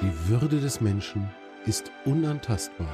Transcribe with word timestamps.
Die 0.00 0.28
Würde 0.28 0.60
des 0.60 0.80
Menschen 0.80 1.28
ist 1.66 1.90
unantastbar. 2.04 2.86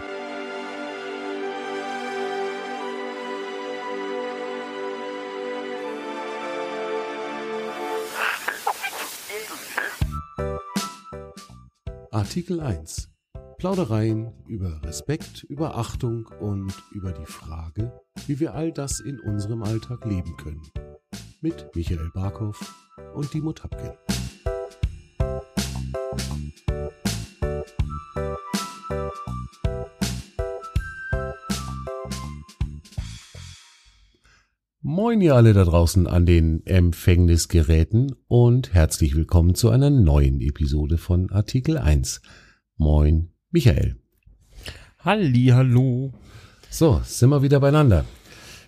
Artikel 12.11 12.61
1. 12.61 13.11
Plaudereien 13.59 14.33
über 14.47 14.83
Respekt, 14.83 15.43
über 15.45 15.77
Achtung 15.77 16.25
und 16.41 16.73
über 16.91 17.13
die 17.13 17.27
Frage, 17.27 17.93
wie 18.27 18.41
wir 18.41 18.55
all 18.55 18.73
das 18.73 19.01
in 19.01 19.21
unserem 19.21 19.63
Alltag 19.63 20.07
leben 20.07 20.35
können. 20.39 20.71
Mit 21.43 21.71
Michael 21.75 22.11
Barkow 22.15 22.59
und 23.15 23.35
Dimo 23.35 23.53
Tapkin. 23.53 23.93
Moin 35.15 35.21
ihr 35.21 35.37
alle 35.37 35.53
da 35.53 35.65
draußen 35.65 36.09
an 36.09 36.27
den 36.27 36.67
Empfängnisgeräten 36.67 38.17
und 38.27 38.75
herzlich 38.75 39.15
willkommen 39.15 39.55
zu 39.55 39.71
einer 39.71 39.89
neuen 39.89 40.41
Episode 40.41 40.99
von 40.99 41.31
Artikel 41.31 41.79
1. 41.79 42.21
Moin, 42.79 43.29
Michael. 43.53 43.95
Halli, 44.99 45.53
hallo. 45.53 46.13
So, 46.69 47.01
sind 47.05 47.29
wir 47.29 47.43
wieder 47.43 47.61
beieinander. 47.61 48.05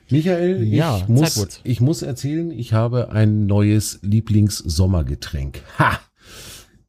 Michael, 0.09 0.63
Ja, 0.63 0.99
ich, 0.99 1.09
muss, 1.09 1.61
ich 1.65 1.81
muss 1.81 2.03
erzählen, 2.03 2.53
ich 2.53 2.73
habe 2.73 3.11
ein 3.11 3.47
neues 3.47 3.99
Lieblingssommergetränk. 4.03 5.63
Ha! 5.81 5.99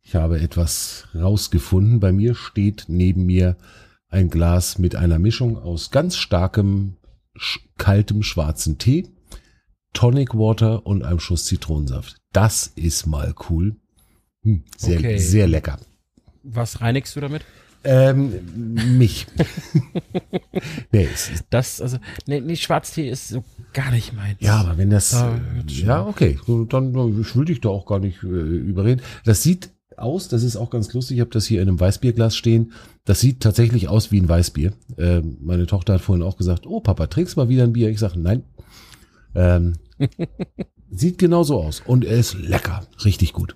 Ich 0.03 0.14
habe 0.14 0.39
etwas 0.39 1.08
rausgefunden. 1.16 1.99
Bei 1.99 2.11
mir 2.11 2.36
steht 2.36 2.86
neben 2.89 3.25
mir 3.25 3.58
ein 4.08 4.30
Glas 4.30 4.77
mit 4.77 4.95
einer 4.95 5.17
Mischung 5.17 5.58
aus 5.58 5.89
ganz 5.89 6.16
starkem, 6.16 6.97
kaltem 7.80 8.21
schwarzen 8.21 8.77
Tee, 8.77 9.16
Tonic 9.93 10.33
Water 10.35 10.85
und 10.85 11.03
einem 11.03 11.19
Schuss 11.19 11.45
Zitronensaft. 11.45 12.17
Das 12.33 12.71
ist 12.75 13.07
mal 13.07 13.33
cool. 13.49 13.75
Hm, 14.43 14.63
sehr, 14.77 14.99
Okay. 14.99 15.17
sehr 15.17 15.47
lecker. 15.47 15.80
Was 16.43 16.81
reinigst 16.81 17.16
du 17.16 17.19
damit? 17.19 17.43
Ähm, 17.83 18.97
mich. 18.97 19.27
nee, 20.91 21.08
Das, 21.49 21.81
also, 21.81 21.97
nee, 22.25 22.41
nee, 22.41 22.55
Schwarztee 22.55 23.09
ist 23.09 23.30
so 23.30 23.43
gar 23.73 23.91
nicht 23.91 24.13
meins. 24.13 24.38
ja, 24.41 24.58
aber 24.58 24.77
wenn 24.77 24.89
das, 24.89 25.11
Da 25.11 25.35
äh, 25.35 25.39
ja, 25.71 26.05
okay, 26.05 26.38
dann, 26.69 26.93
äh, 26.95 27.21
ich 27.21 27.35
will 27.35 27.45
dich 27.45 27.61
da 27.61 27.69
auch 27.69 27.85
gar 27.85 27.99
nicht 27.99 28.23
äh, 28.23 28.27
überreden. 28.27 29.02
Das 29.25 29.43
sieht 29.43 29.69
aus, 29.95 30.27
das 30.27 30.43
ist 30.43 30.58
auch 30.58 30.69
ganz 30.69 30.93
lustig, 30.93 31.17
ich 31.17 31.21
habe 31.21 31.31
das 31.31 31.45
hier 31.45 31.61
in 31.61 31.69
einem 31.69 31.80
Weißbierglas 31.80 32.35
stehen. 32.35 32.73
Das 33.05 33.19
sieht 33.19 33.39
tatsächlich 33.41 33.88
aus 33.88 34.11
wie 34.11 34.19
ein 34.19 34.27
Weißbier. 34.30 34.73
Ähm, 34.97 35.38
meine 35.41 35.65
Tochter 35.65 35.93
hat 35.93 36.02
vorhin 36.02 36.23
auch 36.23 36.38
gesagt, 36.38 36.65
oh 36.67 36.81
Papa, 36.81 37.08
trinkst 37.08 37.38
mal 37.38 37.49
wieder 37.49 37.63
ein 37.63 37.73
Bier? 37.73 37.89
Ich 37.89 37.99
sage, 37.99 38.19
nein. 38.19 38.43
Ähm, 39.36 39.73
sieht 40.92 41.17
genau 41.17 41.44
so 41.44 41.61
aus 41.61 41.81
und 41.86 42.06
er 42.06 42.17
ist 42.17 42.33
lecker, 42.36 42.86
richtig 43.03 43.33
gut. 43.33 43.56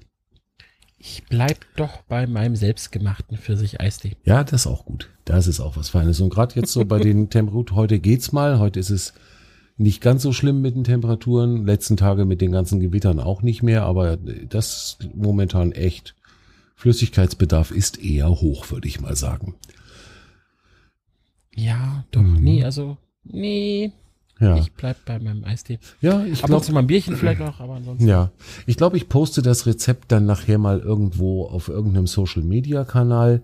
Ich 0.97 1.23
bleib 1.29 1.65
doch 1.77 2.01
bei 2.03 2.27
meinem 2.27 2.55
selbstgemachten 2.55 3.37
Pfirsich-Eistee. 3.37 4.17
Ja, 4.23 4.43
das 4.43 4.61
ist 4.61 4.67
auch 4.67 4.85
gut. 4.85 5.09
Das 5.25 5.47
ist 5.47 5.59
auch 5.59 5.75
was 5.75 5.89
Feines. 5.89 6.19
Und 6.21 6.29
gerade 6.29 6.53
jetzt 6.59 6.71
so 6.71 6.85
bei 6.85 6.99
den 6.99 7.29
Temperaturen, 7.31 7.75
heute 7.75 7.99
geht's 7.99 8.31
mal. 8.31 8.59
Heute 8.59 8.79
ist 8.79 8.91
es 8.91 9.13
nicht 9.77 9.99
ganz 10.01 10.21
so 10.21 10.31
schlimm 10.31 10.61
mit 10.61 10.75
den 10.75 10.83
Temperaturen. 10.83 11.65
Letzten 11.65 11.97
Tage 11.97 12.25
mit 12.25 12.39
den 12.39 12.51
ganzen 12.51 12.79
Gewittern 12.79 13.19
auch 13.19 13.41
nicht 13.41 13.63
mehr. 13.63 13.83
Aber 13.85 14.15
das 14.17 14.99
momentan 15.15 15.71
echt 15.71 16.13
Flüssigkeitsbedarf 16.75 17.71
ist 17.71 17.97
eher 18.03 18.29
hoch, 18.29 18.69
würde 18.69 18.87
ich 18.87 19.01
mal 19.01 19.15
sagen. 19.15 19.55
Ja, 21.55 22.05
doch, 22.11 22.21
Mhm. 22.21 22.43
nee, 22.43 22.63
also, 22.63 22.97
nee, 23.23 23.91
Ja, 24.41 24.57
ich 24.57 24.73
bleib 24.73 25.05
bei 25.05 25.19
meinem 25.19 25.43
Eistee. 25.45 25.79
ja 26.01 26.25
ich 26.25 26.41
glaube, 26.41 26.65
zu 26.65 26.73
mal 26.73 26.79
ein 26.81 26.87
Bierchen 26.87 27.15
vielleicht 27.15 27.39
noch, 27.39 27.59
aber 27.59 27.75
ansonsten. 27.75 28.07
ja, 28.07 28.31
ich 28.65 28.75
glaube, 28.75 28.97
ich 28.97 29.07
poste 29.07 29.41
das 29.41 29.65
Rezept 29.67 30.11
dann 30.11 30.25
nachher 30.25 30.57
mal 30.57 30.79
irgendwo 30.79 31.45
auf 31.45 31.69
irgendeinem 31.69 32.07
Social 32.07 32.41
Media 32.41 32.83
Kanal. 32.83 33.43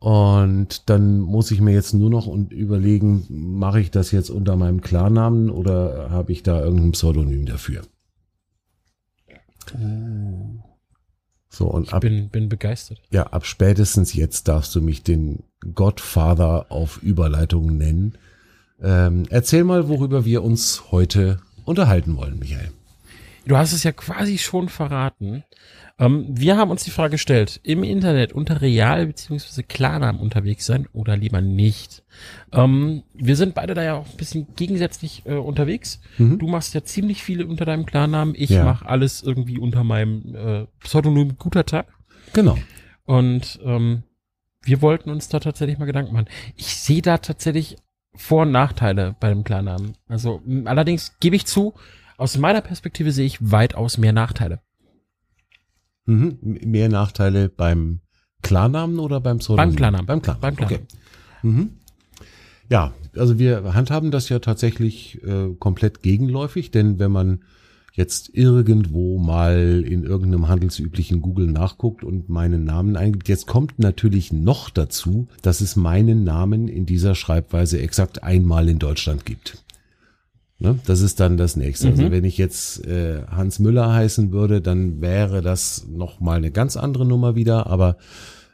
Und 0.00 0.88
dann 0.90 1.18
muss 1.18 1.50
ich 1.50 1.60
mir 1.60 1.72
jetzt 1.72 1.92
nur 1.92 2.08
noch 2.10 2.26
und 2.26 2.52
überlegen, 2.52 3.26
mache 3.28 3.80
ich 3.80 3.90
das 3.90 4.12
jetzt 4.12 4.30
unter 4.30 4.54
meinem 4.56 4.80
Klarnamen 4.80 5.50
oder 5.50 6.10
habe 6.10 6.30
ich 6.30 6.42
da 6.44 6.60
irgendein 6.62 6.92
Pseudonym 6.92 7.46
dafür? 7.46 7.82
So, 11.50 11.66
und 11.66 11.88
Ich 11.88 11.92
ab, 11.92 12.00
bin, 12.00 12.28
bin 12.28 12.48
begeistert. 12.48 13.00
ja, 13.10 13.24
ab 13.26 13.44
spätestens 13.46 14.14
jetzt 14.14 14.48
darfst 14.48 14.74
du 14.74 14.82
mich 14.82 15.02
den 15.02 15.42
Godfather 15.74 16.66
auf 16.70 17.02
Überleitung 17.02 17.76
nennen. 17.76 18.16
Ähm, 18.82 19.24
erzähl 19.30 19.64
mal, 19.64 19.88
worüber 19.88 20.24
wir 20.24 20.42
uns 20.42 20.84
heute 20.90 21.40
unterhalten 21.64 22.16
wollen, 22.16 22.38
Michael. 22.38 22.70
Du 23.46 23.56
hast 23.56 23.72
es 23.72 23.82
ja 23.82 23.92
quasi 23.92 24.38
schon 24.38 24.68
verraten. 24.68 25.42
Ähm, 25.98 26.26
wir 26.28 26.56
haben 26.56 26.70
uns 26.70 26.84
die 26.84 26.90
Frage 26.90 27.12
gestellt, 27.12 27.58
im 27.64 27.82
Internet 27.82 28.32
unter 28.32 28.60
Real- 28.60 29.06
bzw. 29.06 29.62
Klarnamen 29.62 30.20
unterwegs 30.20 30.66
sein 30.66 30.86
oder 30.92 31.16
lieber 31.16 31.40
nicht. 31.40 32.04
Ähm, 32.52 33.02
wir 33.14 33.34
sind 33.36 33.54
beide 33.54 33.74
da 33.74 33.82
ja 33.82 33.94
auch 33.94 34.06
ein 34.08 34.16
bisschen 34.16 34.46
gegensätzlich 34.54 35.22
äh, 35.26 35.34
unterwegs. 35.34 36.00
Mhm. 36.18 36.38
Du 36.38 36.46
machst 36.46 36.74
ja 36.74 36.84
ziemlich 36.84 37.22
viele 37.22 37.46
unter 37.46 37.64
deinem 37.64 37.84
Klarnamen. 37.86 38.34
Ich 38.36 38.50
Ja. 38.50 38.64
mache 38.64 38.86
alles 38.86 39.22
irgendwie 39.22 39.58
unter 39.58 39.82
meinem 39.82 40.34
äh, 40.36 40.66
Pseudonym 40.84 41.36
Guter 41.38 41.64
Tag. 41.66 41.88
Genau. 42.34 42.58
Und 43.06 43.58
ähm, 43.64 44.02
wir 44.62 44.82
wollten 44.82 45.10
uns 45.10 45.28
da 45.28 45.40
tatsächlich 45.40 45.78
mal 45.78 45.86
Gedanken 45.86 46.12
machen. 46.12 46.28
Ich 46.56 46.76
sehe 46.76 47.02
da 47.02 47.18
tatsächlich 47.18 47.76
Vor- 48.14 48.42
und 48.42 48.52
Nachteile 48.52 49.16
bei 49.20 49.28
dem 49.28 49.44
Klarnamen. 49.44 49.96
Also 50.08 50.42
allerdings 50.64 51.12
gebe 51.20 51.36
ich 51.36 51.46
zu, 51.46 51.74
aus 52.16 52.36
meiner 52.36 52.60
Perspektive 52.60 53.12
sehe 53.12 53.26
ich 53.26 53.38
weitaus 53.52 53.98
mehr 53.98 54.12
Nachteile. 54.12 54.60
Mhm. 56.06 56.38
Mehr 56.40 56.88
Nachteile 56.88 57.48
beim 57.48 58.00
Klarnamen 58.42 58.98
oder 58.98 59.20
beim 59.20 59.38
Pseudonym? 59.38 59.70
Beim 59.70 59.76
Klarnamen. 59.76 60.06
Beim 60.06 60.22
Klarnamen. 60.22 60.40
Beim 60.40 60.56
Klarnamen. 60.56 60.86
Okay. 60.86 60.98
Mhm. 61.42 61.70
Ja, 62.70 62.92
also 63.16 63.38
wir 63.38 63.74
handhaben 63.74 64.10
das 64.10 64.28
ja 64.28 64.38
tatsächlich 64.40 65.22
äh, 65.24 65.54
komplett 65.58 66.02
gegenläufig, 66.02 66.70
denn 66.70 66.98
wenn 66.98 67.10
man 67.10 67.44
jetzt 67.92 68.30
irgendwo 68.32 69.18
mal 69.18 69.82
in 69.84 70.04
irgendeinem 70.04 70.48
handelsüblichen 70.48 71.20
Google 71.20 71.48
nachguckt 71.48 72.04
und 72.04 72.28
meinen 72.28 72.64
Namen 72.64 72.96
eingibt, 72.96 73.28
jetzt 73.28 73.46
kommt 73.46 73.78
natürlich 73.78 74.32
noch 74.32 74.70
dazu, 74.70 75.26
dass 75.42 75.60
es 75.60 75.74
meinen 75.74 76.22
Namen 76.22 76.68
in 76.68 76.86
dieser 76.86 77.14
Schreibweise 77.14 77.80
exakt 77.80 78.22
einmal 78.22 78.68
in 78.68 78.78
Deutschland 78.78 79.26
gibt. 79.26 79.64
Ne? 80.60 80.78
Das 80.86 81.00
ist 81.00 81.20
dann 81.20 81.36
das 81.36 81.56
nächste. 81.56 81.88
Also 81.88 82.04
Mhm. 82.04 82.10
wenn 82.10 82.24
ich 82.24 82.38
jetzt 82.38 82.84
äh, 82.86 83.22
Hans 83.28 83.58
Müller 83.58 83.92
heißen 83.92 84.32
würde, 84.32 84.60
dann 84.60 85.00
wäre 85.00 85.40
das 85.42 85.86
noch 85.88 86.20
mal 86.20 86.36
eine 86.36 86.50
ganz 86.50 86.76
andere 86.76 87.06
Nummer 87.06 87.36
wieder. 87.36 87.68
Aber 87.68 87.96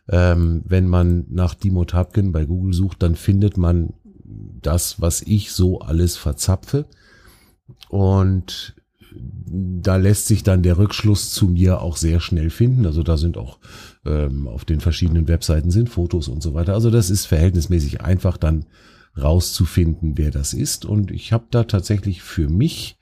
ähm, 0.08 0.62
wenn 0.66 0.86
man 0.86 1.24
nach 1.30 1.54
Dimo 1.54 1.84
Tapkin 1.84 2.32
bei 2.32 2.44
Google 2.44 2.74
sucht, 2.74 3.02
dann 3.02 3.14
findet 3.14 3.56
man 3.56 3.94
das, 4.60 5.00
was 5.00 5.22
ich 5.22 5.52
so 5.52 5.80
alles 5.80 6.16
verzapfe. 6.16 6.86
Und 7.88 8.74
da 9.16 9.96
lässt 9.96 10.26
sich 10.26 10.42
dann 10.42 10.62
der 10.62 10.78
Rückschluss 10.78 11.30
zu 11.30 11.46
mir 11.46 11.80
auch 11.80 11.96
sehr 11.96 12.20
schnell 12.20 12.50
finden. 12.50 12.86
Also 12.86 13.02
da 13.02 13.16
sind 13.16 13.36
auch 13.36 13.58
ähm, 14.04 14.48
auf 14.48 14.64
den 14.64 14.80
verschiedenen 14.80 15.28
Webseiten 15.28 15.70
sind 15.70 15.88
Fotos 15.88 16.28
und 16.28 16.42
so 16.42 16.54
weiter. 16.54 16.74
Also 16.74 16.90
das 16.90 17.10
ist 17.10 17.26
verhältnismäßig 17.26 18.00
einfach 18.00 18.36
dann 18.36 18.66
rauszufinden, 19.20 20.18
wer 20.18 20.30
das 20.30 20.54
ist. 20.54 20.84
Und 20.84 21.10
ich 21.10 21.32
habe 21.32 21.44
da 21.50 21.64
tatsächlich 21.64 22.22
für 22.22 22.48
mich 22.48 22.98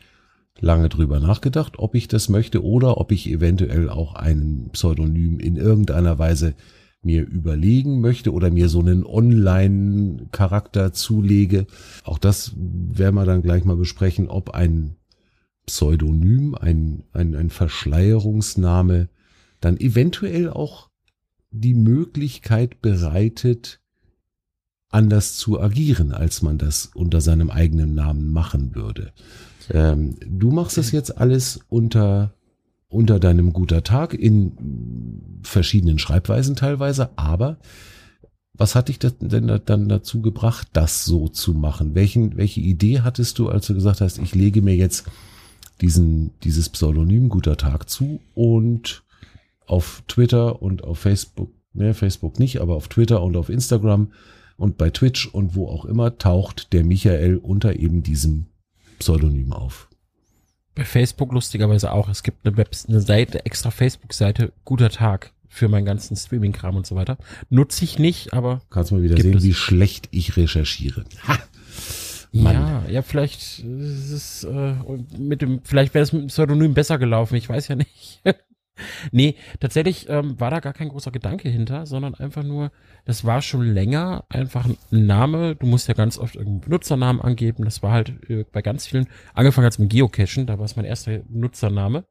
lange 0.60 0.88
drüber 0.88 1.20
nachgedacht, 1.20 1.78
ob 1.78 1.94
ich 1.94 2.08
das 2.08 2.28
möchte 2.28 2.64
oder 2.64 2.98
ob 2.98 3.12
ich 3.12 3.28
eventuell 3.28 3.88
auch 3.88 4.14
einen 4.14 4.70
Pseudonym 4.70 5.40
in 5.40 5.56
irgendeiner 5.56 6.19
Weise 6.19 6.54
mir 7.02 7.26
überlegen 7.26 8.00
möchte 8.00 8.32
oder 8.32 8.50
mir 8.50 8.69
so 8.69 8.81
einen 8.81 9.04
Online-Charakter 9.04 10.92
zulege. 10.92 11.66
Auch 12.04 12.19
das 12.19 12.52
werden 12.56 13.16
wir 13.16 13.25
dann 13.25 13.42
gleich 13.42 13.64
mal 13.64 13.76
besprechen, 13.76 14.28
ob 14.28 14.50
ein 14.50 14.96
Pseudonym, 15.67 16.55
ein, 16.55 17.05
ein, 17.12 17.35
ein 17.35 17.50
Verschleierungsname 17.50 19.09
dann 19.61 19.76
eventuell 19.79 20.50
auch 20.50 20.91
die 21.50 21.75
Möglichkeit 21.75 22.81
bereitet, 22.82 23.81
anders 24.88 25.37
zu 25.37 25.61
agieren, 25.61 26.12
als 26.12 26.43
man 26.43 26.59
das 26.59 26.91
unter 26.94 27.20
seinem 27.20 27.50
eigenen 27.50 27.94
Namen 27.94 28.31
machen 28.32 28.75
würde. 28.75 29.12
Ähm, 29.70 30.17
du 30.26 30.50
machst 30.50 30.76
das 30.76 30.93
jetzt 30.93 31.17
alles 31.17 31.61
unter, 31.69 32.35
unter 32.88 33.19
deinem 33.20 33.53
guter 33.53 33.82
Tag 33.85 34.14
in 34.14 35.41
verschiedenen 35.43 35.99
Schreibweisen 35.99 36.56
teilweise, 36.56 37.17
aber 37.17 37.59
was 38.55 38.75
hat 38.75 38.88
dich 38.88 38.99
denn 38.99 39.47
da- 39.47 39.59
dann 39.59 39.88
dazu 39.88 40.20
gebracht, 40.20 40.69
das 40.75 41.05
so 41.05 41.29
zu 41.29 41.55
machen? 41.55 41.94
Welchen, 41.94 42.37
welche 42.37 42.61
Idee 42.61 43.00
hattest 43.00 43.38
du, 43.38 43.49
als 43.49 43.67
du 43.67 43.75
gesagt 43.75 44.03
hast, 44.03 44.19
ich 44.19 44.35
lege 44.35 44.61
mir 44.61 44.76
jetzt 44.76 45.06
diesen, 45.82 46.31
dieses 46.44 46.70
Pseudonym 46.70 47.29
guter 47.29 47.58
Tag 47.58 47.90
zu 47.90 48.20
und 48.34 49.02
auf 49.67 50.02
Twitter 50.08 50.62
und 50.62 50.84
auf 50.84 50.99
Facebook 50.99 51.50
ne, 51.75 51.94
Facebook 51.94 52.38
nicht, 52.38 52.61
aber 52.61 52.75
auf 52.75 52.88
Twitter 52.88 53.23
und 53.23 53.37
auf 53.37 53.49
Instagram 53.49 54.12
und 54.56 54.79
bei 54.79 54.90
Twitch 54.90 55.26
und 55.26 55.55
wo 55.55 55.69
auch 55.69 55.84
immer 55.84 56.19
taucht 56.19 56.73
der 56.73 56.84
Michael 56.84 57.37
unter 57.37 57.76
eben 57.76 58.02
diesem 58.02 58.46
Pseudonym 58.99 59.52
auf. 59.52 59.88
Bei 60.75 60.84
Facebook 60.84 61.32
lustigerweise 61.32 61.93
auch. 61.93 62.08
Es 62.08 62.23
gibt 62.23 62.46
eine, 62.46 62.56
Web 62.56 62.70
eine 62.88 63.00
Seite, 63.00 63.44
extra 63.44 63.70
Facebook-Seite, 63.70 64.52
guter 64.64 64.90
Tag 64.90 65.32
für 65.49 65.69
meinen 65.69 65.85
ganzen 65.85 66.17
Streaming-Kram 66.17 66.76
und 66.76 66.87
so 66.87 66.94
weiter. 66.96 67.19
Nutze 67.50 67.85
ich 67.85 67.99
nicht, 67.99 68.32
aber. 68.32 68.62
Kannst 68.70 68.90
mal 68.90 69.02
wieder 69.02 69.20
sehen, 69.20 69.37
es. 69.37 69.43
wie 69.43 69.52
schlecht 69.52 70.08
ich 70.11 70.37
recherchiere. 70.38 71.05
Ha! 71.28 71.38
Mann. 72.32 72.55
Ja, 72.55 72.82
ja, 72.88 73.02
vielleicht 73.02 73.40
ist 73.61 74.11
es 74.11 74.44
äh, 74.44 74.75
mit 75.19 75.43
dem, 75.43 75.61
vielleicht 75.64 75.93
wäre 75.93 76.02
es 76.02 76.12
mit 76.12 76.23
dem 76.23 76.29
Pseudonym 76.29 76.73
besser 76.73 76.99
gelaufen, 76.99 77.37
ich 77.37 77.49
weiß 77.49 77.69
ja 77.69 77.76
nicht. 77.76 78.23
nee, 79.12 79.37
tatsächlich 79.61 80.08
ähm, 80.08 80.40
war 80.40 80.50
da 80.50 80.61
gar 80.61 80.73
kein 80.73 80.88
großer 80.88 81.11
Gedanke 81.11 81.50
hinter, 81.50 81.84
sondern 81.84 82.14
einfach 82.14 82.43
nur, 82.43 82.73
das 83.05 83.25
war 83.26 83.43
schon 83.43 83.62
länger 83.62 84.25
einfach 84.31 84.67
ein 84.67 85.06
Name. 85.06 85.56
Du 85.56 85.67
musst 85.67 85.88
ja 85.88 85.94
ganz 85.94 86.19
oft 86.19 86.34
irgendeinen 86.37 86.62
Benutzernamen 86.62 87.20
angeben. 87.20 87.64
Das 87.64 87.82
war 87.82 87.93
halt 87.93 88.14
äh, 88.31 88.44
bei 88.50 88.62
ganz 88.62 88.87
vielen, 88.87 89.08
angefangen 89.35 89.67
als 89.67 89.78
mit 89.78 89.90
Geocachen, 89.90 90.46
da 90.46 90.58
war 90.58 90.64
es 90.64 90.76
mein 90.76 90.87
erster 90.87 91.20
Nutzername, 91.28 92.06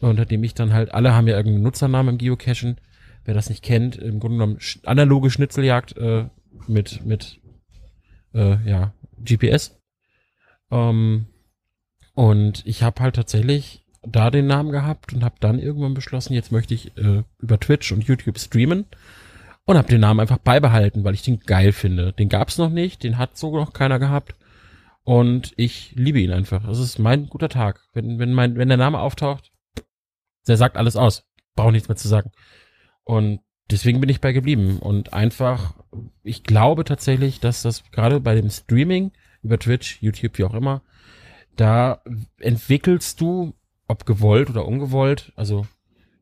unter 0.00 0.26
dem 0.26 0.44
ich 0.44 0.54
dann 0.54 0.74
halt, 0.74 0.92
alle 0.92 1.14
haben 1.14 1.26
ja 1.26 1.36
irgendeinen 1.36 1.64
Nutzernamen 1.64 2.14
im 2.14 2.18
Geocachen. 2.18 2.80
Wer 3.24 3.34
das 3.34 3.48
nicht 3.48 3.64
kennt, 3.64 3.96
im 3.96 4.20
Grunde 4.20 4.38
genommen 4.38 4.58
analoge 4.84 5.30
Schnitzeljagd 5.30 5.96
äh, 5.96 6.26
mit, 6.66 7.04
mit 7.04 7.40
äh, 8.34 8.56
ja, 8.68 8.94
GPS. 9.24 9.80
Ähm, 10.70 11.26
und 12.14 12.66
ich 12.66 12.82
habe 12.82 13.02
halt 13.02 13.16
tatsächlich 13.16 13.84
da 14.02 14.30
den 14.30 14.46
Namen 14.46 14.70
gehabt 14.70 15.12
und 15.12 15.24
habe 15.24 15.36
dann 15.40 15.58
irgendwann 15.58 15.94
beschlossen, 15.94 16.34
jetzt 16.34 16.52
möchte 16.52 16.74
ich 16.74 16.96
äh, 16.96 17.22
über 17.38 17.60
Twitch 17.60 17.92
und 17.92 18.04
YouTube 18.04 18.38
streamen 18.38 18.86
und 19.64 19.76
habe 19.76 19.88
den 19.88 20.00
Namen 20.00 20.20
einfach 20.20 20.38
beibehalten, 20.38 21.04
weil 21.04 21.14
ich 21.14 21.22
den 21.22 21.40
geil 21.40 21.72
finde. 21.72 22.12
Den 22.12 22.28
gab's 22.28 22.58
noch 22.58 22.70
nicht, 22.70 23.02
den 23.02 23.18
hat 23.18 23.36
so 23.36 23.54
noch 23.54 23.72
keiner 23.72 23.98
gehabt 23.98 24.34
und 25.08 25.54
ich 25.56 25.92
liebe 25.94 26.20
ihn 26.20 26.32
einfach. 26.32 26.68
Es 26.68 26.78
ist 26.78 26.98
mein 26.98 27.28
guter 27.28 27.48
Tag. 27.48 27.80
Wenn 27.94 28.18
wenn 28.18 28.34
mein 28.34 28.56
wenn 28.56 28.68
der 28.68 28.76
Name 28.76 29.00
auftaucht, 29.00 29.50
der 30.46 30.58
sagt 30.58 30.76
alles 30.76 30.96
aus. 30.96 31.24
Brauche 31.54 31.72
nichts 31.72 31.88
mehr 31.88 31.96
zu 31.96 32.08
sagen. 32.08 32.30
Und 33.04 33.40
deswegen 33.70 34.00
bin 34.00 34.10
ich 34.10 34.20
bei 34.20 34.32
geblieben 34.32 34.78
und 34.78 35.12
einfach 35.12 35.74
ich 36.22 36.44
glaube 36.44 36.84
tatsächlich, 36.84 37.40
dass 37.40 37.62
das 37.62 37.90
gerade 37.90 38.20
bei 38.20 38.34
dem 38.34 38.50
Streaming 38.50 39.12
über 39.42 39.58
Twitch, 39.58 40.02
YouTube, 40.02 40.38
wie 40.38 40.44
auch 40.44 40.54
immer, 40.54 40.82
da 41.56 42.02
entwickelst 42.38 43.20
du 43.20 43.54
ob 43.86 44.04
gewollt 44.04 44.50
oder 44.50 44.66
ungewollt. 44.66 45.32
Also 45.34 45.66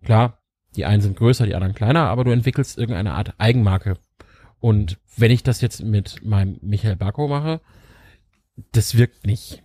klar, 0.02 0.38
die 0.76 0.84
einen 0.84 1.02
sind 1.02 1.16
größer, 1.16 1.46
die 1.46 1.54
anderen 1.54 1.74
kleiner, 1.74 2.08
aber 2.08 2.24
du 2.24 2.30
entwickelst 2.30 2.78
irgendeine 2.78 3.12
Art 3.12 3.34
Eigenmarke. 3.38 3.98
Und 4.60 4.98
wenn 5.16 5.30
ich 5.30 5.42
das 5.42 5.60
jetzt 5.60 5.82
mit 5.82 6.24
meinem 6.24 6.58
Michael 6.62 6.96
Bacco 6.96 7.28
mache, 7.28 7.60
das 8.72 8.96
wirkt 8.96 9.26
nicht. 9.26 9.62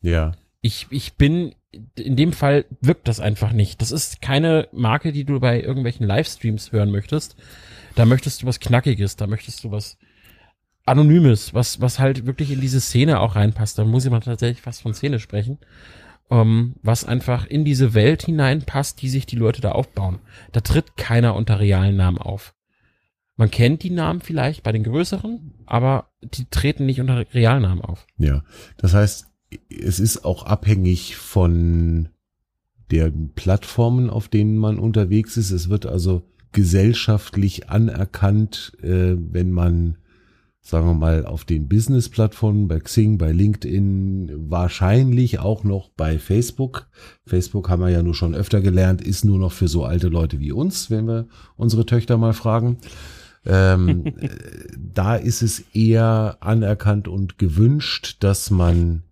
Ja. 0.00 0.32
Ich, 0.60 0.86
ich 0.90 1.16
bin, 1.16 1.54
in 1.96 2.16
dem 2.16 2.32
Fall 2.32 2.64
wirkt 2.80 3.08
das 3.08 3.20
einfach 3.20 3.52
nicht. 3.52 3.80
Das 3.80 3.92
ist 3.92 4.20
keine 4.20 4.68
Marke, 4.72 5.12
die 5.12 5.24
du 5.24 5.40
bei 5.40 5.60
irgendwelchen 5.60 6.06
Livestreams 6.06 6.72
hören 6.72 6.90
möchtest. 6.90 7.36
Da 7.94 8.04
möchtest 8.04 8.42
du 8.42 8.46
was 8.46 8.60
Knackiges, 8.60 9.16
da 9.16 9.26
möchtest 9.26 9.64
du 9.64 9.70
was 9.70 9.98
Anonymes, 10.84 11.54
was, 11.54 11.80
was 11.80 11.98
halt 11.98 12.26
wirklich 12.26 12.50
in 12.50 12.60
diese 12.60 12.80
Szene 12.80 13.20
auch 13.20 13.36
reinpasst. 13.36 13.78
Da 13.78 13.84
muss 13.84 14.04
ich 14.04 14.10
mal 14.10 14.20
tatsächlich 14.20 14.62
fast 14.62 14.82
von 14.82 14.94
Szene 14.94 15.18
sprechen 15.18 15.58
ähm, 16.32 16.76
was 16.82 17.04
einfach 17.04 17.46
in 17.46 17.64
diese 17.64 17.92
Welt 17.92 18.22
hineinpasst, 18.22 19.02
die 19.02 19.10
sich 19.10 19.26
die 19.26 19.36
Leute 19.36 19.60
da 19.60 19.72
aufbauen. 19.72 20.18
Da 20.52 20.60
tritt 20.60 20.96
keiner 20.96 21.34
unter 21.34 21.60
realen 21.60 21.96
Namen 21.96 22.18
auf. 22.18 22.54
Man 23.36 23.50
kennt 23.50 23.82
die 23.82 23.90
Namen 23.90 24.22
vielleicht 24.22 24.62
bei 24.62 24.72
den 24.72 24.82
größeren, 24.82 25.52
aber 25.66 26.10
die 26.22 26.46
treten 26.46 26.86
nicht 26.86 27.00
unter 27.00 27.24
Realnamen 27.34 27.82
auf. 27.82 28.06
Ja, 28.16 28.44
das 28.78 28.94
heißt, 28.94 29.26
es 29.68 30.00
ist 30.00 30.24
auch 30.24 30.44
abhängig 30.44 31.16
von 31.16 32.08
der 32.90 33.12
Plattformen, 33.34 34.10
auf 34.10 34.28
denen 34.28 34.56
man 34.56 34.78
unterwegs 34.78 35.36
ist. 35.36 35.50
Es 35.50 35.68
wird 35.68 35.86
also 35.86 36.22
gesellschaftlich 36.52 37.70
anerkannt, 37.70 38.76
äh, 38.82 39.16
wenn 39.16 39.50
man 39.50 39.96
sagen 40.64 40.86
wir 40.86 40.94
mal, 40.94 41.26
auf 41.26 41.44
den 41.44 41.68
Business-Plattformen, 41.68 42.68
bei 42.68 42.78
Xing, 42.78 43.18
bei 43.18 43.32
LinkedIn, 43.32 44.48
wahrscheinlich 44.48 45.40
auch 45.40 45.64
noch 45.64 45.88
bei 45.88 46.20
Facebook. 46.20 46.86
Facebook 47.26 47.68
haben 47.68 47.82
wir 47.82 47.88
ja 47.88 48.02
nur 48.02 48.14
schon 48.14 48.34
öfter 48.34 48.60
gelernt, 48.60 49.02
ist 49.02 49.24
nur 49.24 49.40
noch 49.40 49.50
für 49.50 49.66
so 49.66 49.84
alte 49.84 50.06
Leute 50.06 50.38
wie 50.38 50.52
uns, 50.52 50.88
wenn 50.88 51.08
wir 51.08 51.26
unsere 51.56 51.84
Töchter 51.84 52.16
mal 52.16 52.32
fragen. 52.32 52.78
Ähm, 53.44 54.04
da 54.78 55.16
ist 55.16 55.42
es 55.42 55.64
eher 55.74 56.36
anerkannt 56.38 57.08
und 57.08 57.38
gewünscht, 57.38 58.18
dass 58.20 58.52
man 58.52 59.02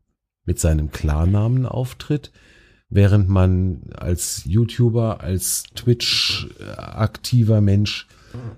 mit 0.50 0.58
seinem 0.58 0.90
Klarnamen 0.90 1.64
auftritt, 1.64 2.32
während 2.88 3.28
man 3.28 3.82
als 3.94 4.42
YouTuber, 4.46 5.20
als 5.20 5.62
Twitch 5.76 6.48
aktiver 6.76 7.60
Mensch 7.60 8.08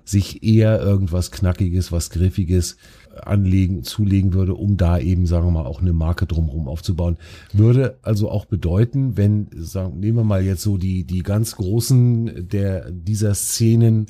sich 0.03 0.41
eher 0.41 0.81
irgendwas 0.81 1.29
Knackiges, 1.29 1.91
was 1.91 2.09
Griffiges 2.09 2.77
anlegen, 3.21 3.83
zulegen 3.83 4.33
würde, 4.33 4.55
um 4.55 4.75
da 4.75 4.97
eben, 4.97 5.27
sagen 5.27 5.45
wir 5.45 5.51
mal, 5.51 5.67
auch 5.67 5.81
eine 5.81 5.93
Marke 5.93 6.25
drumherum 6.25 6.67
aufzubauen. 6.67 7.17
Würde 7.51 7.99
also 8.01 8.31
auch 8.31 8.45
bedeuten, 8.45 9.15
wenn, 9.15 9.49
sagen, 9.55 9.99
nehmen 9.99 10.17
wir 10.17 10.23
mal 10.23 10.43
jetzt 10.43 10.63
so 10.63 10.77
die, 10.77 11.03
die 11.03 11.21
ganz 11.21 11.57
großen 11.57 12.49
der, 12.49 12.89
dieser 12.89 13.35
Szenen, 13.35 14.07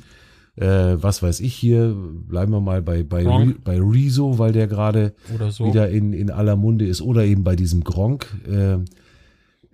äh, 0.55 0.65
was 1.01 1.23
weiß 1.23 1.39
ich 1.39 1.55
hier, 1.55 1.95
bleiben 1.95 2.51
wir 2.51 2.61
mal 2.61 2.81
bei, 2.81 3.03
bei, 3.03 3.25
Re, 3.25 3.55
bei 3.63 3.79
Rezo, 3.79 4.37
weil 4.37 4.51
der 4.51 4.67
gerade 4.67 5.15
so. 5.49 5.65
wieder 5.65 5.89
in, 5.89 6.13
in 6.13 6.29
aller 6.29 6.55
Munde 6.55 6.85
ist, 6.85 7.01
oder 7.01 7.25
eben 7.25 7.43
bei 7.43 7.55
diesem 7.55 7.83
Gronk, 7.83 8.27
äh, 8.47 8.77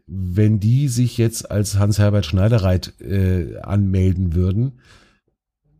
wenn 0.08 0.60
die 0.60 0.88
sich 0.88 1.18
jetzt 1.18 1.52
als 1.52 1.78
Hans-Herbert 1.78 2.26
Schneiderreit 2.26 3.00
äh, 3.00 3.58
anmelden 3.60 4.34
würden, 4.34 4.80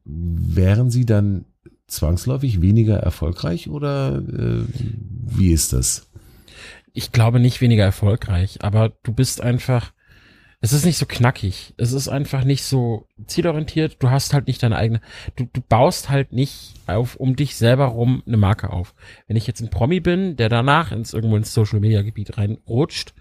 wären 0.06 0.92
sie 0.92 1.06
dann 1.06 1.46
zwangsläufig 1.88 2.62
weniger 2.62 2.98
erfolgreich 2.98 3.70
oder 3.70 4.18
äh, 4.18 4.64
wie 5.26 5.52
ist 5.52 5.74
das? 5.74 6.10
Ich 6.94 7.12
glaube 7.12 7.40
nicht 7.40 7.62
weniger 7.62 7.84
erfolgreich, 7.84 8.60
aber 8.62 8.90
du 9.04 9.14
bist 9.14 9.42
einfach, 9.42 9.94
es 10.62 10.74
ist 10.74 10.86
nicht 10.86 10.98
so 10.98 11.06
knackig, 11.06 11.74
es 11.78 11.94
ist 11.94 12.10
einfach 12.10 12.44
nicht 12.44 12.64
so 12.64 13.08
zielorientiert, 13.26 14.04
du 14.04 14.10
hast 14.10 14.34
halt 14.34 14.48
nicht 14.48 14.62
deine 14.62 14.76
eigene, 14.76 15.00
du, 15.38 15.46
du 15.46 15.62
baust 15.62 16.10
halt 16.10 16.34
nicht 16.34 16.74
auf, 16.86 17.16
um 17.16 17.36
dich 17.36 17.56
selber 17.56 17.86
rum 17.86 18.24
eine 18.26 18.36
Marke 18.36 18.72
auf. 18.72 18.94
Wenn 19.28 19.38
ich 19.38 19.48
jetzt 19.48 19.62
ein 19.62 19.70
Promi 19.70 20.02
bin, 20.02 20.36
der 20.36 20.50
danach 20.50 20.92
ins 20.92 21.14
irgendwo 21.14 21.38
ins 21.38 21.54
Social 21.54 21.80
Media 21.80 22.02
Gebiet 22.02 22.38
reinrutscht, 22.38 23.14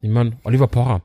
nehmen 0.00 0.32
wir 0.32 0.38
Oliver 0.44 0.66
Pocher. 0.66 1.02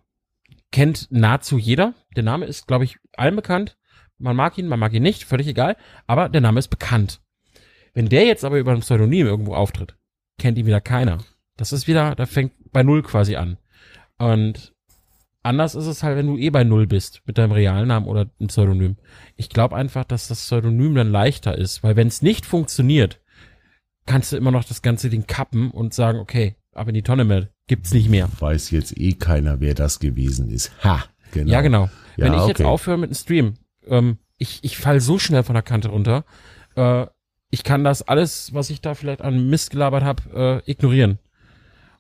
Kennt 0.72 1.08
nahezu 1.12 1.58
jeder. 1.58 1.94
Der 2.16 2.24
Name 2.24 2.46
ist, 2.46 2.68
glaube 2.68 2.86
ich, 2.86 2.98
allen 3.14 3.36
bekannt. 3.36 3.78
Man 4.18 4.36
mag 4.36 4.58
ihn, 4.58 4.68
man 4.68 4.80
mag 4.80 4.94
ihn 4.94 5.04
nicht, 5.04 5.26
völlig 5.26 5.48
egal, 5.48 5.76
aber 6.08 6.30
der 6.30 6.42
Name 6.42 6.60
ist 6.60 6.70
bekannt. 6.70 7.22
Wenn 7.94 8.10
der 8.10 8.26
jetzt 8.26 8.46
aber 8.46 8.58
über 8.58 8.72
ein 8.72 8.80
Pseudonym 8.80 9.28
irgendwo 9.28 9.54
auftritt, 9.54 9.98
kennt 10.38 10.58
ihn 10.58 10.66
wieder 10.66 10.82
keiner. 10.82 11.20
Das 11.58 11.74
ist 11.74 11.88
wieder, 11.88 12.16
da 12.16 12.26
fängt 12.26 12.54
bei 12.72 12.84
Null 12.84 13.04
quasi 13.04 13.36
an. 13.36 13.58
Und 14.18 14.74
anders 15.48 15.76
ist 15.76 15.88
es 15.88 16.04
halt, 16.04 16.18
wenn 16.18 16.28
du 16.28 16.38
eh 16.38 16.50
bei 16.50 16.64
Null 16.64 16.88
bist 16.88 17.22
mit 17.26 17.38
deinem 17.38 17.54
realen 17.54 17.88
Namen 17.88 18.06
oder 18.06 18.30
einem 18.40 18.48
Pseudonym. 18.48 18.98
Ich 19.36 19.50
glaube 19.50 19.76
einfach, 19.76 20.04
dass 20.04 20.28
das 20.28 20.40
Pseudonym 20.40 20.94
dann 20.96 21.12
leichter 21.12 21.58
ist, 21.58 21.84
weil 21.84 21.96
wenn 21.96 22.08
es 22.08 22.22
nicht 22.22 22.46
funktioniert, 22.46 23.22
kannst 24.06 24.32
du 24.32 24.38
immer 24.38 24.52
noch 24.52 24.64
das 24.66 24.82
ganze 24.82 25.10
Ding 25.10 25.26
kappen 25.26 25.72
und 25.72 25.94
sagen, 25.94 26.20
okay, 26.20 26.56
ab 26.74 26.88
in 26.88 26.94
die 26.94 27.02
Tonne 27.02 27.24
mehr, 27.24 27.50
gibt's 27.68 27.94
nicht 27.94 28.10
mehr. 28.10 28.30
Weiß 28.40 28.72
jetzt 28.72 28.98
eh 28.98 29.14
keiner, 29.14 29.60
wer 29.60 29.74
das 29.74 30.00
gewesen 30.00 30.50
ist. 30.50 30.72
Ha, 30.84 31.06
genau. 31.32 31.52
Ja, 31.52 31.62
genau. 31.62 31.90
Ja, 32.18 32.26
wenn 32.26 32.34
ich 32.34 32.40
okay. 32.40 32.50
jetzt 32.50 32.62
aufhöre 32.64 32.98
mit 32.98 33.10
einem 33.10 33.16
Stream, 33.16 33.54
ähm, 33.88 34.18
ich, 34.38 34.60
ich 34.64 34.78
fall 34.78 35.00
so 35.00 35.18
schnell 35.18 35.44
von 35.44 35.54
der 35.54 35.64
Kante 35.64 35.90
runter. 35.90 36.26
Äh, 36.76 37.08
ich 37.50 37.64
kann 37.64 37.84
das 37.84 38.02
alles, 38.02 38.54
was 38.54 38.70
ich 38.70 38.82
da 38.82 38.94
vielleicht 38.94 39.22
an 39.22 39.50
Mist 39.50 39.72
gelabert 39.72 40.04
habe, 40.04 40.64
äh, 40.68 40.72
ignorieren. 40.72 41.20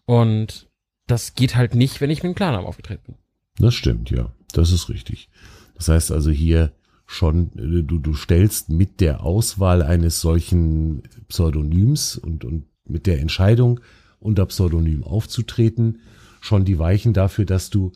Und 0.05 0.67
das 1.07 1.35
geht 1.35 1.55
halt 1.55 1.73
nicht, 1.73 2.01
wenn 2.01 2.09
ich 2.09 2.23
mit 2.23 2.33
dem 2.33 2.35
Klarnamen 2.35 2.67
aufgetreten 2.67 3.03
bin. 3.05 3.15
Das 3.59 3.73
stimmt, 3.73 4.09
ja. 4.09 4.31
Das 4.53 4.71
ist 4.71 4.89
richtig. 4.89 5.29
Das 5.75 5.89
heißt 5.89 6.11
also 6.11 6.31
hier 6.31 6.71
schon, 7.05 7.51
äh, 7.57 7.83
du, 7.83 7.99
du 7.99 8.13
stellst 8.13 8.69
mit 8.69 9.01
der 9.01 9.23
Auswahl 9.23 9.81
eines 9.81 10.21
solchen 10.21 11.03
Pseudonyms 11.29 12.17
und, 12.17 12.45
und 12.45 12.65
mit 12.85 13.07
der 13.07 13.19
Entscheidung, 13.19 13.79
unter 14.19 14.45
Pseudonym 14.45 15.03
aufzutreten, 15.03 15.99
schon 16.41 16.65
die 16.65 16.79
Weichen 16.79 17.13
dafür, 17.13 17.45
dass 17.45 17.69
du 17.69 17.91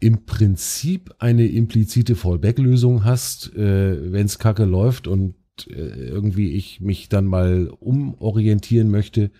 im 0.00 0.24
Prinzip 0.26 1.14
eine 1.20 1.46
implizite 1.46 2.16
Fallback-Lösung 2.16 3.04
hast, 3.04 3.54
äh, 3.54 4.12
wenn 4.12 4.26
es 4.26 4.38
kacke 4.38 4.64
läuft 4.64 5.06
und 5.06 5.34
äh, 5.68 6.08
irgendwie 6.08 6.52
ich 6.52 6.80
mich 6.80 7.08
dann 7.08 7.26
mal 7.26 7.68
umorientieren 7.78 8.90
möchte, 8.90 9.30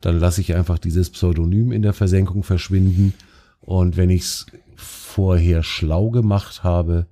dann 0.00 0.18
lasse 0.18 0.42
ich 0.42 0.54
einfach 0.54 0.78
dieses 0.78 1.10
Pseudonym 1.10 1.72
in 1.72 1.82
der 1.82 1.94
Versenkung 1.94 2.42
verschwinden. 2.42 3.14
Und 3.60 3.96
wenn 3.96 4.10
ich 4.10 4.22
es 4.22 4.46
vorher 5.10 5.62
schlau 5.62 6.10
gemacht 6.10 6.62
habe, 6.62 7.06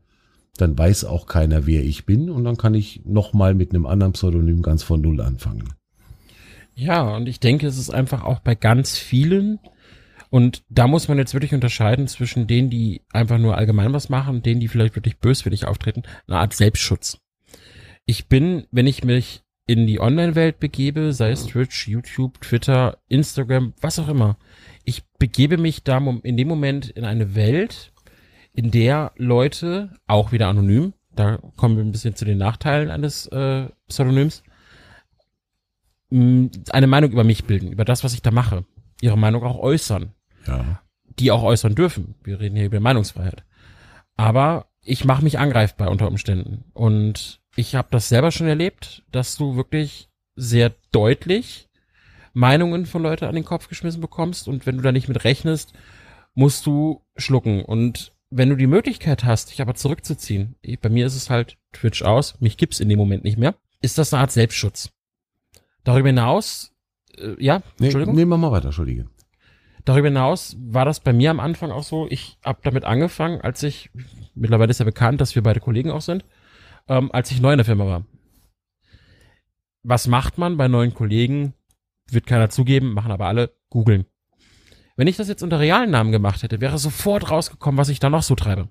dann 0.56 0.78
weiß 0.78 1.04
auch 1.04 1.26
keiner, 1.26 1.66
wer 1.66 1.84
ich 1.84 2.06
bin 2.06 2.30
und 2.30 2.44
dann 2.44 2.56
kann 2.56 2.74
ich 2.74 3.02
nochmal 3.04 3.54
mit 3.54 3.70
einem 3.70 3.86
anderen 3.86 4.12
Pseudonym 4.12 4.62
ganz 4.62 4.82
von 4.82 5.00
Null 5.00 5.20
anfangen. 5.20 5.74
Ja, 6.74 7.14
und 7.14 7.28
ich 7.28 7.40
denke, 7.40 7.66
es 7.66 7.76
ist 7.76 7.90
einfach 7.90 8.24
auch 8.24 8.38
bei 8.40 8.54
ganz 8.54 8.96
vielen, 8.98 9.58
und 10.30 10.62
da 10.68 10.86
muss 10.86 11.08
man 11.08 11.18
jetzt 11.18 11.32
wirklich 11.32 11.54
unterscheiden 11.54 12.06
zwischen 12.06 12.46
denen, 12.46 12.70
die 12.70 13.02
einfach 13.12 13.38
nur 13.38 13.56
allgemein 13.56 13.92
was 13.92 14.08
machen 14.08 14.36
und 14.36 14.46
denen, 14.46 14.60
die 14.60 14.68
vielleicht 14.68 14.94
wirklich 14.94 15.18
böswillig 15.18 15.66
auftreten, 15.66 16.02
eine 16.26 16.38
Art 16.38 16.54
Selbstschutz. 16.54 17.18
Ich 18.04 18.28
bin, 18.28 18.66
wenn 18.70 18.86
ich 18.86 19.04
mich 19.04 19.42
in 19.66 19.86
die 19.86 20.00
Online-Welt 20.00 20.60
begebe, 20.60 21.12
sei 21.12 21.30
es 21.30 21.46
Twitch, 21.46 21.88
YouTube, 21.88 22.40
Twitter, 22.40 22.98
Instagram, 23.08 23.74
was 23.80 23.98
auch 23.98 24.08
immer, 24.08 24.38
ich 24.88 25.04
begebe 25.18 25.58
mich 25.58 25.84
da 25.84 25.98
in 25.98 26.38
dem 26.38 26.48
Moment 26.48 26.88
in 26.88 27.04
eine 27.04 27.34
Welt, 27.34 27.92
in 28.54 28.70
der 28.70 29.12
Leute, 29.16 29.92
auch 30.06 30.32
wieder 30.32 30.48
anonym, 30.48 30.94
da 31.14 31.36
kommen 31.56 31.76
wir 31.76 31.84
ein 31.84 31.92
bisschen 31.92 32.16
zu 32.16 32.24
den 32.24 32.38
Nachteilen 32.38 32.90
eines 32.90 33.26
äh, 33.26 33.68
Pseudonyms, 33.86 34.42
eine 36.10 36.86
Meinung 36.86 37.12
über 37.12 37.22
mich 37.22 37.44
bilden, 37.44 37.70
über 37.70 37.84
das, 37.84 38.02
was 38.02 38.14
ich 38.14 38.22
da 38.22 38.30
mache, 38.30 38.64
ihre 39.02 39.18
Meinung 39.18 39.42
auch 39.42 39.58
äußern. 39.58 40.14
Ja. 40.46 40.80
Die 41.18 41.32
auch 41.32 41.42
äußern 41.42 41.74
dürfen. 41.74 42.14
Wir 42.24 42.40
reden 42.40 42.56
hier 42.56 42.64
über 42.64 42.80
Meinungsfreiheit. 42.80 43.44
Aber 44.16 44.70
ich 44.80 45.04
mache 45.04 45.22
mich 45.22 45.38
angreifbar 45.38 45.90
unter 45.90 46.08
Umständen. 46.08 46.64
Und 46.72 47.42
ich 47.56 47.74
habe 47.74 47.88
das 47.90 48.08
selber 48.08 48.30
schon 48.30 48.46
erlebt, 48.46 49.02
dass 49.12 49.36
du 49.36 49.54
wirklich 49.54 50.08
sehr 50.34 50.72
deutlich 50.92 51.67
Meinungen 52.38 52.86
von 52.86 53.02
Leuten 53.02 53.24
an 53.24 53.34
den 53.34 53.44
Kopf 53.44 53.68
geschmissen 53.68 54.00
bekommst. 54.00 54.46
Und 54.46 54.64
wenn 54.64 54.76
du 54.76 54.82
da 54.82 54.92
nicht 54.92 55.08
mit 55.08 55.24
rechnest, 55.24 55.72
musst 56.34 56.64
du 56.66 57.02
schlucken. 57.16 57.64
Und 57.64 58.12
wenn 58.30 58.48
du 58.48 58.54
die 58.54 58.68
Möglichkeit 58.68 59.24
hast, 59.24 59.50
dich 59.50 59.60
aber 59.60 59.74
zurückzuziehen, 59.74 60.54
bei 60.80 60.88
mir 60.88 61.04
ist 61.04 61.16
es 61.16 61.30
halt 61.30 61.58
Twitch 61.72 62.02
aus, 62.02 62.40
mich 62.40 62.56
gibt's 62.56 62.78
in 62.78 62.88
dem 62.88 62.98
Moment 62.98 63.24
nicht 63.24 63.38
mehr, 63.38 63.56
ist 63.80 63.98
das 63.98 64.14
eine 64.14 64.20
Art 64.20 64.30
Selbstschutz. 64.30 64.92
Darüber 65.82 66.10
hinaus, 66.10 66.72
äh, 67.16 67.34
ja, 67.42 67.62
nee, 67.78 67.86
Entschuldigung. 67.86 68.14
Nehmen 68.14 68.30
wir 68.30 68.36
mal 68.38 68.52
weiter, 68.52 68.66
Entschuldige. 68.66 69.08
Darüber 69.84 70.06
hinaus 70.06 70.56
war 70.60 70.84
das 70.84 71.00
bei 71.00 71.12
mir 71.12 71.32
am 71.32 71.40
Anfang 71.40 71.72
auch 71.72 71.82
so, 71.82 72.06
ich 72.08 72.38
habe 72.44 72.60
damit 72.62 72.84
angefangen, 72.84 73.40
als 73.40 73.64
ich, 73.64 73.90
mittlerweile 74.34 74.70
ist 74.70 74.78
ja 74.78 74.84
bekannt, 74.84 75.20
dass 75.20 75.34
wir 75.34 75.42
beide 75.42 75.60
Kollegen 75.60 75.90
auch 75.90 76.02
sind, 76.02 76.24
ähm, 76.86 77.10
als 77.10 77.32
ich 77.32 77.40
neu 77.40 77.52
in 77.52 77.58
der 77.58 77.64
Firma 77.64 77.86
war. 77.86 78.04
Was 79.82 80.06
macht 80.06 80.38
man 80.38 80.56
bei 80.56 80.68
neuen 80.68 80.94
Kollegen? 80.94 81.54
Wird 82.10 82.26
keiner 82.26 82.50
zugeben, 82.50 82.94
machen 82.94 83.12
aber 83.12 83.26
alle, 83.26 83.54
googeln. 83.70 84.06
Wenn 84.96 85.06
ich 85.06 85.16
das 85.16 85.28
jetzt 85.28 85.42
unter 85.42 85.60
realen 85.60 85.90
Namen 85.90 86.10
gemacht 86.10 86.42
hätte, 86.42 86.60
wäre 86.60 86.78
sofort 86.78 87.30
rausgekommen, 87.30 87.78
was 87.78 87.88
ich 87.88 88.00
da 88.00 88.10
noch 88.10 88.22
so 88.22 88.34
treibe. 88.34 88.68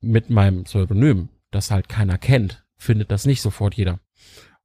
Mit 0.00 0.30
meinem 0.30 0.64
Pseudonym, 0.64 1.30
das 1.50 1.70
halt 1.70 1.88
keiner 1.88 2.18
kennt, 2.18 2.64
findet 2.76 3.10
das 3.10 3.26
nicht 3.26 3.42
sofort 3.42 3.74
jeder. 3.74 3.98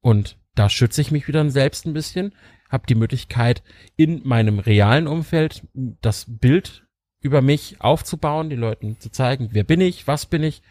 Und 0.02 0.38
da 0.54 0.70
schütze 0.70 1.02
ich 1.02 1.12
mich 1.12 1.28
wieder 1.28 1.50
selbst 1.50 1.88
ein 1.88 1.94
bisschen, 1.94 2.36
habe 2.70 2.86
die 2.88 2.96
Möglichkeit, 2.96 3.64
in 3.96 4.22
meinem 4.24 4.60
realen 4.60 5.08
Umfeld 5.08 5.68
das 5.74 6.26
Bild 6.28 6.86
über 7.20 7.42
mich 7.42 7.78
aufzubauen, 7.80 8.50
den 8.50 8.60
Leuten 8.60 9.00
zu 9.00 9.10
zeigen, 9.10 9.50
wer 9.52 9.64
bin 9.64 9.82
ich, 9.82 10.08
was 10.08 10.26
bin 10.26 10.44
ich 10.44 10.62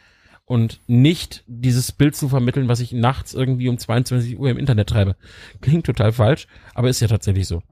und 0.53 0.83
nicht 0.87 1.45
dieses 1.47 1.93
Bild 1.93 2.15
zu 2.15 2.29
vermitteln, 2.29 2.69
was 2.69 2.81
ich 2.81 2.93
nachts 2.93 3.33
irgendwie 3.33 3.71
um 3.71 3.79
22 3.79 4.39
Uhr 4.39 4.51
im 4.51 4.59
Internet 4.59 4.91
treibe. 4.91 5.17
Klingt 5.63 5.87
total 5.87 6.13
falsch, 6.13 6.47
aber 6.75 6.91
ist 6.91 7.01
ja 7.01 7.09
tatsächlich 7.09 7.49
so. 7.49 7.63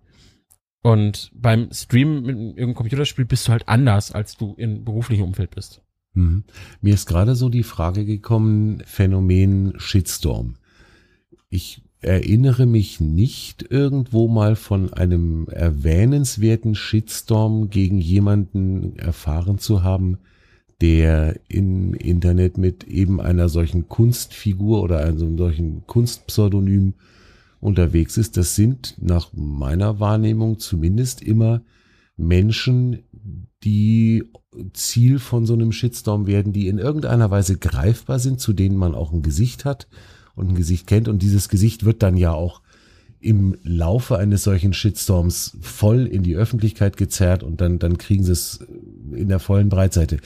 Und 0.80 1.30
beim 1.34 1.68
Streamen 1.72 2.22
mit 2.22 2.36
irgendeinem 2.36 2.74
Computerspiel 2.74 3.26
bist 3.26 3.46
du 3.46 3.52
halt 3.52 3.68
anders, 3.68 4.12
als 4.12 4.38
du 4.38 4.54
im 4.56 4.82
beruflichen 4.82 5.24
Umfeld 5.24 5.54
bist. 5.54 5.82
Mhm. 6.14 6.44
Mir 6.80 6.94
ist 6.94 7.04
gerade 7.04 7.34
so 7.34 7.50
die 7.50 7.64
Frage 7.64 8.06
gekommen, 8.06 8.82
Phänomen 8.86 9.74
Shitstorm. 9.76 10.54
Ich 11.50 11.82
erinnere 12.00 12.64
mich 12.64 12.98
nicht 12.98 13.62
irgendwo 13.68 14.26
mal 14.26 14.56
von 14.56 14.90
einem 14.94 15.48
erwähnenswerten 15.48 16.74
Shitstorm 16.74 17.68
gegen 17.68 17.98
jemanden 17.98 18.96
erfahren 18.96 19.58
zu 19.58 19.82
haben, 19.82 20.16
der 20.80 21.38
im 21.48 21.94
Internet 21.94 22.56
mit 22.56 22.84
eben 22.84 23.20
einer 23.20 23.48
solchen 23.48 23.88
Kunstfigur 23.88 24.82
oder 24.82 25.00
einem 25.00 25.36
solchen 25.36 25.86
Kunstpseudonym 25.86 26.94
unterwegs 27.60 28.16
ist. 28.16 28.36
Das 28.36 28.56
sind 28.56 28.96
nach 29.00 29.30
meiner 29.34 30.00
Wahrnehmung 30.00 30.58
zumindest 30.58 31.22
immer 31.22 31.62
Menschen, 32.16 33.00
die 33.62 34.24
Ziel 34.72 35.18
von 35.18 35.46
so 35.46 35.52
einem 35.52 35.72
Shitstorm 35.72 36.26
werden, 36.26 36.52
die 36.52 36.68
in 36.68 36.78
irgendeiner 36.78 37.30
Weise 37.30 37.58
greifbar 37.58 38.18
sind, 38.18 38.40
zu 38.40 38.52
denen 38.52 38.76
man 38.76 38.94
auch 38.94 39.12
ein 39.12 39.22
Gesicht 39.22 39.64
hat 39.64 39.86
und 40.34 40.48
ein 40.48 40.54
Gesicht 40.54 40.86
kennt. 40.86 41.08
Und 41.08 41.22
dieses 41.22 41.48
Gesicht 41.48 41.84
wird 41.84 42.02
dann 42.02 42.16
ja 42.16 42.32
auch 42.32 42.62
im 43.20 43.58
Laufe 43.62 44.16
eines 44.16 44.44
solchen 44.44 44.72
Shitstorms 44.72 45.58
voll 45.60 46.06
in 46.06 46.22
die 46.22 46.36
Öffentlichkeit 46.36 46.96
gezerrt 46.96 47.42
und 47.42 47.60
dann, 47.60 47.78
dann 47.78 47.98
kriegen 47.98 48.24
sie 48.24 48.32
es 48.32 48.66
in 49.12 49.28
der 49.28 49.40
vollen 49.40 49.68
Breitseite. 49.68 50.18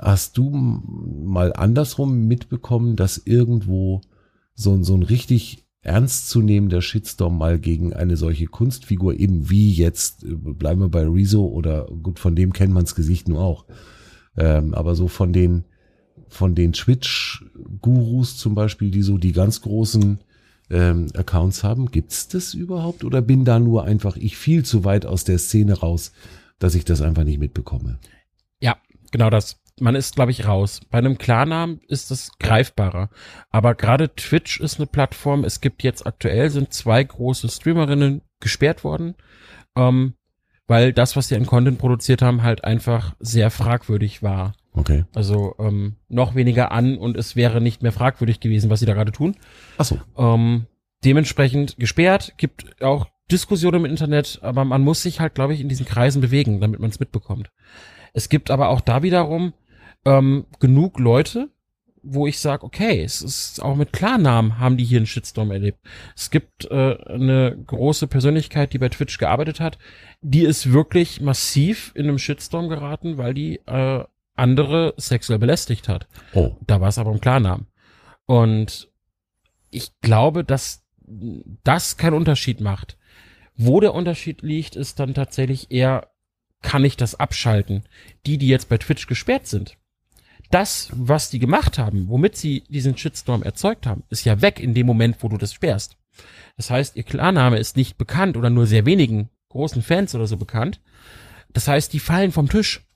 Hast 0.00 0.38
du 0.38 0.50
mal 0.50 1.52
andersrum 1.52 2.26
mitbekommen, 2.26 2.96
dass 2.96 3.18
irgendwo 3.18 4.00
so, 4.54 4.82
so 4.82 4.94
ein 4.94 5.02
richtig 5.02 5.66
ernstzunehmender 5.82 6.82
Shitstorm 6.82 7.38
mal 7.38 7.60
gegen 7.60 7.92
eine 7.92 8.16
solche 8.16 8.46
Kunstfigur, 8.46 9.14
eben 9.14 9.48
wie 9.50 9.72
jetzt, 9.72 10.24
bleiben 10.26 10.80
wir 10.80 10.88
bei 10.88 11.06
Rezo 11.06 11.46
oder 11.46 11.86
gut, 11.86 12.18
von 12.18 12.34
dem 12.34 12.52
kennt 12.52 12.72
man's 12.72 12.94
Gesicht 12.94 13.28
nur 13.28 13.40
auch. 13.40 13.66
Ähm, 14.36 14.74
aber 14.74 14.94
so 14.94 15.08
von 15.08 15.32
den 15.32 15.64
von 16.28 16.54
den 16.54 16.72
Twitch-Gurus 16.72 18.36
zum 18.36 18.54
Beispiel, 18.54 18.90
die 18.90 19.02
so 19.02 19.16
die 19.16 19.32
ganz 19.32 19.62
großen 19.62 20.18
ähm, 20.70 21.06
Accounts 21.14 21.62
haben, 21.62 21.90
gibt's 21.90 22.28
das 22.28 22.54
überhaupt 22.54 23.04
oder 23.04 23.22
bin 23.22 23.44
da 23.44 23.58
nur 23.58 23.84
einfach 23.84 24.16
ich 24.16 24.36
viel 24.36 24.64
zu 24.64 24.84
weit 24.84 25.06
aus 25.06 25.24
der 25.24 25.38
Szene 25.38 25.74
raus, 25.74 26.12
dass 26.58 26.74
ich 26.74 26.84
das 26.84 27.00
einfach 27.00 27.24
nicht 27.24 27.38
mitbekomme? 27.38 27.98
Ja, 28.60 28.76
genau 29.12 29.30
das. 29.30 29.60
Man 29.78 29.94
ist, 29.94 30.14
glaube 30.14 30.30
ich, 30.30 30.46
raus. 30.46 30.80
Bei 30.90 30.98
einem 30.98 31.18
Klarnamen 31.18 31.80
ist 31.88 32.10
es 32.10 32.30
greifbarer. 32.38 33.10
Aber 33.50 33.74
gerade 33.74 34.14
Twitch 34.14 34.60
ist 34.60 34.78
eine 34.78 34.86
Plattform. 34.86 35.44
Es 35.44 35.60
gibt 35.60 35.82
jetzt 35.82 36.06
aktuell 36.06 36.48
sind 36.50 36.72
zwei 36.72 37.04
große 37.04 37.48
Streamerinnen 37.48 38.22
gesperrt 38.40 38.84
worden, 38.84 39.14
ähm, 39.76 40.14
weil 40.66 40.92
das, 40.92 41.14
was 41.16 41.28
sie 41.28 41.36
an 41.36 41.46
Content 41.46 41.78
produziert 41.78 42.22
haben, 42.22 42.42
halt 42.42 42.64
einfach 42.64 43.14
sehr 43.20 43.50
fragwürdig 43.50 44.22
war. 44.22 44.54
Okay. 44.72 45.04
Also 45.14 45.54
ähm, 45.58 45.96
noch 46.08 46.34
weniger 46.34 46.72
an 46.72 46.98
und 46.98 47.16
es 47.16 47.36
wäre 47.36 47.60
nicht 47.60 47.82
mehr 47.82 47.92
fragwürdig 47.92 48.40
gewesen, 48.40 48.70
was 48.70 48.80
sie 48.80 48.86
da 48.86 48.94
gerade 48.94 49.12
tun. 49.12 49.36
Ach 49.78 49.84
so. 49.84 49.98
Ähm, 50.16 50.66
dementsprechend 51.04 51.76
gesperrt, 51.78 52.34
gibt 52.36 52.82
auch 52.82 53.06
Diskussionen 53.30 53.84
im 53.84 53.90
Internet, 53.90 54.38
aber 54.42 54.64
man 54.64 54.82
muss 54.82 55.02
sich 55.02 55.20
halt, 55.20 55.34
glaube 55.34 55.54
ich, 55.54 55.60
in 55.60 55.68
diesen 55.68 55.86
Kreisen 55.86 56.20
bewegen, 56.20 56.60
damit 56.60 56.80
man 56.80 56.90
es 56.90 57.00
mitbekommt. 57.00 57.50
Es 58.12 58.28
gibt 58.28 58.50
aber 58.50 58.68
auch 58.68 58.80
da 58.80 59.02
wiederum 59.02 59.52
ähm, 60.06 60.46
genug 60.60 60.98
Leute, 60.98 61.50
wo 62.02 62.26
ich 62.26 62.38
sage, 62.38 62.64
okay, 62.64 63.02
es 63.02 63.20
ist 63.20 63.60
auch 63.60 63.74
mit 63.74 63.92
Klarnamen 63.92 64.58
haben 64.58 64.76
die 64.76 64.84
hier 64.84 64.98
einen 64.98 65.06
Shitstorm 65.06 65.50
erlebt. 65.50 65.80
Es 66.14 66.30
gibt 66.30 66.70
äh, 66.70 66.96
eine 67.06 67.58
große 67.66 68.06
Persönlichkeit, 68.06 68.72
die 68.72 68.78
bei 68.78 68.88
Twitch 68.88 69.18
gearbeitet 69.18 69.60
hat, 69.60 69.78
die 70.22 70.42
ist 70.42 70.72
wirklich 70.72 71.20
massiv 71.20 71.92
in 71.94 72.04
einem 72.04 72.18
Shitstorm 72.18 72.68
geraten, 72.68 73.18
weil 73.18 73.34
die 73.34 73.56
äh, 73.66 74.04
andere 74.36 74.94
sexuell 74.96 75.38
belästigt 75.38 75.88
hat. 75.88 76.06
Oh. 76.32 76.56
Da 76.66 76.80
war 76.80 76.88
es 76.88 76.98
aber 76.98 77.10
im 77.10 77.20
Klarnamen. 77.20 77.66
Und 78.26 78.88
ich 79.70 79.90
glaube, 80.00 80.44
dass 80.44 80.84
das 81.64 81.96
keinen 81.96 82.14
Unterschied 82.14 82.60
macht. 82.60 82.96
Wo 83.56 83.80
der 83.80 83.94
Unterschied 83.94 84.42
liegt, 84.42 84.76
ist 84.76 85.00
dann 85.00 85.14
tatsächlich 85.14 85.70
eher, 85.70 86.08
kann 86.62 86.84
ich 86.84 86.96
das 86.96 87.14
abschalten? 87.14 87.84
Die, 88.26 88.38
die 88.38 88.48
jetzt 88.48 88.68
bei 88.68 88.78
Twitch 88.78 89.06
gesperrt 89.06 89.46
sind. 89.46 89.76
Das, 90.50 90.90
was 90.92 91.30
die 91.30 91.38
gemacht 91.38 91.78
haben, 91.78 92.08
womit 92.08 92.36
sie 92.36 92.62
diesen 92.68 92.96
Shitstorm 92.96 93.42
erzeugt 93.42 93.86
haben, 93.86 94.04
ist 94.10 94.24
ja 94.24 94.42
weg 94.42 94.60
in 94.60 94.74
dem 94.74 94.86
Moment, 94.86 95.16
wo 95.20 95.28
du 95.28 95.36
das 95.36 95.52
sperrst. 95.52 95.96
Das 96.56 96.70
heißt, 96.70 96.96
ihr 96.96 97.02
Klarname 97.02 97.58
ist 97.58 97.76
nicht 97.76 97.98
bekannt 97.98 98.36
oder 98.36 98.50
nur 98.50 98.66
sehr 98.66 98.86
wenigen 98.86 99.28
großen 99.48 99.82
Fans 99.82 100.14
oder 100.14 100.26
so 100.26 100.36
bekannt. 100.36 100.80
Das 101.52 101.68
heißt, 101.68 101.92
die 101.92 102.00
fallen 102.00 102.32
vom 102.32 102.48
Tisch. 102.48 102.86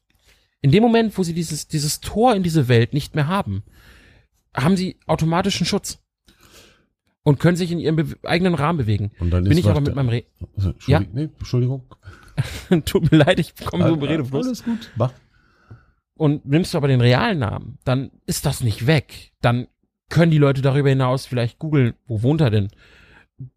In 0.63 0.71
dem 0.71 0.83
Moment, 0.83 1.17
wo 1.17 1.23
sie 1.23 1.35
dieses, 1.35 1.69
dieses 1.69 2.01
Tor 2.01 2.35
in 2.35 2.43
diese 2.43 2.69
Welt 2.69 2.93
nicht 2.93 3.15
mehr 3.15 3.27
haben, 3.27 3.63
haben 4.55 4.77
sie 4.77 4.99
automatischen 5.07 5.67
Schutz. 5.67 5.99
Und 7.23 7.39
können 7.39 7.57
sich 7.57 7.71
in 7.71 7.79
ihrem 7.79 7.97
be 7.97 8.17
eigenen 8.25 8.55
Rahmen 8.55 8.79
bewegen. 8.79 9.11
Und 9.19 9.31
dann 9.31 9.45
Bin 9.45 9.53
ist 9.53 9.59
ich 9.59 9.69
aber 9.69 9.83
mit 9.83 9.95
meinem 9.95 10.09
Re 10.09 10.25
Also, 10.57 10.71
Ja. 10.87 10.99
Entschuldigung, 10.99 11.15
nee, 11.15 11.29
Entschuldigung. 11.39 11.95
Tut 12.87 13.13
mir 13.13 13.19
leid, 13.19 13.39
ich 13.39 13.55
komme 13.57 13.87
so 13.87 13.95
im 13.95 14.03
Redefluss. 14.03 14.47
Alles 14.47 14.65
gut. 14.65 14.91
Mach. 14.97 15.13
Und 16.21 16.45
nimmst 16.45 16.75
du 16.75 16.77
aber 16.77 16.89
den 16.89 17.01
realen 17.01 17.39
Namen, 17.39 17.79
dann 17.85 18.11
ist 18.27 18.45
das 18.45 18.61
nicht 18.61 18.87
weg. 18.87 19.33
Dann 19.41 19.69
können 20.11 20.31
die 20.31 20.37
Leute 20.37 20.61
darüber 20.61 20.91
hinaus 20.91 21.25
vielleicht 21.25 21.59
googeln, 21.59 21.95
wo 22.07 22.23
wohnt 22.23 22.43
er 22.43 22.51
denn? 22.51 22.69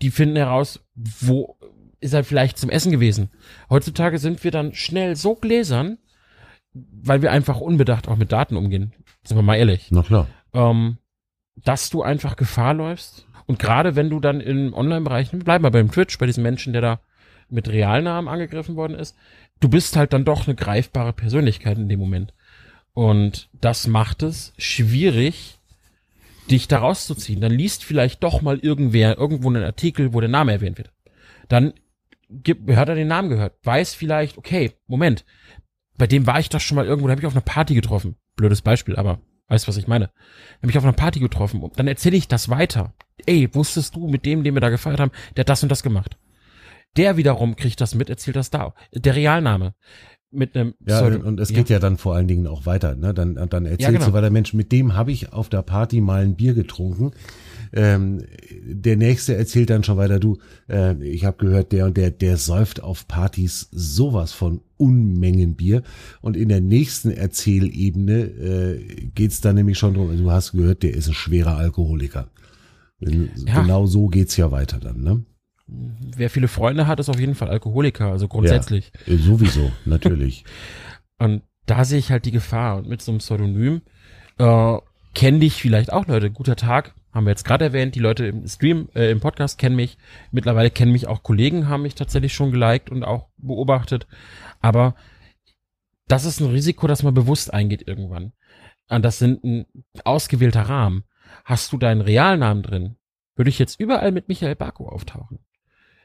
Die 0.02 0.12
finden 0.12 0.38
heraus, 0.38 0.80
wo 0.96 1.58
ist 2.00 2.14
er 2.14 2.24
vielleicht 2.24 2.58
zum 2.58 2.70
Essen 2.70 2.94
gewesen. 2.94 3.32
Heutzutage 3.70 4.18
sind 4.18 4.42
wir 4.46 4.52
dann 4.52 4.74
schnell 4.74 5.18
so 5.18 5.36
gläsern, 5.36 5.98
weil 6.74 7.22
wir 7.22 7.34
einfach 7.34 7.60
unbedacht 7.60 8.08
auch 8.08 8.16
mit 8.16 8.32
Daten 8.32 8.56
umgehen. 8.56 8.94
Sind 9.26 9.38
wir 9.38 9.44
mal 9.44 9.58
ehrlich. 9.58 9.90
Na 9.92 10.02
klar. 10.02 10.30
Ähm, 10.54 11.00
dass 11.58 11.90
du 11.90 12.02
einfach 12.02 12.38
Gefahr 12.38 12.74
läufst. 12.74 13.28
Und 13.46 13.60
gerade 13.60 13.98
wenn 13.98 14.10
du 14.10 14.22
dann 14.22 14.40
im 14.40 14.74
Online-Bereich, 14.74 15.32
bleib 15.34 15.64
mal 15.64 15.70
beim 15.70 15.92
Twitch, 15.92 16.18
bei 16.18 16.28
diesem 16.28 16.44
Menschen, 16.44 16.72
der 16.72 16.82
da 16.82 17.00
mit 17.50 17.68
Realnamen 17.68 18.30
angegriffen 18.30 18.78
worden 18.78 18.96
ist, 18.96 19.18
du 19.60 19.68
bist 19.68 19.98
halt 19.98 20.14
dann 20.14 20.24
doch 20.24 20.48
eine 20.48 20.56
greifbare 20.56 21.12
Persönlichkeit 21.12 21.78
in 21.78 21.90
dem 21.90 22.00
Moment. 22.00 22.34
Und 22.94 23.50
das 23.54 23.88
macht 23.88 24.24
es 24.24 24.54
schwierig, 24.58 25.58
dich 26.50 26.68
da 26.68 26.80
rauszuziehen. 26.80 27.42
Dann 27.42 27.52
liest 27.52 27.84
vielleicht 27.84 28.24
doch 28.24 28.42
mal 28.42 28.60
irgendwer 28.60 29.18
irgendwo 29.18 29.50
einen 29.50 29.64
Artikel, 29.64 30.14
wo 30.14 30.20
der 30.20 30.30
Name 30.30 30.52
erwähnt 30.52 30.78
wird. 30.78 30.92
Dann 31.50 31.74
gibt, 32.30 32.70
er 32.70 32.86
den 32.86 33.08
Namen 33.08 33.30
gehört, 33.30 33.56
weiß 33.64 33.94
vielleicht, 33.94 34.38
okay, 34.38 34.74
Moment, 34.88 35.26
bei 35.98 36.08
dem 36.08 36.26
war 36.26 36.40
ich 36.40 36.50
doch 36.50 36.60
schon 36.60 36.76
mal 36.76 36.86
irgendwo, 36.86 37.08
da 37.08 37.12
habe 37.12 37.22
ich 37.22 37.28
auf 37.28 37.34
einer 37.34 37.42
Party 37.42 37.76
getroffen. 37.76 38.16
Blödes 38.36 38.62
Beispiel, 38.62 38.96
aber 38.96 39.20
weißt 39.48 39.68
was 39.68 39.78
ich 39.78 39.88
meine? 39.88 40.12
Habe 40.62 40.72
ich 40.72 40.78
auf 40.78 40.84
einer 40.84 40.94
Party 40.94 41.20
getroffen 41.20 41.70
dann 41.76 41.88
erzähle 41.88 42.18
ich 42.18 42.28
das 42.28 42.50
weiter. 42.50 42.94
Ey, 43.26 43.54
wusstest 43.54 43.96
du 43.96 44.08
mit 44.08 44.26
dem, 44.26 44.44
den 44.44 44.56
wir 44.56 44.62
da 44.62 44.70
gefeiert 44.70 45.00
haben, 45.00 45.12
der 45.36 45.42
hat 45.42 45.50
das 45.50 45.64
und 45.64 45.70
das 45.70 45.84
gemacht. 45.84 46.18
Der 46.98 47.18
wiederum 47.18 47.56
kriegt 47.56 47.82
das 47.82 47.96
mit, 47.96 48.10
erzählt 48.10 48.36
das 48.36 48.50
da. 48.50 48.74
Der 48.94 49.16
Realname 49.16 49.76
mit 50.34 50.56
einem 50.56 50.74
ja 50.86 51.02
Pseudo 51.02 51.28
und 51.28 51.40
es 51.40 51.50
geht 51.50 51.70
ja. 51.70 51.76
ja 51.76 51.80
dann 51.80 51.98
vor 51.98 52.16
allen 52.16 52.28
Dingen 52.28 52.48
auch 52.48 52.66
weiter 52.66 52.96
ne 52.96 53.14
dann 53.14 53.36
dann 53.36 53.66
erzählst 53.66 53.82
ja, 53.82 53.92
genau. 53.92 54.06
du 54.06 54.14
weiter 54.14 54.30
Mensch 54.30 54.54
mit 54.54 54.72
dem 54.72 54.96
habe 54.96 55.12
ich 55.12 55.34
auf 55.34 55.50
der 55.50 55.62
Party 55.62 56.02
mal 56.02 56.24
ein 56.24 56.36
Bier 56.36 56.54
getrunken 56.54 57.12
ähm, 57.72 58.24
der 58.66 58.98
nächste 58.98 59.36
erzählt 59.36 59.70
dann 59.70 59.84
schon 59.84 59.98
weiter 59.98 60.20
du 60.20 60.38
äh, 60.70 60.96
ich 61.04 61.26
habe 61.26 61.38
gehört 61.38 61.72
der 61.72 61.86
und 61.86 61.98
der 61.98 62.12
der 62.12 62.38
säuft 62.38 62.82
auf 62.82 63.08
Partys 63.08 63.70
sowas 63.72 64.32
von 64.34 64.62
Unmengen 64.78 65.56
Bier 65.56 65.84
und 66.22 66.36
in 66.36 66.50
der 66.50 66.62
nächsten 66.62 67.12
Erzählebene 67.12 68.22
äh, 68.24 69.10
geht's 69.16 69.42
dann 69.42 69.56
nämlich 69.56 69.78
schon 69.78 69.94
drum 69.94 70.16
du 70.16 70.32
hast 70.32 70.54
gehört 70.54 70.84
der 70.84 70.94
ist 70.94 71.08
ein 71.08 71.14
schwerer 71.14 71.58
Alkoholiker 71.58 72.30
ja. 73.00 73.62
genau 73.62 73.86
so 73.86 74.08
geht's 74.08 74.38
ja 74.38 74.52
weiter 74.52 74.80
dann 74.80 75.02
ne 75.02 75.24
wer 76.16 76.30
viele 76.30 76.48
Freunde 76.48 76.88
hat, 76.88 77.00
ist 77.00 77.10
auf 77.10 77.20
jeden 77.20 77.36
Fall 77.36 77.50
Alkoholiker, 77.50 78.08
also 78.08 78.28
grundsätzlich. 78.28 78.92
Ja, 79.06 79.18
sowieso, 79.18 79.72
natürlich. 79.86 80.46
und 81.20 81.42
da 81.66 81.86
sehe 81.86 82.00
ich 82.00 82.12
halt 82.12 82.26
die 82.26 82.32
Gefahr. 82.32 82.78
Und 82.78 82.88
mit 82.88 83.02
so 83.02 83.12
einem 83.12 83.20
Pseudonym 83.20 83.82
äh, 84.38 84.78
kenne 85.14 85.40
dich 85.40 85.62
vielleicht 85.62 85.92
auch 85.92 86.08
Leute. 86.08 86.30
Guter 86.30 86.56
Tag, 86.56 86.94
haben 87.12 87.26
wir 87.26 87.32
jetzt 87.32 87.46
gerade 87.46 87.66
erwähnt. 87.66 87.96
Die 87.96 88.00
Leute 88.00 88.26
im 88.26 88.48
Stream, 88.48 88.90
äh, 88.96 89.12
im 89.12 89.20
Podcast 89.20 89.58
kennen 89.58 89.76
mich. 89.76 89.98
Mittlerweile 90.32 90.70
kennen 90.70 90.92
mich 90.92 91.08
auch 91.08 91.24
Kollegen, 91.24 91.70
haben 91.70 91.84
mich 91.84 91.96
tatsächlich 91.96 92.34
schon 92.34 92.52
geliked 92.52 92.90
und 92.90 93.04
auch 93.04 93.30
beobachtet. 93.38 94.08
Aber 94.60 94.96
das 96.08 96.26
ist 96.26 96.42
ein 96.42 96.52
Risiko, 96.52 96.88
das 96.88 97.04
man 97.04 97.14
bewusst 97.14 97.54
eingeht 97.54 97.88
irgendwann. 97.88 98.34
Und 98.90 99.04
das 99.04 99.20
sind 99.20 99.44
ein 99.44 99.66
ausgewählter 100.04 100.64
Rahmen. 100.64 101.06
Hast 101.46 101.72
du 101.72 101.78
deinen 101.78 102.02
Realnamen 102.02 102.62
drin, 102.62 102.96
würde 103.36 103.50
ich 103.50 103.58
jetzt 103.58 103.80
überall 103.80 104.12
mit 104.12 104.28
Michael 104.28 104.56
Barko 104.56 104.90
auftauchen 104.90 105.40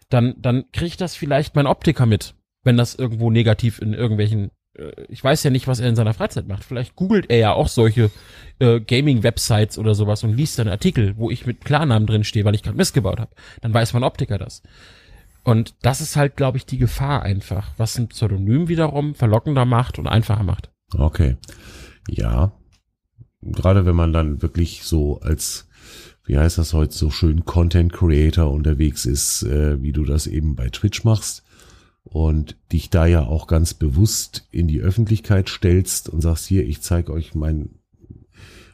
dann, 0.08 0.34
dann 0.38 0.64
kriegt 0.72 1.00
das 1.00 1.16
vielleicht 1.16 1.54
mein 1.54 1.66
Optiker 1.66 2.06
mit, 2.06 2.34
wenn 2.64 2.76
das 2.76 2.94
irgendwo 2.94 3.30
negativ 3.30 3.80
in 3.80 3.92
irgendwelchen, 3.92 4.50
äh, 4.74 4.92
ich 5.08 5.22
weiß 5.22 5.42
ja 5.42 5.50
nicht, 5.50 5.68
was 5.68 5.80
er 5.80 5.88
in 5.88 5.96
seiner 5.96 6.14
Freizeit 6.14 6.48
macht. 6.48 6.64
Vielleicht 6.64 6.96
googelt 6.96 7.26
er 7.28 7.38
ja 7.38 7.52
auch 7.52 7.68
solche 7.68 8.10
äh, 8.58 8.80
Gaming-Websites 8.80 9.78
oder 9.78 9.94
sowas 9.94 10.24
und 10.24 10.34
liest 10.34 10.58
dann 10.58 10.68
Artikel, 10.68 11.16
wo 11.16 11.30
ich 11.30 11.46
mit 11.46 11.64
Klarnamen 11.64 12.06
drin 12.06 12.24
stehe, 12.24 12.44
weil 12.44 12.54
ich 12.54 12.62
gerade 12.62 12.76
missgebaut 12.76 13.20
habe. 13.20 13.34
Dann 13.60 13.74
weiß 13.74 13.92
mein 13.92 14.04
Optiker 14.04 14.38
das. 14.38 14.62
Und 15.44 15.74
das 15.82 16.00
ist 16.00 16.16
halt, 16.16 16.36
glaube 16.36 16.58
ich, 16.58 16.66
die 16.66 16.78
Gefahr 16.78 17.22
einfach, 17.22 17.72
was 17.76 17.96
ein 17.98 18.08
Pseudonym 18.08 18.68
wiederum 18.68 19.14
verlockender 19.14 19.64
macht 19.64 19.98
und 19.98 20.06
einfacher 20.06 20.42
macht. 20.42 20.70
Okay. 20.94 21.37
Ja. 22.09 22.52
Gerade 23.40 23.87
wenn 23.87 23.96
man 23.96 24.12
dann 24.12 24.42
wirklich 24.42 24.83
so 24.83 25.20
als 25.20 25.67
wie 26.28 26.38
heißt 26.38 26.58
das 26.58 26.74
heute 26.74 26.94
so 26.94 27.10
schön, 27.10 27.46
Content 27.46 27.90
Creator 27.92 28.52
unterwegs 28.52 29.06
ist, 29.06 29.44
äh, 29.44 29.82
wie 29.82 29.92
du 29.92 30.04
das 30.04 30.26
eben 30.26 30.54
bei 30.56 30.68
Twitch 30.68 31.02
machst 31.02 31.42
und 32.04 32.56
dich 32.70 32.90
da 32.90 33.06
ja 33.06 33.22
auch 33.24 33.46
ganz 33.46 33.72
bewusst 33.72 34.46
in 34.50 34.68
die 34.68 34.80
Öffentlichkeit 34.80 35.48
stellst 35.48 36.10
und 36.10 36.20
sagst 36.20 36.46
hier, 36.46 36.66
ich 36.66 36.82
zeige 36.82 37.12
euch 37.12 37.34
mein 37.34 37.70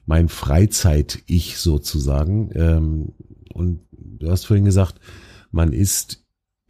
mein 0.06 0.28
Freizeit-Ich 0.28 1.56
sozusagen. 1.58 2.50
Ähm, 2.54 3.12
und 3.54 3.80
du 3.92 4.30
hast 4.30 4.44
vorhin 4.44 4.64
gesagt, 4.64 5.00
man 5.50 5.72
ist 5.72 6.24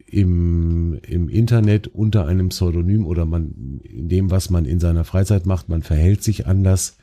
im, 0.05 0.99
im 1.01 1.27
Internet 1.29 1.87
unter 1.87 2.27
einem 2.27 2.49
Pseudonym 2.49 3.05
oder 3.07 3.25
man 3.25 3.81
in 3.83 4.07
dem, 4.07 4.31
was 4.31 4.51
man 4.51 4.65
in 4.65 4.79
seiner 4.79 5.03
Freizeit 5.03 5.47
macht, 5.47 5.67
man 5.67 5.81
verhält 5.81 6.23
sich 6.23 6.47
anders, 6.47 6.97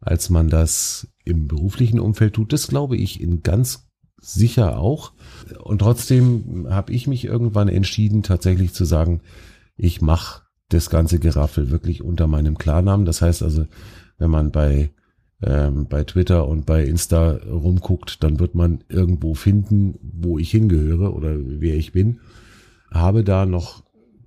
als 0.00 0.30
man 0.30 0.48
das 0.48 1.08
im 1.24 1.46
beruflichen 1.46 2.00
Umfeld 2.00 2.34
tut. 2.34 2.52
Das 2.52 2.68
glaube 2.68 2.96
ich 2.96 3.20
in 3.20 3.42
ganz 3.42 3.88
sicher 4.20 4.78
auch. 4.78 5.12
Und 5.62 5.80
trotzdem 5.80 6.66
habe 6.70 6.92
ich 6.92 7.06
mich 7.06 7.24
irgendwann 7.24 7.68
entschieden, 7.68 8.22
tatsächlich 8.22 8.72
zu 8.72 8.84
sagen, 8.84 9.20
ich 9.76 10.00
mache 10.00 10.42
das 10.68 10.90
ganze 10.90 11.18
Geraffel 11.18 11.70
wirklich 11.70 12.02
unter 12.02 12.26
meinem 12.26 12.58
Klarnamen. 12.58 13.06
Das 13.06 13.22
heißt 13.22 13.42
also, 13.42 13.66
wenn 14.18 14.30
man 14.30 14.50
bei 14.50 14.90
ähm, 15.42 15.86
bei 15.88 16.04
Twitter 16.04 16.46
und 16.46 16.66
bei 16.66 16.84
Insta 16.84 17.38
rumguckt, 17.50 18.22
dann 18.22 18.38
wird 18.40 18.54
man 18.54 18.84
irgendwo 18.88 19.34
finden, 19.34 19.98
wo 20.02 20.38
ich 20.38 20.50
hingehöre 20.50 21.14
oder 21.14 21.34
wer 21.38 21.76
ich 21.76 21.92
bin. 21.92 22.20
Habe 22.90 23.24
da 23.24 23.46
noch 23.46 23.82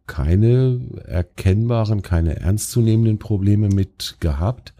keine 0.07 0.81
erkennbaren, 1.05 2.01
keine 2.01 2.39
ernstzunehmenden 2.39 3.19
Probleme 3.19 3.69
mit 3.69 4.17
gehabt 4.19 4.73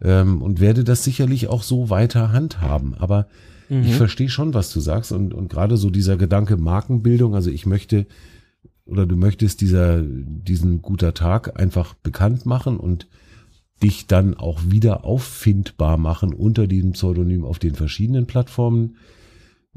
ähm, 0.00 0.42
und 0.42 0.60
werde 0.60 0.84
das 0.84 1.04
sicherlich 1.04 1.48
auch 1.48 1.62
so 1.62 1.90
weiter 1.90 2.32
handhaben. 2.32 2.94
Aber 2.94 3.28
mhm. 3.68 3.82
ich 3.82 3.94
verstehe 3.94 4.28
schon, 4.28 4.54
was 4.54 4.72
du 4.72 4.80
sagst 4.80 5.12
und, 5.12 5.34
und 5.34 5.48
gerade 5.48 5.76
so 5.76 5.90
dieser 5.90 6.16
Gedanke 6.16 6.56
Markenbildung, 6.56 7.34
also 7.34 7.50
ich 7.50 7.66
möchte 7.66 8.06
oder 8.86 9.06
du 9.06 9.16
möchtest 9.16 9.60
dieser, 9.60 10.02
diesen 10.02 10.82
guter 10.82 11.14
Tag 11.14 11.58
einfach 11.58 11.94
bekannt 11.94 12.44
machen 12.44 12.76
und 12.76 13.08
dich 13.82 14.06
dann 14.06 14.34
auch 14.34 14.60
wieder 14.66 15.04
auffindbar 15.04 15.96
machen 15.98 16.32
unter 16.32 16.66
diesem 16.66 16.92
Pseudonym 16.92 17.44
auf 17.44 17.58
den 17.58 17.74
verschiedenen 17.74 18.26
Plattformen, 18.26 18.96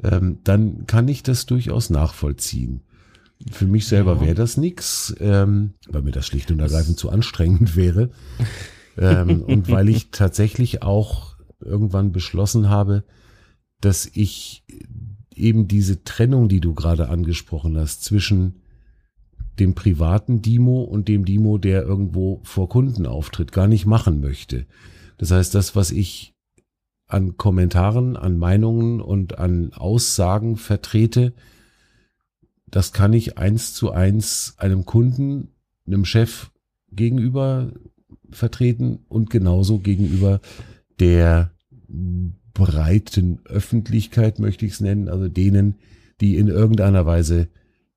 ähm, 0.03 0.39
dann 0.43 0.86
kann 0.88 1.08
ich 1.08 1.23
das 1.23 1.45
durchaus 1.45 1.89
nachvollziehen. 1.89 2.82
Für 3.51 3.67
mich 3.67 3.88
selber 3.88 4.15
ja. 4.15 4.21
wäre 4.21 4.36
das 4.36 4.58
nix, 4.58 5.15
ähm, 5.19 5.73
weil 5.88 6.01
mir 6.01 6.12
das 6.12 6.27
schlicht 6.27 6.51
und 6.51 6.60
ergreifend 6.60 6.97
zu 6.97 7.10
anstrengend 7.10 7.75
wäre. 7.75 8.10
Ähm, 8.98 9.42
und 9.48 9.70
weil 9.70 9.90
ich 9.90 10.12
tatsächlich 10.12 10.84
auch 10.84 11.38
irgendwann 11.60 12.12
beschlossen 12.12 12.70
habe, 12.70 13.04
dass 13.82 14.06
ich 14.06 14.64
eben 15.36 15.68
diese 15.68 16.04
Trennung, 16.04 16.50
die 16.50 16.60
du 16.60 16.74
gerade 16.74 17.10
angesprochen 17.10 17.78
hast, 17.78 18.04
zwischen 18.04 18.62
dem 19.60 19.76
privaten 19.76 20.42
Dimo 20.42 20.84
und 20.84 21.08
dem 21.08 21.26
Dimo, 21.26 21.58
der 21.58 21.84
irgendwo 21.84 22.42
vor 22.44 22.70
Kunden 22.70 23.06
auftritt, 23.06 23.52
gar 23.52 23.68
nicht 23.68 23.86
machen 23.86 24.22
möchte. 24.22 24.66
Das 25.18 25.32
heißt, 25.32 25.56
das, 25.56 25.76
was 25.76 25.92
ich 25.92 26.36
an 27.08 27.38
Kommentaren, 27.38 28.18
an 28.18 28.38
Meinungen 28.38 29.02
und 29.02 29.40
an 29.40 29.74
Aussagen 29.74 30.58
vertrete, 30.58 31.34
das 32.68 32.92
kann 32.92 33.14
ich 33.14 33.38
eins 33.38 33.74
zu 33.74 33.92
eins 33.92 34.56
einem 34.58 34.86
Kunden, 34.86 35.54
einem 35.86 36.06
Chef 36.06 36.52
gegenüber 36.92 37.72
vertreten 38.32 39.00
und 39.08 39.30
genauso 39.30 39.80
gegenüber 39.80 40.42
der 41.00 41.52
breiten 42.54 43.40
Öffentlichkeit, 43.46 44.40
möchte 44.40 44.66
ich 44.66 44.74
es 44.74 44.82
nennen, 44.82 45.10
also 45.10 45.28
denen, 45.28 45.76
die 46.22 46.38
in 46.38 46.48
irgendeiner 46.48 47.06
Weise 47.06 47.48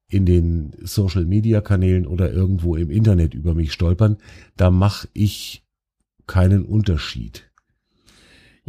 in 0.09 0.27
den 0.27 0.73
Social-Media-Kanälen 0.83 2.07
oder 2.07 2.33
irgendwo 2.33 2.77
im 2.77 2.91
Internet 2.91 3.33
über 3.33 3.55
mich 3.55 3.73
stolpern, 3.73 4.17
da 4.57 4.71
mache 4.71 5.09
ich 5.15 5.65
keinen 6.27 6.65
Unterschied. 6.65 7.50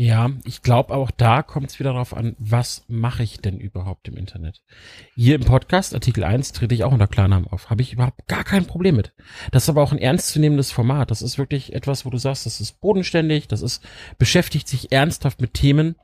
Ja, 0.01 0.31
ich 0.45 0.63
glaube 0.63 0.95
auch 0.95 1.11
da 1.11 1.43
kommt 1.43 1.69
es 1.69 1.79
wieder 1.79 1.93
darauf 1.93 2.17
an, 2.17 2.35
was 2.39 2.83
mache 2.87 3.21
ich 3.21 3.39
denn 3.39 3.59
überhaupt 3.59 4.07
im 4.07 4.17
Internet? 4.17 4.63
Hier 5.13 5.35
im 5.35 5.43
Podcast, 5.43 5.93
Artikel 5.93 6.23
1, 6.23 6.53
trete 6.53 6.73
ich 6.73 6.83
auch 6.83 6.91
unter 6.91 7.05
Klarnamen 7.05 7.47
auf. 7.47 7.69
Habe 7.69 7.83
ich 7.83 7.93
überhaupt 7.93 8.27
gar 8.27 8.43
kein 8.43 8.65
Problem 8.65 8.95
mit. 8.95 9.13
Das 9.51 9.61
ist 9.61 9.69
aber 9.69 9.83
auch 9.83 9.91
ein 9.91 9.99
ernstzunehmendes 9.99 10.71
Format. 10.71 11.11
Das 11.11 11.21
ist 11.21 11.37
wirklich 11.37 11.73
etwas, 11.73 12.03
wo 12.03 12.09
du 12.09 12.17
sagst, 12.17 12.47
das 12.47 12.59
ist 12.59 12.81
bodenständig, 12.81 13.47
das 13.47 13.61
ist, 13.61 13.83
beschäftigt 14.17 14.67
sich 14.67 14.91
ernsthaft 14.91 15.39
mit 15.39 15.53
Themen 15.53 15.95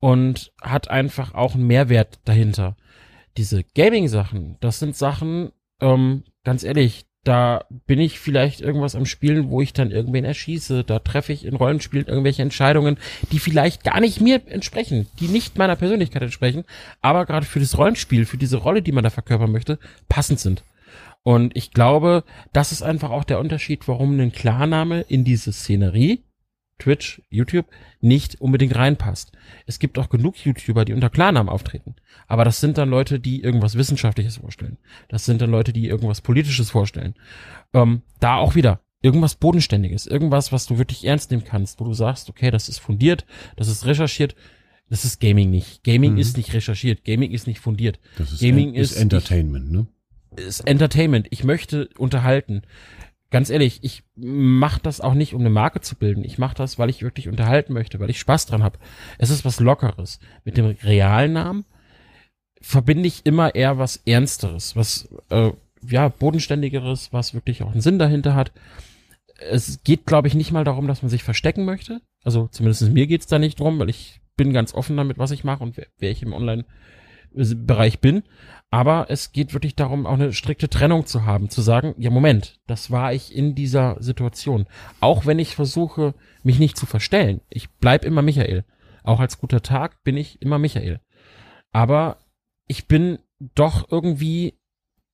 und 0.00 0.54
hat 0.62 0.88
einfach 0.88 1.34
auch 1.34 1.54
einen 1.54 1.66
Mehrwert 1.66 2.20
dahinter. 2.24 2.78
Diese 3.36 3.62
Gaming-Sachen, 3.62 4.56
das 4.60 4.78
sind 4.78 4.96
Sachen, 4.96 5.52
ähm, 5.82 6.24
ganz 6.44 6.64
ehrlich, 6.64 7.04
da 7.24 7.64
bin 7.86 7.98
ich 7.98 8.20
vielleicht 8.20 8.60
irgendwas 8.60 8.94
am 8.94 9.06
Spielen, 9.06 9.48
wo 9.48 9.60
ich 9.60 9.72
dann 9.72 9.90
irgendwen 9.90 10.24
erschieße. 10.24 10.84
Da 10.84 10.98
treffe 10.98 11.32
ich 11.32 11.44
in 11.44 11.56
Rollenspielen 11.56 12.06
irgendwelche 12.06 12.42
Entscheidungen, 12.42 12.98
die 13.32 13.38
vielleicht 13.38 13.82
gar 13.82 14.00
nicht 14.00 14.20
mir 14.20 14.42
entsprechen, 14.46 15.06
die 15.20 15.28
nicht 15.28 15.56
meiner 15.56 15.76
Persönlichkeit 15.76 16.22
entsprechen, 16.22 16.64
aber 17.00 17.24
gerade 17.26 17.46
für 17.46 17.60
das 17.60 17.78
Rollenspiel, 17.78 18.26
für 18.26 18.36
diese 18.36 18.58
Rolle, 18.58 18.82
die 18.82 18.92
man 18.92 19.04
da 19.04 19.10
verkörpern 19.10 19.50
möchte, 19.50 19.78
passend 20.08 20.38
sind. 20.38 20.62
Und 21.22 21.56
ich 21.56 21.70
glaube, 21.70 22.22
das 22.52 22.70
ist 22.70 22.82
einfach 22.82 23.10
auch 23.10 23.24
der 23.24 23.40
Unterschied, 23.40 23.88
warum 23.88 24.20
ein 24.20 24.32
Klarname 24.32 25.00
in 25.08 25.24
diese 25.24 25.52
Szenerie, 25.52 26.22
Twitch, 26.78 27.22
YouTube, 27.30 27.66
nicht 28.00 28.40
unbedingt 28.40 28.74
reinpasst. 28.74 29.32
Es 29.66 29.78
gibt 29.78 29.98
auch 29.98 30.08
genug 30.08 30.36
YouTuber, 30.44 30.84
die 30.84 30.92
unter 30.92 31.10
Klarnamen 31.10 31.48
auftreten. 31.48 31.94
Aber 32.26 32.44
das 32.44 32.60
sind 32.60 32.78
dann 32.78 32.90
Leute, 32.90 33.20
die 33.20 33.42
irgendwas 33.42 33.76
Wissenschaftliches 33.76 34.38
vorstellen. 34.38 34.78
Das 35.08 35.24
sind 35.24 35.40
dann 35.40 35.50
Leute, 35.50 35.72
die 35.72 35.86
irgendwas 35.86 36.20
Politisches 36.20 36.70
vorstellen. 36.70 37.14
Ähm, 37.72 38.02
da 38.20 38.36
auch 38.36 38.54
wieder 38.54 38.80
irgendwas 39.02 39.34
Bodenständiges, 39.34 40.06
irgendwas, 40.06 40.50
was 40.50 40.66
du 40.66 40.78
wirklich 40.78 41.04
ernst 41.04 41.30
nehmen 41.30 41.44
kannst, 41.44 41.78
wo 41.78 41.84
du 41.84 41.92
sagst, 41.92 42.30
okay, 42.30 42.50
das 42.50 42.68
ist 42.68 42.78
fundiert, 42.78 43.26
das 43.56 43.68
ist 43.68 43.84
recherchiert. 43.84 44.34
Das 44.90 45.04
ist 45.04 45.18
Gaming 45.18 45.50
nicht. 45.50 45.82
Gaming 45.82 46.12
mhm. 46.12 46.18
ist 46.18 46.36
nicht 46.36 46.52
recherchiert. 46.52 47.04
Gaming 47.04 47.30
ist 47.30 47.46
nicht 47.46 47.58
fundiert. 47.58 47.98
Das 48.18 48.32
ist 48.32 48.40
Gaming 48.40 48.74
ist, 48.74 48.92
ist 48.92 49.00
Entertainment, 49.00 49.66
ich, 49.66 49.72
ne? 49.72 49.86
Ist 50.36 50.60
Entertainment. 50.60 51.26
Ich 51.30 51.42
möchte 51.42 51.88
unterhalten. 51.96 52.62
Ganz 53.34 53.50
ehrlich, 53.50 53.80
ich 53.82 54.04
mache 54.14 54.80
das 54.80 55.00
auch 55.00 55.14
nicht, 55.14 55.34
um 55.34 55.40
eine 55.40 55.50
Marke 55.50 55.80
zu 55.80 55.96
bilden. 55.96 56.22
Ich 56.22 56.38
mache 56.38 56.54
das, 56.54 56.78
weil 56.78 56.88
ich 56.88 57.02
wirklich 57.02 57.26
unterhalten 57.26 57.72
möchte, 57.72 57.98
weil 57.98 58.08
ich 58.08 58.20
Spaß 58.20 58.46
dran 58.46 58.62
habe. 58.62 58.78
Es 59.18 59.30
ist 59.30 59.44
was 59.44 59.58
Lockeres. 59.58 60.20
Mit 60.44 60.56
dem 60.56 60.66
realen 60.66 61.32
Namen 61.32 61.64
verbinde 62.60 63.08
ich 63.08 63.26
immer 63.26 63.56
eher 63.56 63.76
was 63.76 63.96
Ernsteres, 64.06 64.76
was 64.76 65.08
äh, 65.30 65.50
ja 65.84 66.10
bodenständigeres, 66.10 67.12
was 67.12 67.34
wirklich 67.34 67.64
auch 67.64 67.72
einen 67.72 67.80
Sinn 67.80 67.98
dahinter 67.98 68.36
hat. 68.36 68.52
Es 69.50 69.82
geht, 69.82 70.06
glaube 70.06 70.28
ich, 70.28 70.34
nicht 70.36 70.52
mal 70.52 70.62
darum, 70.62 70.86
dass 70.86 71.02
man 71.02 71.10
sich 71.10 71.24
verstecken 71.24 71.64
möchte. 71.64 72.02
Also 72.22 72.46
zumindest 72.52 72.88
mir 72.92 73.08
geht's 73.08 73.26
da 73.26 73.40
nicht 73.40 73.58
drum, 73.58 73.80
weil 73.80 73.90
ich 73.90 74.20
bin 74.36 74.52
ganz 74.52 74.74
offen 74.74 74.96
damit, 74.96 75.18
was 75.18 75.32
ich 75.32 75.42
mache 75.42 75.64
und 75.64 75.76
wer, 75.76 75.88
wer 75.98 76.12
ich 76.12 76.22
im 76.22 76.34
Online-Bereich 76.34 77.98
bin. 77.98 78.22
Aber 78.74 79.06
es 79.08 79.30
geht 79.30 79.54
wirklich 79.54 79.76
darum, 79.76 80.04
auch 80.04 80.14
eine 80.14 80.32
strikte 80.32 80.68
Trennung 80.68 81.06
zu 81.06 81.24
haben, 81.24 81.48
zu 81.48 81.62
sagen, 81.62 81.94
ja 81.96 82.10
Moment, 82.10 82.58
das 82.66 82.90
war 82.90 83.12
ich 83.12 83.32
in 83.32 83.54
dieser 83.54 84.02
Situation. 84.02 84.66
Auch 84.98 85.26
wenn 85.26 85.38
ich 85.38 85.54
versuche, 85.54 86.12
mich 86.42 86.58
nicht 86.58 86.76
zu 86.76 86.84
verstellen. 86.84 87.40
Ich 87.50 87.70
bleib 87.70 88.04
immer 88.04 88.20
Michael. 88.20 88.64
Auch 89.04 89.20
als 89.20 89.38
guter 89.38 89.62
Tag 89.62 90.02
bin 90.02 90.16
ich 90.16 90.42
immer 90.42 90.58
Michael. 90.58 90.98
Aber 91.70 92.18
ich 92.66 92.88
bin 92.88 93.20
doch 93.54 93.86
irgendwie 93.92 94.58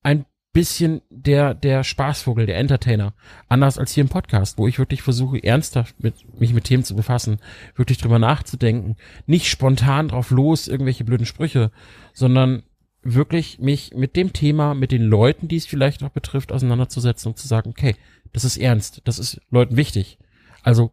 ein 0.01 0.25
bisschen 0.53 1.03
der, 1.11 1.53
der 1.53 1.83
Spaßvogel, 1.83 2.47
der 2.47 2.57
Entertainer. 2.57 3.13
Anders 3.47 3.77
als 3.77 3.91
hier 3.91 4.01
im 4.01 4.09
Podcast, 4.09 4.57
wo 4.57 4.67
ich 4.67 4.79
wirklich 4.79 5.03
versuche, 5.03 5.43
ernsthaft 5.43 6.03
mit, 6.03 6.15
mich 6.39 6.55
mit 6.55 6.63
Themen 6.63 6.83
zu 6.83 6.95
befassen, 6.95 7.37
wirklich 7.75 7.99
drüber 7.99 8.17
nachzudenken, 8.17 8.95
nicht 9.27 9.49
spontan 9.49 10.07
drauf 10.07 10.31
los, 10.31 10.67
irgendwelche 10.67 11.03
blöden 11.03 11.27
Sprüche, 11.27 11.69
sondern 12.13 12.63
wirklich 13.03 13.59
mich 13.59 13.93
mit 13.95 14.15
dem 14.15 14.33
Thema, 14.33 14.73
mit 14.73 14.91
den 14.91 15.01
Leuten, 15.01 15.47
die 15.47 15.57
es 15.57 15.65
vielleicht 15.65 16.03
auch 16.03 16.09
betrifft, 16.09 16.51
auseinanderzusetzen 16.51 17.31
und 17.31 17.37
zu 17.37 17.47
sagen, 17.47 17.69
okay, 17.69 17.95
das 18.33 18.43
ist 18.43 18.57
ernst, 18.57 19.01
das 19.05 19.19
ist 19.19 19.41
Leuten 19.49 19.75
wichtig. 19.75 20.17
Also 20.61 20.91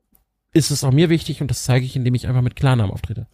ist 0.53 0.71
es 0.71 0.85
auch 0.85 0.93
mir 0.93 1.11
wichtig 1.11 1.41
und 1.41 1.51
das 1.51 1.65
zeige 1.65 1.85
ich, 1.85 1.97
indem 1.97 2.15
ich 2.15 2.27
einfach 2.27 2.43
mit 2.43 2.57
Klarnamen 2.57 2.93
auftrete. 2.93 3.27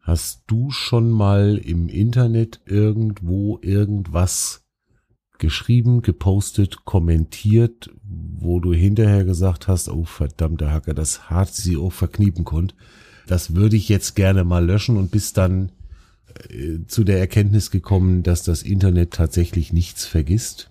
Hast 0.00 0.42
du 0.46 0.70
schon 0.70 1.10
mal 1.10 1.58
im 1.58 1.88
Internet 1.88 2.60
irgendwo 2.66 3.58
irgendwas 3.62 4.64
geschrieben, 5.38 6.02
gepostet, 6.02 6.84
kommentiert, 6.84 7.90
wo 8.04 8.60
du 8.60 8.72
hinterher 8.72 9.24
gesagt 9.24 9.68
hast, 9.68 9.88
oh 9.88 10.04
verdammter 10.04 10.70
Hacker, 10.70 10.94
das 10.94 11.30
hat 11.30 11.52
sie 11.52 11.76
auch 11.76 11.92
verkniepen 11.92 12.44
konnt. 12.44 12.74
Das 13.26 13.54
würde 13.54 13.76
ich 13.76 13.88
jetzt 13.88 14.14
gerne 14.14 14.44
mal 14.44 14.64
löschen 14.64 14.96
und 14.96 15.10
bis 15.10 15.32
dann 15.32 15.72
zu 16.86 17.04
der 17.04 17.18
Erkenntnis 17.18 17.70
gekommen, 17.70 18.22
dass 18.22 18.42
das 18.42 18.62
Internet 18.62 19.12
tatsächlich 19.12 19.72
nichts 19.72 20.06
vergisst? 20.06 20.70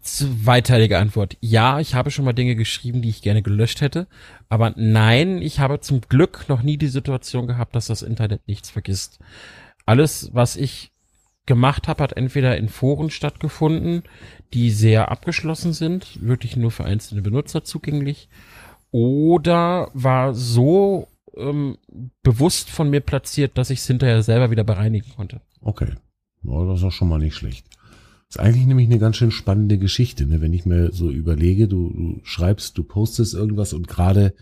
Zweiteilige 0.00 0.98
Antwort. 0.98 1.36
Ja, 1.40 1.78
ich 1.78 1.94
habe 1.94 2.10
schon 2.10 2.24
mal 2.24 2.32
Dinge 2.32 2.56
geschrieben, 2.56 3.02
die 3.02 3.10
ich 3.10 3.20
gerne 3.20 3.42
gelöscht 3.42 3.82
hätte. 3.82 4.06
Aber 4.48 4.72
nein, 4.76 5.42
ich 5.42 5.60
habe 5.60 5.80
zum 5.80 6.00
Glück 6.00 6.46
noch 6.48 6.62
nie 6.62 6.78
die 6.78 6.88
Situation 6.88 7.46
gehabt, 7.46 7.76
dass 7.76 7.88
das 7.88 8.00
Internet 8.00 8.48
nichts 8.48 8.70
vergisst. 8.70 9.18
Alles, 9.84 10.30
was 10.32 10.56
ich 10.56 10.92
gemacht 11.44 11.86
habe, 11.86 12.02
hat 12.02 12.14
entweder 12.14 12.56
in 12.56 12.70
Foren 12.70 13.10
stattgefunden, 13.10 14.04
die 14.54 14.70
sehr 14.70 15.10
abgeschlossen 15.10 15.74
sind, 15.74 16.18
wirklich 16.26 16.56
nur 16.56 16.70
für 16.70 16.84
einzelne 16.84 17.20
Benutzer 17.20 17.64
zugänglich, 17.64 18.30
oder 18.90 19.90
war 19.92 20.32
so 20.32 21.08
ähm, 21.36 21.76
bewusst 22.22 22.70
von 22.70 22.90
mir 22.90 23.00
platziert, 23.00 23.56
dass 23.58 23.70
ich 23.70 23.80
es 23.80 23.86
hinterher 23.86 24.22
selber 24.22 24.50
wieder 24.50 24.64
bereinigen 24.64 25.10
konnte. 25.14 25.40
Okay, 25.60 25.92
ja, 26.42 26.64
das 26.66 26.80
ist 26.80 26.84
auch 26.84 26.92
schon 26.92 27.08
mal 27.08 27.18
nicht 27.18 27.34
schlecht. 27.34 27.66
Ist 28.28 28.40
eigentlich 28.40 28.66
nämlich 28.66 28.88
eine 28.88 28.98
ganz 28.98 29.16
schön 29.16 29.30
spannende 29.30 29.78
Geschichte, 29.78 30.26
ne? 30.26 30.40
wenn 30.40 30.52
ich 30.52 30.66
mir 30.66 30.92
so 30.92 31.10
überlege, 31.10 31.68
du, 31.68 31.90
du 31.90 32.20
schreibst, 32.24 32.76
du 32.78 32.84
postest 32.84 33.34
irgendwas 33.34 33.72
und 33.72 33.88
gerade 33.88 34.34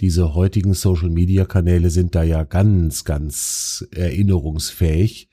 diese 0.00 0.34
heutigen 0.34 0.74
Social-Media-Kanäle 0.74 1.90
sind 1.90 2.14
da 2.14 2.22
ja 2.22 2.44
ganz, 2.44 3.04
ganz 3.04 3.86
erinnerungsfähig 3.92 5.30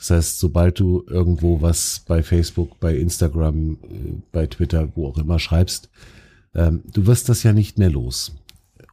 das 0.00 0.08
heißt, 0.08 0.38
sobald 0.38 0.80
du 0.80 1.04
irgendwo 1.06 1.60
was 1.60 2.00
bei 2.08 2.22
Facebook, 2.22 2.80
bei 2.80 2.96
Instagram, 2.96 3.74
äh, 3.74 4.22
bei 4.32 4.46
Twitter, 4.46 4.88
wo 4.94 5.06
auch 5.06 5.18
immer 5.18 5.38
schreibst, 5.38 5.90
ähm, 6.54 6.82
du 6.90 7.06
wirst 7.06 7.28
das 7.28 7.42
ja 7.42 7.52
nicht 7.52 7.78
mehr 7.78 7.90
los. 7.90 8.34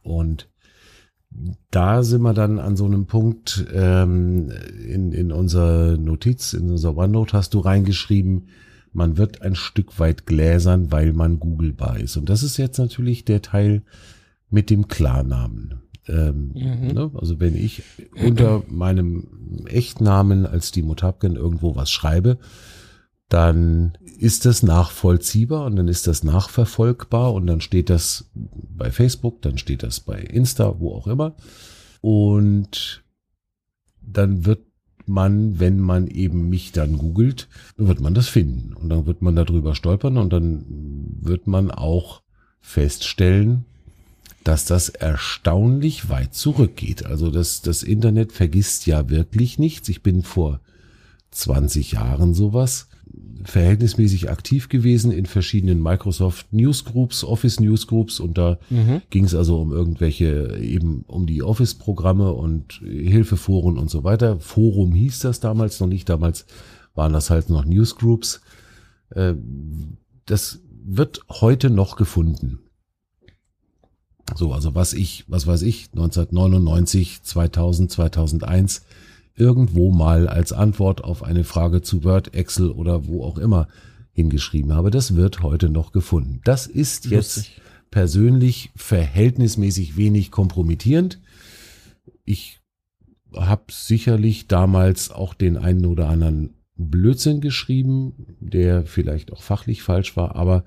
Und 0.02 0.50
da 1.70 2.02
sind 2.02 2.22
wir 2.22 2.34
dann 2.34 2.58
an 2.58 2.76
so 2.76 2.86
einem 2.86 3.06
Punkt, 3.06 3.66
ähm, 3.72 4.50
in, 4.86 5.12
in 5.12 5.32
unserer 5.32 5.96
Notiz, 5.96 6.52
in 6.52 6.70
unser 6.70 6.96
OneNote 6.96 7.36
hast 7.36 7.54
du 7.54 7.60
reingeschrieben, 7.60 8.48
man 8.92 9.18
wird 9.18 9.42
ein 9.42 9.54
Stück 9.54 9.98
weit 9.98 10.26
gläsern, 10.26 10.90
weil 10.90 11.12
man 11.12 11.38
googlebar 11.38 12.00
ist. 12.00 12.16
Und 12.16 12.28
das 12.28 12.42
ist 12.42 12.56
jetzt 12.56 12.78
natürlich 12.78 13.24
der 13.24 13.42
Teil 13.42 13.82
mit 14.50 14.70
dem 14.70 14.88
Klarnamen. 14.88 15.82
Ähm, 16.08 16.52
mhm. 16.54 16.88
ne? 16.94 17.10
Also 17.14 17.38
wenn 17.38 17.54
ich 17.54 17.82
unter 18.24 18.62
meinem 18.68 19.66
Echtnamen 19.66 20.46
als 20.46 20.72
Dimo 20.72 20.94
Tapken 20.94 21.36
irgendwo 21.36 21.76
was 21.76 21.90
schreibe, 21.90 22.38
dann 23.28 23.96
ist 24.18 24.46
das 24.46 24.62
nachvollziehbar 24.62 25.66
und 25.66 25.76
dann 25.76 25.88
ist 25.88 26.06
das 26.06 26.24
nachverfolgbar 26.24 27.34
und 27.34 27.46
dann 27.46 27.60
steht 27.60 27.90
das 27.90 28.30
bei 28.34 28.90
Facebook, 28.90 29.42
dann 29.42 29.58
steht 29.58 29.82
das 29.82 30.00
bei 30.00 30.18
Insta, 30.18 30.80
wo 30.80 30.94
auch 30.94 31.06
immer. 31.06 31.36
Und 32.00 33.02
dann 34.00 34.46
wird 34.46 34.60
man, 35.06 35.60
wenn 35.60 35.78
man 35.78 36.06
eben 36.06 36.48
mich 36.48 36.72
dann 36.72 36.98
googelt, 36.98 37.48
wird 37.76 38.00
man 38.00 38.14
das 38.14 38.28
finden 38.28 38.74
und 38.74 38.88
dann 38.88 39.06
wird 39.06 39.22
man 39.22 39.36
darüber 39.36 39.74
stolpern 39.74 40.16
und 40.16 40.32
dann 40.32 40.64
wird 41.20 41.46
man 41.46 41.70
auch 41.70 42.22
feststellen, 42.60 43.64
dass 44.44 44.64
das 44.64 44.88
erstaunlich 44.88 46.08
weit 46.08 46.34
zurückgeht. 46.34 47.04
Also 47.04 47.30
das, 47.30 47.60
das 47.60 47.82
Internet 47.82 48.32
vergisst 48.32 48.86
ja 48.86 49.10
wirklich 49.10 49.58
nichts. 49.58 49.88
Ich 49.88 50.02
bin 50.02 50.22
vor 50.22 50.60
20 51.30 51.92
Jahren 51.92 52.34
sowas 52.34 52.87
verhältnismäßig 53.44 54.30
aktiv 54.30 54.68
gewesen 54.68 55.12
in 55.12 55.26
verschiedenen 55.26 55.82
Microsoft 55.82 56.52
Newsgroups, 56.52 57.24
Office 57.24 57.60
Newsgroups 57.60 58.20
und 58.20 58.36
da 58.36 58.58
mhm. 58.68 59.02
ging 59.10 59.24
es 59.24 59.34
also 59.34 59.60
um 59.60 59.72
irgendwelche 59.72 60.58
eben 60.60 61.04
um 61.06 61.26
die 61.26 61.42
Office 61.42 61.74
Programme 61.74 62.32
und 62.32 62.80
Hilfeforen 62.82 63.78
und 63.78 63.90
so 63.90 64.04
weiter. 64.04 64.38
Forum 64.40 64.92
hieß 64.92 65.20
das 65.20 65.40
damals 65.40 65.80
noch 65.80 65.86
nicht, 65.86 66.08
damals 66.08 66.46
waren 66.94 67.12
das 67.12 67.30
halt 67.30 67.48
noch 67.48 67.64
Newsgroups. 67.64 68.40
Äh, 69.10 69.34
das 70.26 70.60
wird 70.84 71.22
heute 71.28 71.70
noch 71.70 71.96
gefunden. 71.96 72.58
So, 74.34 74.52
also 74.52 74.74
was 74.74 74.92
ich, 74.92 75.24
was 75.26 75.46
weiß 75.46 75.62
ich, 75.62 75.88
1999, 75.92 77.22
2000, 77.22 77.90
2001 77.90 78.82
irgendwo 79.38 79.90
mal 79.90 80.28
als 80.28 80.52
Antwort 80.52 81.04
auf 81.04 81.22
eine 81.22 81.44
Frage 81.44 81.82
zu 81.82 82.04
Word, 82.04 82.34
Excel 82.34 82.70
oder 82.70 83.06
wo 83.06 83.24
auch 83.24 83.38
immer 83.38 83.68
hingeschrieben 84.12 84.72
habe, 84.72 84.90
das 84.90 85.14
wird 85.14 85.42
heute 85.42 85.68
noch 85.70 85.92
gefunden. 85.92 86.40
Das 86.44 86.66
ist 86.66 87.06
jetzt 87.06 87.36
Lustig. 87.36 87.60
persönlich 87.90 88.70
verhältnismäßig 88.74 89.96
wenig 89.96 90.30
kompromittierend. 90.30 91.20
Ich 92.24 92.60
habe 93.34 93.64
sicherlich 93.70 94.48
damals 94.48 95.10
auch 95.10 95.34
den 95.34 95.56
einen 95.56 95.86
oder 95.86 96.08
anderen 96.08 96.54
Blödsinn 96.76 97.40
geschrieben, 97.40 98.36
der 98.40 98.86
vielleicht 98.86 99.32
auch 99.32 99.42
fachlich 99.42 99.82
falsch 99.82 100.16
war, 100.16 100.36
aber 100.36 100.64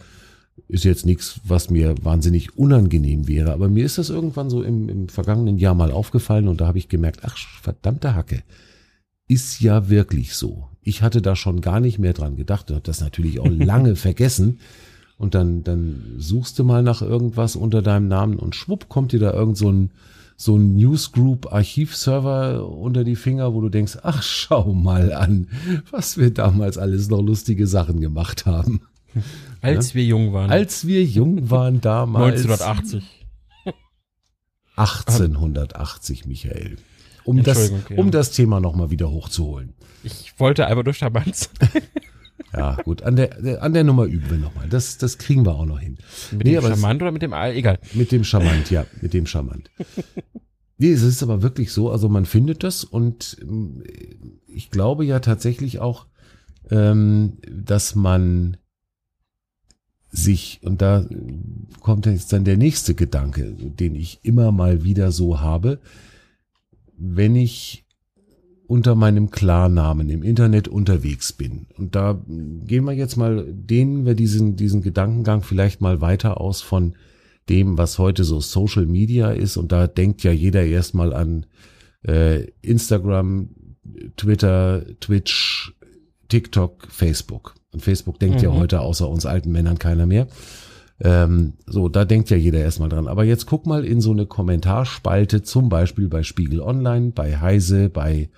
ist 0.72 0.86
jetzt 0.86 1.06
nichts, 1.06 1.42
was 1.44 1.70
mir 1.70 1.96
wahnsinnig 2.02 2.58
unangenehm 2.58 3.28
wäre, 3.28 3.52
aber 3.52 3.68
mir 3.68 3.86
ist 3.86 3.98
das 3.98 4.10
irgendwann 4.10 4.50
so 4.50 4.64
im, 4.64 4.88
im 4.88 5.10
vergangenen 5.10 5.58
Jahr 5.58 5.76
mal 5.76 5.92
aufgefallen 5.92 6.48
und 6.48 6.62
da 6.62 6.68
habe 6.68 6.78
ich 6.78 6.88
gemerkt, 6.88 7.22
ach 7.24 7.38
verdammte 7.62 8.16
Hacke, 8.16 8.42
ist 9.28 9.60
ja 9.60 9.90
wirklich 9.90 10.34
so. 10.36 10.70
Ich 10.82 11.02
hatte 11.02 11.22
da 11.22 11.36
schon 11.36 11.62
gar 11.62 11.80
nicht 11.80 12.00
mehr 12.00 12.14
dran 12.14 12.38
gedacht 12.38 12.70
und 12.70 12.76
habe 12.76 12.86
das 12.86 13.02
natürlich 13.02 13.40
auch 13.40 13.50
lange 13.50 13.96
vergessen. 13.96 14.60
Und 15.18 15.36
dann, 15.36 15.64
dann 15.64 16.16
suchst 16.18 16.58
du 16.58 16.64
mal 16.64 16.82
nach 16.82 17.02
irgendwas 17.02 17.56
unter 17.56 17.82
deinem 17.82 18.08
Namen 18.08 18.40
und 18.40 18.56
schwupp 18.56 18.90
kommt 18.90 19.12
dir 19.12 19.20
da 19.20 19.34
irgend 19.34 19.58
so 19.58 19.72
ein, 19.72 19.92
so 20.36 20.58
ein 20.58 20.74
Newsgroup-Archivserver 20.76 22.68
unter 22.68 23.04
die 23.04 23.16
Finger, 23.16 23.54
wo 23.54 23.62
du 23.62 23.70
denkst, 23.70 24.00
ach, 24.02 24.24
schau 24.24 24.74
mal 24.74 25.14
an, 25.14 25.48
was 25.92 26.18
wir 26.18 26.34
damals 26.34 26.80
alles 26.80 27.10
noch 27.10 27.22
lustige 27.22 27.68
Sachen 27.68 28.02
gemacht 28.02 28.48
haben. 28.48 28.82
Als 29.62 29.96
wir 29.96 30.04
jung 30.04 30.34
waren. 30.34 30.50
Als 30.50 30.88
wir 30.88 31.04
jung 31.04 31.50
waren 31.50 31.82
damals. 31.82 32.44
1980. 32.46 33.04
1880, 34.76 36.26
Michael. 36.26 36.78
Um 37.24 37.44
das, 37.44 37.72
um 37.96 38.10
das 38.10 38.32
Thema 38.32 38.60
nochmal 38.60 38.90
wieder 38.90 39.12
hochzuholen. 39.12 39.74
Ich 40.04 40.34
wollte 40.40 40.66
einfach 40.66 40.84
durch 40.84 40.98
Schabanz. 40.98 41.50
Ja, 42.54 42.76
gut. 42.84 43.04
An 43.04 43.16
der, 43.16 43.62
an 43.62 43.74
der 43.74 43.84
Nummer 43.84 44.06
üben 44.06 44.30
wir 44.30 44.38
nochmal. 44.38 44.68
Das, 44.68 44.98
das 44.98 45.18
kriegen 45.18 45.46
wir 45.46 45.56
auch 45.56 45.66
noch 45.66 45.80
hin. 45.80 45.98
Mit 46.32 46.46
nee, 46.46 46.54
dem 46.54 46.62
Charmant 46.64 47.02
oder 47.02 47.12
mit 47.12 47.22
dem, 47.22 47.34
egal. 47.34 47.80
Mit 47.94 48.12
dem 48.12 48.24
Charmant, 48.24 48.70
ja, 48.72 48.86
mit 49.02 49.14
dem 49.14 49.26
Charmant. 49.26 49.70
Nee, 50.78 50.94
es 50.94 51.04
ist 51.04 51.22
aber 51.22 51.44
wirklich 51.44 51.72
so, 51.74 51.92
also 51.92 52.10
man 52.10 52.26
findet 52.26 52.64
das 52.64 52.84
und 52.84 53.38
ähm, 53.40 53.84
ich 54.48 54.72
glaube 54.72 55.06
ja 55.06 55.20
tatsächlich 55.20 55.78
auch, 55.78 56.08
ähm, 56.72 57.38
dass 57.48 57.94
man 57.94 58.58
sich, 60.12 60.60
und 60.64 60.82
da 60.82 61.06
kommt 61.80 62.06
jetzt 62.06 62.34
dann 62.34 62.44
der 62.44 62.58
nächste 62.58 62.96
Gedanke, 62.96 63.56
den 63.58 63.96
ich 63.96 64.20
immer 64.24 64.52
mal 64.52 64.84
wieder 64.84 65.12
so 65.12 65.40
habe, 65.40 65.80
wenn 66.98 67.36
ich 67.36 67.86
unter 68.68 68.96
meinem 68.96 69.32
Klarnamen 69.32 70.10
im 70.10 70.24
Internet 70.24 70.68
unterwegs 70.68 71.34
bin. 71.34 71.68
Und 71.78 71.96
da 71.96 72.22
gehen 72.28 72.86
wir 72.86 72.94
jetzt 72.94 73.18
mal, 73.18 73.46
dehnen 73.52 74.06
wir 74.06 74.16
diesen, 74.16 74.56
diesen 74.56 74.82
Gedankengang 74.82 75.42
vielleicht 75.42 75.82
mal 75.82 76.00
weiter 76.00 76.40
aus 76.40 76.62
von 76.62 76.96
dem, 77.50 77.78
was 77.78 78.00
heute 78.00 78.24
so 78.24 78.40
Social 78.40 78.86
Media 78.86 79.32
ist. 79.32 79.58
Und 79.58 79.74
da 79.74 79.88
denkt 79.88 80.24
ja 80.24 80.32
jeder 80.32 80.64
erstmal 80.64 81.12
an 81.14 81.46
äh, 82.08 82.46
Instagram, 82.62 83.50
Twitter, 84.16 84.86
Twitch, 85.00 85.74
TikTok, 86.30 86.88
Facebook. 86.90 87.56
Und 87.74 87.82
Facebook 87.82 88.20
denkt 88.20 88.38
mhm. 88.38 88.44
ja 88.44 88.54
heute 88.54 88.82
außer 88.82 89.08
uns 89.08 89.26
alten 89.26 89.52
Männern 89.52 89.80
keiner 89.80 90.06
mehr. 90.06 90.28
Ähm, 91.00 91.54
so, 91.66 91.90
da 91.90 92.06
denkt 92.06 92.30
ja 92.30 92.38
jeder 92.38 92.60
erstmal 92.60 92.90
dran. 92.90 93.08
Aber 93.08 93.24
jetzt 93.24 93.46
guck 93.46 93.66
mal 93.66 93.86
in 93.86 94.02
so 94.02 94.12
eine 94.12 94.26
Kommentarspalte, 94.26 95.42
zum 95.42 95.70
Beispiel 95.70 96.08
bei 96.08 96.24
Spiegel 96.24 96.62
Online, 96.62 97.12
bei 97.12 97.40
Heise, 97.40 97.90
bei 97.90 98.30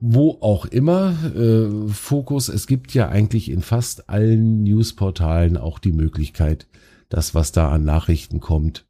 wo 0.00 0.38
auch 0.40 0.66
immer 0.66 1.16
äh, 1.34 1.88
Fokus, 1.88 2.48
es 2.48 2.66
gibt 2.66 2.94
ja 2.94 3.08
eigentlich 3.08 3.50
in 3.50 3.62
fast 3.62 4.08
allen 4.08 4.62
Newsportalen 4.62 5.56
auch 5.56 5.78
die 5.78 5.92
Möglichkeit, 5.92 6.68
das, 7.08 7.34
was 7.34 7.50
da 7.52 7.70
an 7.70 7.84
Nachrichten 7.84 8.38
kommt, 8.40 8.86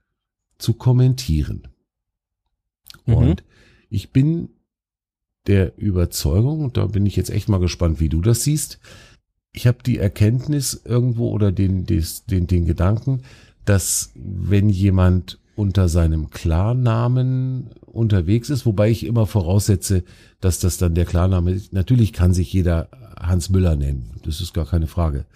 zu 0.58 0.74
kommentieren. 0.74 1.68
Mhm. 3.06 3.14
Und 3.14 3.44
ich 3.88 4.12
bin 4.12 4.50
der 5.46 5.78
Überzeugung, 5.78 6.62
und 6.62 6.76
da 6.76 6.86
bin 6.86 7.06
ich 7.06 7.16
jetzt 7.16 7.30
echt 7.30 7.48
mal 7.48 7.60
gespannt, 7.60 8.00
wie 8.00 8.10
du 8.10 8.20
das 8.20 8.44
siehst, 8.44 8.78
ich 9.52 9.66
habe 9.66 9.78
die 9.84 9.98
Erkenntnis 9.98 10.82
irgendwo 10.84 11.30
oder 11.30 11.52
den, 11.52 11.84
des, 11.86 12.24
den, 12.26 12.46
den 12.46 12.66
Gedanken, 12.66 13.22
dass 13.64 14.12
wenn 14.14 14.68
jemand 14.68 15.38
unter 15.56 15.88
seinem 15.88 16.30
Klarnamen 16.30 17.70
unterwegs 17.84 18.48
ist, 18.48 18.64
wobei 18.64 18.90
ich 18.90 19.04
immer 19.04 19.26
voraussetze, 19.26 20.04
dass 20.40 20.60
das 20.60 20.78
dann 20.78 20.94
der 20.94 21.04
Klarname 21.04 21.50
ist. 21.50 21.72
Natürlich 21.72 22.12
kann 22.12 22.32
sich 22.32 22.52
jeder 22.52 22.88
Hans 23.18 23.50
Müller 23.50 23.74
nennen, 23.74 24.20
das 24.24 24.40
ist 24.40 24.54
gar 24.54 24.66
keine 24.66 24.86
Frage. 24.86 25.26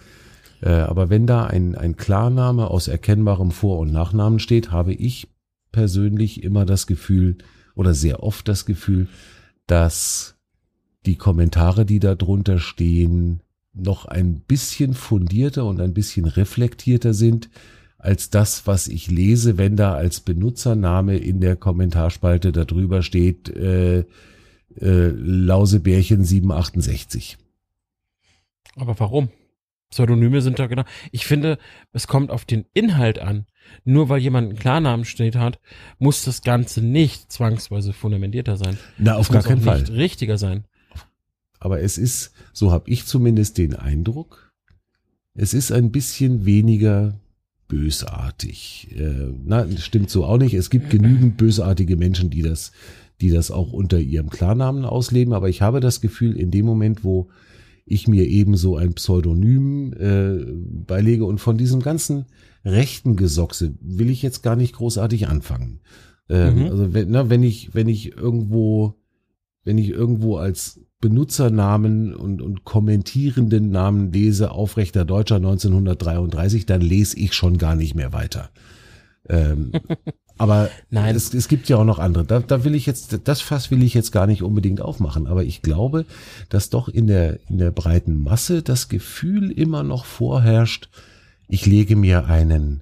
Äh, 0.61 0.69
aber 0.69 1.09
wenn 1.09 1.27
da 1.27 1.45
ein, 1.45 1.75
ein 1.75 1.97
Klarname 1.97 2.71
aus 2.71 2.87
erkennbarem 2.87 3.51
Vor- 3.51 3.79
und 3.79 3.91
Nachnamen 3.91 4.39
steht, 4.39 4.71
habe 4.71 4.93
ich 4.93 5.27
persönlich 5.73 6.41
immer 6.41 6.65
das 6.65 6.87
Gefühl 6.87 7.37
oder 7.75 7.93
sehr 7.93 8.23
oft 8.23 8.47
das 8.47 8.65
Gefühl, 8.65 9.09
dass 9.67 10.35
die 11.05 11.17
Kommentare, 11.17 11.85
die 11.85 11.99
da 11.99 12.15
drunter 12.15 12.59
stehen, 12.59 13.41
noch 13.73 14.05
ein 14.05 14.41
bisschen 14.41 14.93
fundierter 14.93 15.65
und 15.65 15.81
ein 15.81 15.93
bisschen 15.93 16.25
reflektierter 16.25 17.13
sind 17.13 17.49
als 17.97 18.29
das, 18.29 18.67
was 18.67 18.87
ich 18.87 19.09
lese, 19.09 19.57
wenn 19.57 19.77
da 19.77 19.93
als 19.93 20.19
Benutzername 20.19 21.17
in 21.17 21.39
der 21.39 21.55
Kommentarspalte 21.55 22.51
darüber 22.51 23.01
steht, 23.01 23.49
äh, 23.49 23.99
äh, 23.99 24.05
Lausebärchen 24.79 26.25
768. 26.25 27.37
Aber 28.75 28.99
warum? 28.99 29.29
Pseudonyme 29.89 30.41
sind 30.41 30.59
da 30.59 30.67
genau. 30.67 30.83
Ich 31.11 31.25
finde, 31.25 31.59
es 31.91 32.07
kommt 32.07 32.31
auf 32.31 32.45
den 32.45 32.65
Inhalt 32.73 33.19
an. 33.19 33.45
Nur 33.85 34.09
weil 34.09 34.19
jemand 34.19 34.49
einen 34.49 34.59
Klarnamen 34.59 35.05
steht 35.05 35.35
hat, 35.35 35.59
muss 35.99 36.23
das 36.23 36.41
Ganze 36.41 36.81
nicht 36.81 37.31
zwangsweise 37.31 37.93
fundamentierter 37.93 38.57
sein. 38.57 38.77
Na, 38.97 39.15
auf 39.15 39.29
gar 39.29 39.43
keinen 39.43 39.61
Fall. 39.61 39.81
Nicht 39.81 39.91
richtiger 39.93 40.37
sein. 40.37 40.65
Aber 41.63 41.79
es 41.79 41.97
ist, 41.97 42.33
so 42.51 42.73
habe 42.73 42.89
ich 42.89 43.05
zumindest 43.05 43.57
den 43.57 43.73
Eindruck, 43.73 44.51
es 45.33 45.53
ist 45.53 45.71
ein 45.71 45.91
bisschen 45.91 46.45
weniger 46.45 47.21
bösartig. 47.69 48.89
Äh, 48.97 49.31
na, 49.45 49.65
stimmt 49.77 50.09
so 50.09 50.25
auch 50.25 50.37
nicht. 50.37 50.55
Es 50.55 50.69
gibt 50.69 50.89
genügend 50.89 51.37
bösartige 51.37 51.95
Menschen, 51.95 52.29
die 52.29 52.41
das, 52.41 52.73
die 53.21 53.29
das 53.29 53.49
auch 53.49 53.71
unter 53.71 53.97
ihrem 53.97 54.29
Klarnamen 54.29 54.83
ausleben. 54.83 55.33
Aber 55.33 55.47
ich 55.47 55.61
habe 55.61 55.79
das 55.79 56.01
Gefühl, 56.01 56.35
in 56.35 56.51
dem 56.51 56.65
Moment, 56.65 57.05
wo 57.05 57.29
ich 57.85 58.09
mir 58.09 58.27
eben 58.27 58.57
so 58.57 58.75
ein 58.75 58.93
Pseudonym 58.93 59.93
äh, 59.93 60.45
beilege 60.85 61.23
und 61.23 61.37
von 61.37 61.57
diesem 61.57 61.79
ganzen 61.79 62.25
rechten 62.65 63.15
Gesochse 63.15 63.73
will 63.79 64.09
ich 64.09 64.21
jetzt 64.21 64.43
gar 64.43 64.57
nicht 64.57 64.75
großartig 64.75 65.29
anfangen. 65.29 65.79
Ähm, 66.27 66.59
mhm. 66.59 66.65
Also 66.65 66.93
wenn, 66.93 67.09
na, 67.09 67.29
wenn 67.29 67.41
ich, 67.41 67.73
wenn 67.73 67.87
ich 67.87 68.17
irgendwo, 68.17 68.95
wenn 69.63 69.77
ich 69.77 69.91
irgendwo 69.91 70.35
als 70.35 70.81
Benutzernamen 71.03 72.15
und, 72.15 72.41
und 72.41 72.63
kommentierenden 72.63 73.71
Namen 73.71 74.13
lese, 74.13 74.51
aufrechter 74.51 75.03
Deutscher 75.03 75.35
1933, 75.35 76.65
dann 76.65 76.79
lese 76.79 77.19
ich 77.19 77.33
schon 77.33 77.57
gar 77.57 77.75
nicht 77.75 77.93
mehr 77.93 78.13
weiter. 78.13 78.51
Ähm, 79.27 79.73
aber 80.37 80.69
Nein. 80.89 81.13
Es, 81.13 81.33
es 81.33 81.49
gibt 81.49 81.67
ja 81.67 81.75
auch 81.75 81.83
noch 81.83 81.99
andere. 81.99 82.23
Da, 82.23 82.39
da 82.39 82.63
will 82.63 82.73
ich 82.73 82.85
jetzt, 82.85 83.19
das 83.25 83.41
Fass 83.41 83.69
will 83.69 83.83
ich 83.83 83.93
jetzt 83.93 84.13
gar 84.13 84.27
nicht 84.27 84.43
unbedingt 84.43 84.79
aufmachen. 84.79 85.27
Aber 85.27 85.43
ich 85.43 85.61
glaube, 85.61 86.05
dass 86.47 86.69
doch 86.69 86.87
in 86.87 87.07
der, 87.07 87.37
in 87.49 87.57
der 87.57 87.71
breiten 87.71 88.23
Masse 88.23 88.61
das 88.61 88.87
Gefühl 88.87 89.51
immer 89.51 89.83
noch 89.83 90.05
vorherrscht, 90.05 90.87
ich 91.49 91.65
lege 91.65 91.97
mir 91.97 92.27
einen, 92.27 92.81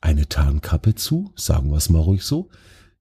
eine 0.00 0.30
Tarnkappe 0.30 0.94
zu, 0.94 1.30
sagen 1.36 1.68
wir 1.68 1.76
es 1.76 1.90
mal 1.90 1.98
ruhig 1.98 2.22
so, 2.22 2.48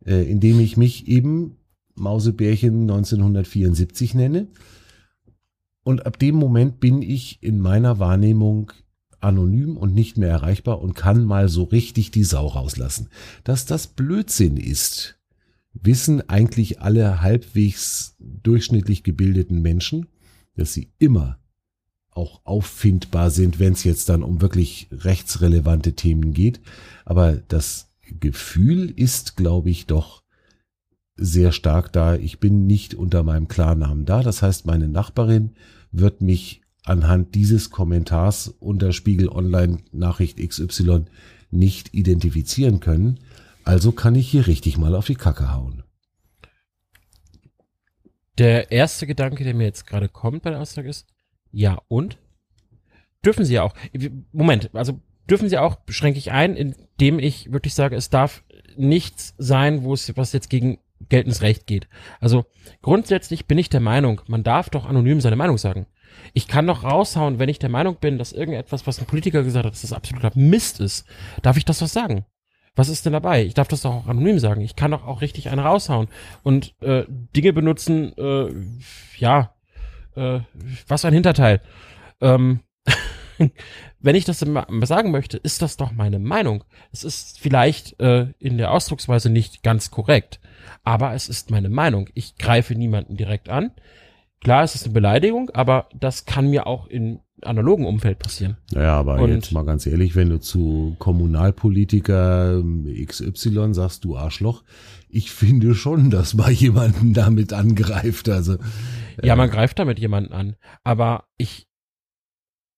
äh, 0.06 0.30
indem 0.30 0.60
ich 0.60 0.76
mich 0.76 1.08
eben 1.08 1.56
Mausebärchen 1.96 2.82
1974 2.82 4.14
nenne. 4.14 4.48
Und 5.84 6.06
ab 6.06 6.18
dem 6.18 6.36
Moment 6.36 6.80
bin 6.80 7.02
ich 7.02 7.42
in 7.42 7.60
meiner 7.60 8.00
Wahrnehmung 8.00 8.72
anonym 9.20 9.78
und 9.78 9.94
nicht 9.94 10.18
mehr 10.18 10.30
erreichbar 10.30 10.82
und 10.82 10.94
kann 10.94 11.24
mal 11.24 11.50
so 11.50 11.64
richtig 11.64 12.12
die 12.12 12.24
Sau 12.24 12.48
rauslassen. 12.48 13.10
Dass 13.44 13.66
das 13.66 13.88
Blödsinn 13.88 14.58
ist, 14.58 15.20
wissen 15.74 16.28
eigentlich 16.30 16.82
alle 16.82 17.22
halbwegs 17.22 18.16
durchschnittlich 18.20 19.04
gebildeten 19.04 19.62
Menschen, 19.62 20.08
dass 20.56 20.74
sie 20.74 20.92
immer 21.00 21.40
auch 22.12 22.42
auffindbar 22.44 23.32
sind, 23.32 23.60
wenn 23.60 23.74
es 23.74 23.84
jetzt 23.84 24.10
dann 24.10 24.24
um 24.24 24.42
wirklich 24.42 24.88
rechtsrelevante 24.92 25.94
Themen 25.94 26.34
geht. 26.34 26.62
Aber 27.06 27.38
das 27.48 27.92
Gefühl 28.20 28.92
ist, 28.96 29.36
glaube 29.36 29.72
ich, 29.72 29.88
doch 29.88 30.23
sehr 31.16 31.52
stark 31.52 31.92
da. 31.94 32.16
Ich 32.16 32.40
bin 32.40 32.66
nicht 32.66 32.96
unter 32.96 33.24
meinem 33.24 33.48
Klarnamen 33.48 34.06
da. 34.06 34.24
Das 34.24 34.42
heißt, 34.42 34.66
meine 34.66 34.88
Nachbarin 34.88 35.52
wird 35.92 36.22
mich 36.22 36.62
anhand 36.84 37.36
dieses 37.36 37.70
Kommentars 37.70 38.48
unter 38.60 38.92
Spiegel 38.92 39.30
Online 39.30 39.80
Nachricht 39.92 40.38
XY 40.38 41.06
nicht 41.52 41.94
identifizieren 41.94 42.80
können. 42.80 43.20
Also 43.64 43.92
kann 43.92 44.16
ich 44.16 44.30
hier 44.30 44.48
richtig 44.48 44.78
mal 44.78 44.96
auf 44.96 45.06
die 45.06 45.16
Kacke 45.16 45.54
hauen. 45.54 45.84
Der 48.38 48.72
erste 48.72 49.06
Gedanke, 49.06 49.44
der 49.44 49.54
mir 49.54 49.66
jetzt 49.66 49.86
gerade 49.86 50.10
kommt 50.10 50.42
bei 50.42 50.50
der 50.50 50.60
Aussage 50.60 50.90
ist, 50.90 51.08
ja 51.52 51.80
und? 51.88 52.18
Dürfen 53.24 53.46
sie 53.46 53.60
auch. 53.60 53.74
Moment, 54.32 54.72
also 54.74 55.00
dürfen 55.30 55.48
sie 55.48 55.60
auch, 55.60 55.76
beschränke 55.76 56.18
ich 56.18 56.32
ein, 56.32 56.56
indem 56.56 57.20
ich 57.20 57.52
wirklich 57.54 57.76
sage, 57.76 57.96
es 57.96 58.10
darf 58.10 58.44
nichts 58.76 59.36
sein, 59.38 59.84
wo 59.84 59.94
es, 59.94 60.18
was 60.18 60.34
jetzt 60.34 60.50
gegen 60.50 60.80
geltendes 61.10 61.42
Recht 61.42 61.68
geht. 61.68 61.88
Also 62.20 62.46
grundsätzlich 62.82 63.46
bin 63.46 63.58
ich 63.58 63.70
der 63.70 63.80
Meinung, 63.80 64.22
man 64.28 64.44
darf 64.44 64.70
doch 64.70 64.86
anonym 64.86 65.22
seine 65.22 65.36
Meinung 65.36 65.58
sagen. 65.58 65.88
Ich 66.34 66.48
kann 66.48 66.68
doch 66.68 66.84
raushauen, 66.84 67.40
wenn 67.40 67.50
ich 67.50 67.60
der 67.60 67.70
Meinung 67.70 67.98
bin, 68.00 68.18
dass 68.18 68.34
irgendetwas, 68.34 68.88
was 68.88 69.00
ein 69.00 69.06
Politiker 69.06 69.44
gesagt 69.44 69.66
hat, 69.66 69.74
dass 69.74 69.82
das 69.82 69.94
absoluter 69.94 70.32
Mist 70.36 70.80
ist, 70.80 71.06
darf 71.42 71.58
ich 71.58 71.66
das 71.66 71.82
was 71.82 71.94
sagen? 71.94 72.26
Was 72.76 72.90
ist 72.90 73.06
denn 73.06 73.14
dabei? 73.14 73.44
Ich 73.44 73.54
darf 73.54 73.68
das 73.68 73.82
doch 73.82 73.94
auch 73.94 74.08
anonym 74.08 74.40
sagen. 74.40 74.62
Ich 74.62 74.76
kann 74.76 74.92
doch 74.92 75.06
auch 75.06 75.22
richtig 75.22 75.50
einen 75.50 75.60
raushauen 75.60 76.08
und 76.42 76.74
äh, 76.82 77.04
Dinge 77.08 77.54
benutzen, 77.54 78.14
äh, 78.18 78.50
ja, 79.18 79.54
äh, 80.16 80.40
was 80.88 81.06
ein 81.06 81.14
Hinterteil. 81.14 81.62
Ähm, 82.20 82.62
wenn 84.04 84.16
ich 84.16 84.26
das 84.26 84.40
sagen 84.40 85.12
möchte, 85.12 85.38
ist 85.38 85.62
das 85.62 85.78
doch 85.78 85.92
meine 85.92 86.20
Meinung. 86.20 86.64
Es 86.92 87.04
ist 87.04 87.40
vielleicht 87.40 88.00
äh, 88.00 88.28
in 88.38 88.58
der 88.58 88.72
Ausdrucksweise 88.72 89.30
nicht 89.30 89.64
ganz 89.64 89.92
korrekt, 89.92 90.40
aber 90.84 91.14
es 91.14 91.30
ist 91.30 91.52
meine 91.52 91.70
Meinung. 91.70 92.10
Ich 92.14 92.38
greife 92.38 92.76
niemanden 92.76 93.16
direkt 93.16 93.50
an. 93.50 93.72
Klar, 94.42 94.64
es 94.64 94.76
ist 94.76 94.84
eine 94.84 94.94
Beleidigung, 94.94 95.50
aber 95.52 95.88
das 95.98 96.26
kann 96.26 96.50
mir 96.50 96.68
auch 96.68 96.88
in 96.88 97.22
analogen 97.42 97.86
Umfeld 97.86 98.20
passieren. 98.20 98.58
Naja, 98.72 98.98
aber 98.98 99.20
Und 99.20 99.32
jetzt 99.32 99.52
mal 99.54 99.66
ganz 99.66 99.86
ehrlich, 99.86 100.16
wenn 100.16 100.30
du 100.30 100.40
zu 100.40 100.96
Kommunalpolitiker 101.00 102.60
ähm, 102.60 102.86
XY 103.06 103.74
sagst, 103.74 104.04
du 104.04 104.18
Arschloch, 104.18 104.64
ich 105.10 105.32
finde 105.32 105.76
schon, 105.76 106.10
dass 106.10 106.34
man 106.34 106.54
jemanden 106.54 107.14
damit 107.14 107.54
angreift. 107.54 108.28
Also 108.28 108.58
ja, 109.22 109.36
man 109.36 109.50
greift 109.50 109.80
damit 109.80 110.00
jemanden 110.00 110.34
an, 110.34 110.56
aber 110.84 111.26
ich 111.38 111.68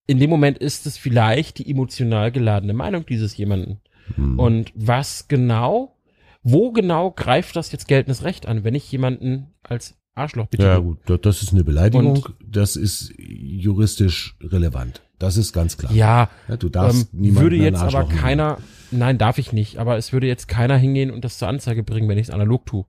in 0.07 0.19
dem 0.19 0.29
Moment 0.29 0.57
ist 0.57 0.85
es 0.85 0.97
vielleicht 0.97 1.59
die 1.59 1.69
emotional 1.69 2.31
geladene 2.31 2.73
Meinung 2.73 3.05
dieses 3.05 3.35
jemanden. 3.37 3.81
Hm. 4.15 4.39
Und 4.39 4.71
was 4.75 5.27
genau, 5.27 5.97
wo 6.43 6.71
genau 6.71 7.11
greift 7.11 7.55
das 7.55 7.71
jetzt 7.71 7.87
geltendes 7.87 8.23
Recht 8.23 8.47
an, 8.47 8.63
wenn 8.63 8.75
ich 8.75 8.91
jemanden 8.91 9.53
als 9.63 9.97
Arschloch 10.13 10.47
bitte. 10.47 10.63
Ja, 10.63 10.77
gut, 10.77 10.99
das 11.25 11.41
ist 11.41 11.51
eine 11.51 11.63
Beleidigung. 11.63 12.07
Und 12.07 12.33
das 12.45 12.75
ist 12.75 13.13
juristisch 13.17 14.37
relevant. 14.41 15.01
Das 15.19 15.37
ist 15.37 15.53
ganz 15.53 15.77
klar. 15.77 15.91
Ja, 15.91 16.29
ja 16.47 16.57
du 16.57 16.69
darfst 16.69 17.13
ähm, 17.13 17.19
niemanden 17.21 17.43
würde 17.43 17.55
jetzt 17.57 17.81
aber 17.81 18.07
keiner, 18.07 18.57
nein, 18.91 19.17
darf 19.17 19.37
ich 19.37 19.53
nicht, 19.53 19.77
aber 19.77 19.97
es 19.97 20.13
würde 20.13 20.27
jetzt 20.27 20.47
keiner 20.47 20.77
hingehen 20.77 21.11
und 21.11 21.25
das 21.25 21.37
zur 21.37 21.47
Anzeige 21.47 21.83
bringen, 21.83 22.07
wenn 22.07 22.17
ich 22.17 22.27
es 22.27 22.33
analog 22.33 22.65
tue. 22.65 22.85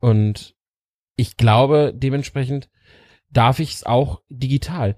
Und 0.00 0.54
ich 1.16 1.36
glaube, 1.36 1.92
dementsprechend 1.94 2.68
darf 3.30 3.58
ich 3.58 3.74
es 3.74 3.84
auch 3.84 4.22
digital. 4.28 4.96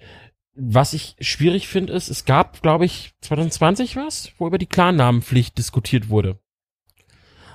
Was 0.56 0.94
ich 0.94 1.16
schwierig 1.20 1.68
finde, 1.68 1.92
ist, 1.92 2.08
es 2.08 2.24
gab, 2.24 2.62
glaube 2.62 2.86
ich, 2.86 3.12
2020 3.20 3.96
was, 3.96 4.32
wo 4.38 4.46
über 4.46 4.58
die 4.58 4.66
Klarnamenpflicht 4.66 5.56
diskutiert 5.58 6.08
wurde. 6.08 6.38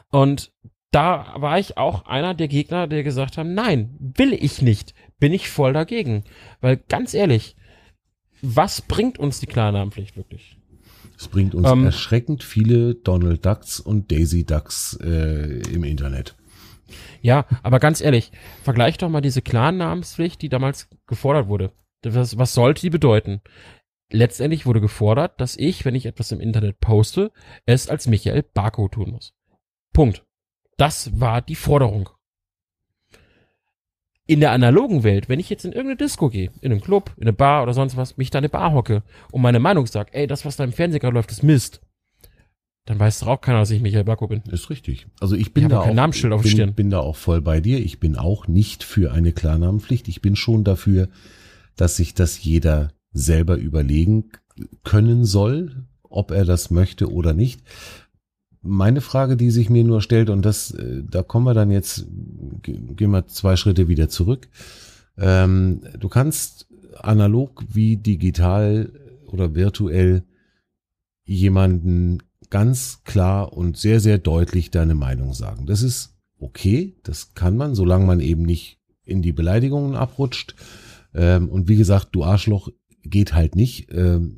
Und 0.10 0.52
da 0.92 1.34
war 1.38 1.58
ich 1.58 1.78
auch 1.78 2.06
einer 2.06 2.34
der 2.34 2.48
Gegner, 2.48 2.88
der 2.88 3.04
gesagt 3.04 3.38
haben, 3.38 3.54
nein, 3.54 3.96
will 4.00 4.34
ich 4.34 4.62
nicht, 4.62 4.94
bin 5.20 5.34
ich 5.34 5.50
voll 5.50 5.74
dagegen. 5.74 6.26
Weil 6.60 6.78
ganz 6.78 7.14
ehrlich, 7.14 7.56
was 8.42 8.82
bringt 8.82 9.18
uns 9.18 9.40
die 9.40 9.48
Klarnamenpflicht 9.48 10.18
wirklich? 10.18 10.58
Es 11.18 11.28
bringt 11.28 11.56
uns 11.56 11.70
ähm, 11.70 11.86
erschreckend 11.86 12.44
viele 12.44 12.96
Donald 12.96 13.46
Ducks 13.46 13.80
und 13.80 14.12
Daisy 14.12 14.44
Ducks 14.46 14.98
äh, 15.02 15.62
im 15.72 15.84
Internet. 15.84 16.36
Ja, 17.22 17.46
aber 17.64 17.80
ganz 17.80 18.02
ehrlich, 18.02 18.32
vergleich 18.64 18.98
doch 18.98 19.10
mal 19.10 19.22
diese 19.22 19.42
Klarnamenspflicht, 19.42 20.42
die 20.42 20.50
damals 20.50 20.90
gefordert 21.08 21.48
wurde. 21.48 21.72
Was, 22.04 22.38
was 22.38 22.54
sollte 22.54 22.82
die 22.82 22.90
bedeuten? 22.90 23.42
Letztendlich 24.12 24.66
wurde 24.66 24.82
gefordert, 24.82 25.40
dass 25.40 25.56
ich, 25.56 25.86
wenn 25.86 25.96
ich 25.96 26.06
etwas 26.06 26.32
im 26.32 26.42
Internet 26.42 26.80
poste, 26.80 27.32
es 27.66 27.88
als 27.88 28.08
Michael 28.08 28.44
Barco 28.44 28.88
tun 28.88 29.12
muss. 29.12 29.34
Punkt. 29.94 30.26
Das 30.78 31.20
war 31.20 31.42
die 31.42 31.56
Forderung. 31.56 32.10
In 34.26 34.40
der 34.40 34.52
analogen 34.52 35.04
Welt, 35.04 35.30
wenn 35.30 35.40
ich 35.40 35.50
jetzt 35.50 35.66
in 35.66 35.72
irgendeine 35.72 35.98
Disco 35.98 36.30
gehe, 36.30 36.52
in 36.62 36.72
einen 36.72 36.82
Club, 36.82 37.14
in 37.18 37.24
eine 37.24 37.34
Bar 37.34 37.64
oder 37.64 37.74
sonst 37.74 37.98
was, 37.98 38.18
mich 38.18 38.30
da 38.30 38.40
in 38.40 38.46
eine 38.46 38.50
Bar 38.50 38.74
hocke 38.74 39.04
und 39.32 39.42
meine 39.42 39.60
Meinung 39.60 39.86
sage, 39.86 40.14
ey, 40.14 40.28
das, 40.28 40.46
was 40.46 40.56
da 40.56 40.64
im 40.64 40.74
Fernsehen 40.74 41.00
gerade 41.00 41.14
läuft, 41.14 41.32
ist 41.32 41.44
Mist, 41.44 41.82
dann 42.86 43.00
weiß 43.00 43.20
doch 43.20 43.28
auch 43.28 43.42
keiner, 43.42 43.60
dass 43.60 43.72
ich 43.72 43.82
Michael 43.82 44.06
Bacco 44.06 44.28
bin. 44.28 44.42
Ist 44.52 44.70
richtig. 44.70 45.08
Also 45.20 45.36
ich 45.36 45.54
bin 45.54 45.66
ich 45.66 45.70
da 45.70 45.82
auch, 45.82 45.94
Namensschild 45.94 46.34
auf 46.34 46.42
bin, 46.42 46.74
bin 46.74 46.90
da 46.90 47.00
auch 47.00 47.16
voll 47.16 47.42
bei 47.42 47.62
dir. 47.62 47.80
Ich 47.80 48.00
bin 48.00 48.18
auch 48.18 48.48
nicht 48.48 48.84
für 48.84 49.12
eine 49.12 49.34
Klarnamenpflicht. 49.34 50.08
Ich 50.08 50.22
bin 50.22 50.36
schon 50.36 50.64
dafür, 50.64 51.10
dass 51.82 51.96
sich 51.96 52.14
das 52.14 52.44
jeder 52.44 52.92
selber 53.12 53.58
überlegen 53.58 54.32
können 54.84 55.26
soll, 55.26 55.86
ob 56.04 56.32
er 56.32 56.46
das 56.46 56.72
möchte 56.72 57.12
oder 57.12 57.34
nicht 57.34 57.62
meine 58.62 59.02
Frage, 59.02 59.38
die 59.38 59.52
sich 59.52 59.70
mir 59.70 59.84
nur 59.84 60.02
stellt, 60.02 60.30
und 60.30 60.44
das, 60.44 60.72
äh, 60.72 61.04
da 61.10 61.24
kommen 61.24 61.46
wir 61.46 61.54
dann 61.54 61.72
jetzt, 61.72 62.06
gehen 62.62 63.12
wir 63.12 63.28
zwei 63.28 63.56
Schritte 63.56 63.88
wieder 63.88 64.10
zurück. 64.10 64.50
Ähm, 65.18 65.82
du 66.00 66.10
kannst 66.10 66.68
analog 67.00 67.64
wie 67.68 67.98
digital 67.98 68.92
oder 69.26 69.56
virtuell 69.56 70.24
jemanden 71.26 72.20
ganz 72.50 73.02
klar 73.04 73.54
und 73.54 73.78
sehr, 73.78 74.00
sehr 74.00 74.18
deutlich 74.18 74.72
deine 74.72 74.96
Meinung 74.96 75.34
sagen. 75.34 75.66
Das 75.66 75.82
ist 75.82 76.16
okay, 76.40 76.96
das 77.04 77.34
kann 77.34 77.58
man, 77.58 77.76
solange 77.76 78.06
man 78.06 78.20
eben 78.20 78.44
nicht 78.44 78.78
in 79.06 79.22
die 79.22 79.32
Beleidigungen 79.32 79.96
abrutscht. 79.96 80.56
Ähm, 81.14 81.50
und 81.50 81.68
wie 81.68 81.76
gesagt, 81.78 82.10
du 82.12 82.24
Arschloch 82.24 82.70
geht 83.04 83.34
halt 83.34 83.56
nicht. 83.56 83.92
Ähm, 83.92 84.38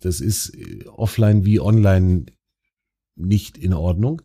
das 0.00 0.20
ist 0.20 0.54
äh, 0.54 0.86
offline 0.86 1.44
wie 1.44 1.60
online 1.60 2.26
nicht 3.16 3.58
in 3.58 3.72
Ordnung 3.72 4.22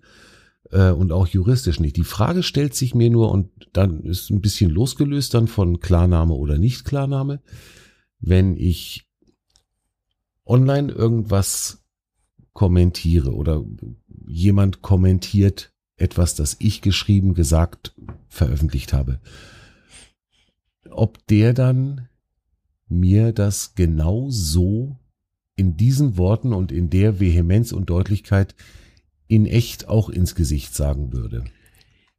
äh, 0.71 0.91
und 0.91 1.11
auch 1.11 1.27
juristisch 1.27 1.79
nicht. 1.79 1.97
Die 1.97 2.03
Frage 2.03 2.43
stellt 2.43 2.75
sich 2.75 2.95
mir 2.95 3.09
nur, 3.09 3.31
und 3.31 3.49
dann 3.73 4.03
ist 4.03 4.29
ein 4.29 4.41
bisschen 4.41 4.69
losgelöst 4.69 5.33
dann 5.33 5.47
von 5.47 5.79
Klarname 5.79 6.33
oder 6.33 6.57
Nicht-Klarname, 6.57 7.41
wenn 8.19 8.55
ich 8.55 9.07
online 10.45 10.91
irgendwas 10.91 11.83
kommentiere 12.53 13.33
oder 13.33 13.63
jemand 14.27 14.81
kommentiert 14.81 15.73
etwas, 15.95 16.35
das 16.35 16.57
ich 16.59 16.81
geschrieben, 16.81 17.33
gesagt, 17.33 17.95
veröffentlicht 18.27 18.91
habe, 18.91 19.19
ob 20.91 21.25
der 21.27 21.53
dann 21.53 22.07
mir 22.87 23.31
das 23.31 23.75
genau 23.75 24.27
so 24.29 24.97
in 25.55 25.77
diesen 25.77 26.17
Worten 26.17 26.53
und 26.53 26.71
in 26.71 26.89
der 26.89 27.19
Vehemenz 27.19 27.71
und 27.71 27.89
Deutlichkeit 27.89 28.55
in 29.27 29.45
echt 29.45 29.87
auch 29.87 30.09
ins 30.09 30.35
Gesicht 30.35 30.75
sagen 30.75 31.13
würde. 31.13 31.45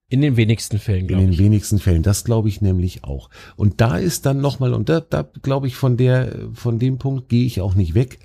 In 0.09 0.21
den 0.21 0.37
wenigsten 0.37 0.79
Fällen, 0.79 1.07
glaube 1.07 1.23
ich. 1.23 1.29
In 1.29 1.37
den 1.37 1.45
wenigsten 1.45 1.79
Fällen, 1.79 2.03
das 2.03 2.25
glaube 2.25 2.49
ich 2.49 2.61
nämlich 2.61 3.03
auch. 3.03 3.31
Und 3.57 3.81
da 3.81 3.97
ist 3.97 4.27
dann 4.27 4.41
nochmal, 4.41 4.75
und 4.75 4.89
da, 4.89 5.01
da 5.01 5.29
glaube 5.43 5.67
ich, 5.67 5.75
von 5.75 5.97
der, 5.97 6.51
von 6.53 6.79
dem 6.79 6.99
Punkt 6.99 7.29
gehe 7.29 7.47
ich 7.47 7.61
auch 7.61 7.75
nicht 7.75 7.95
weg. 7.95 8.19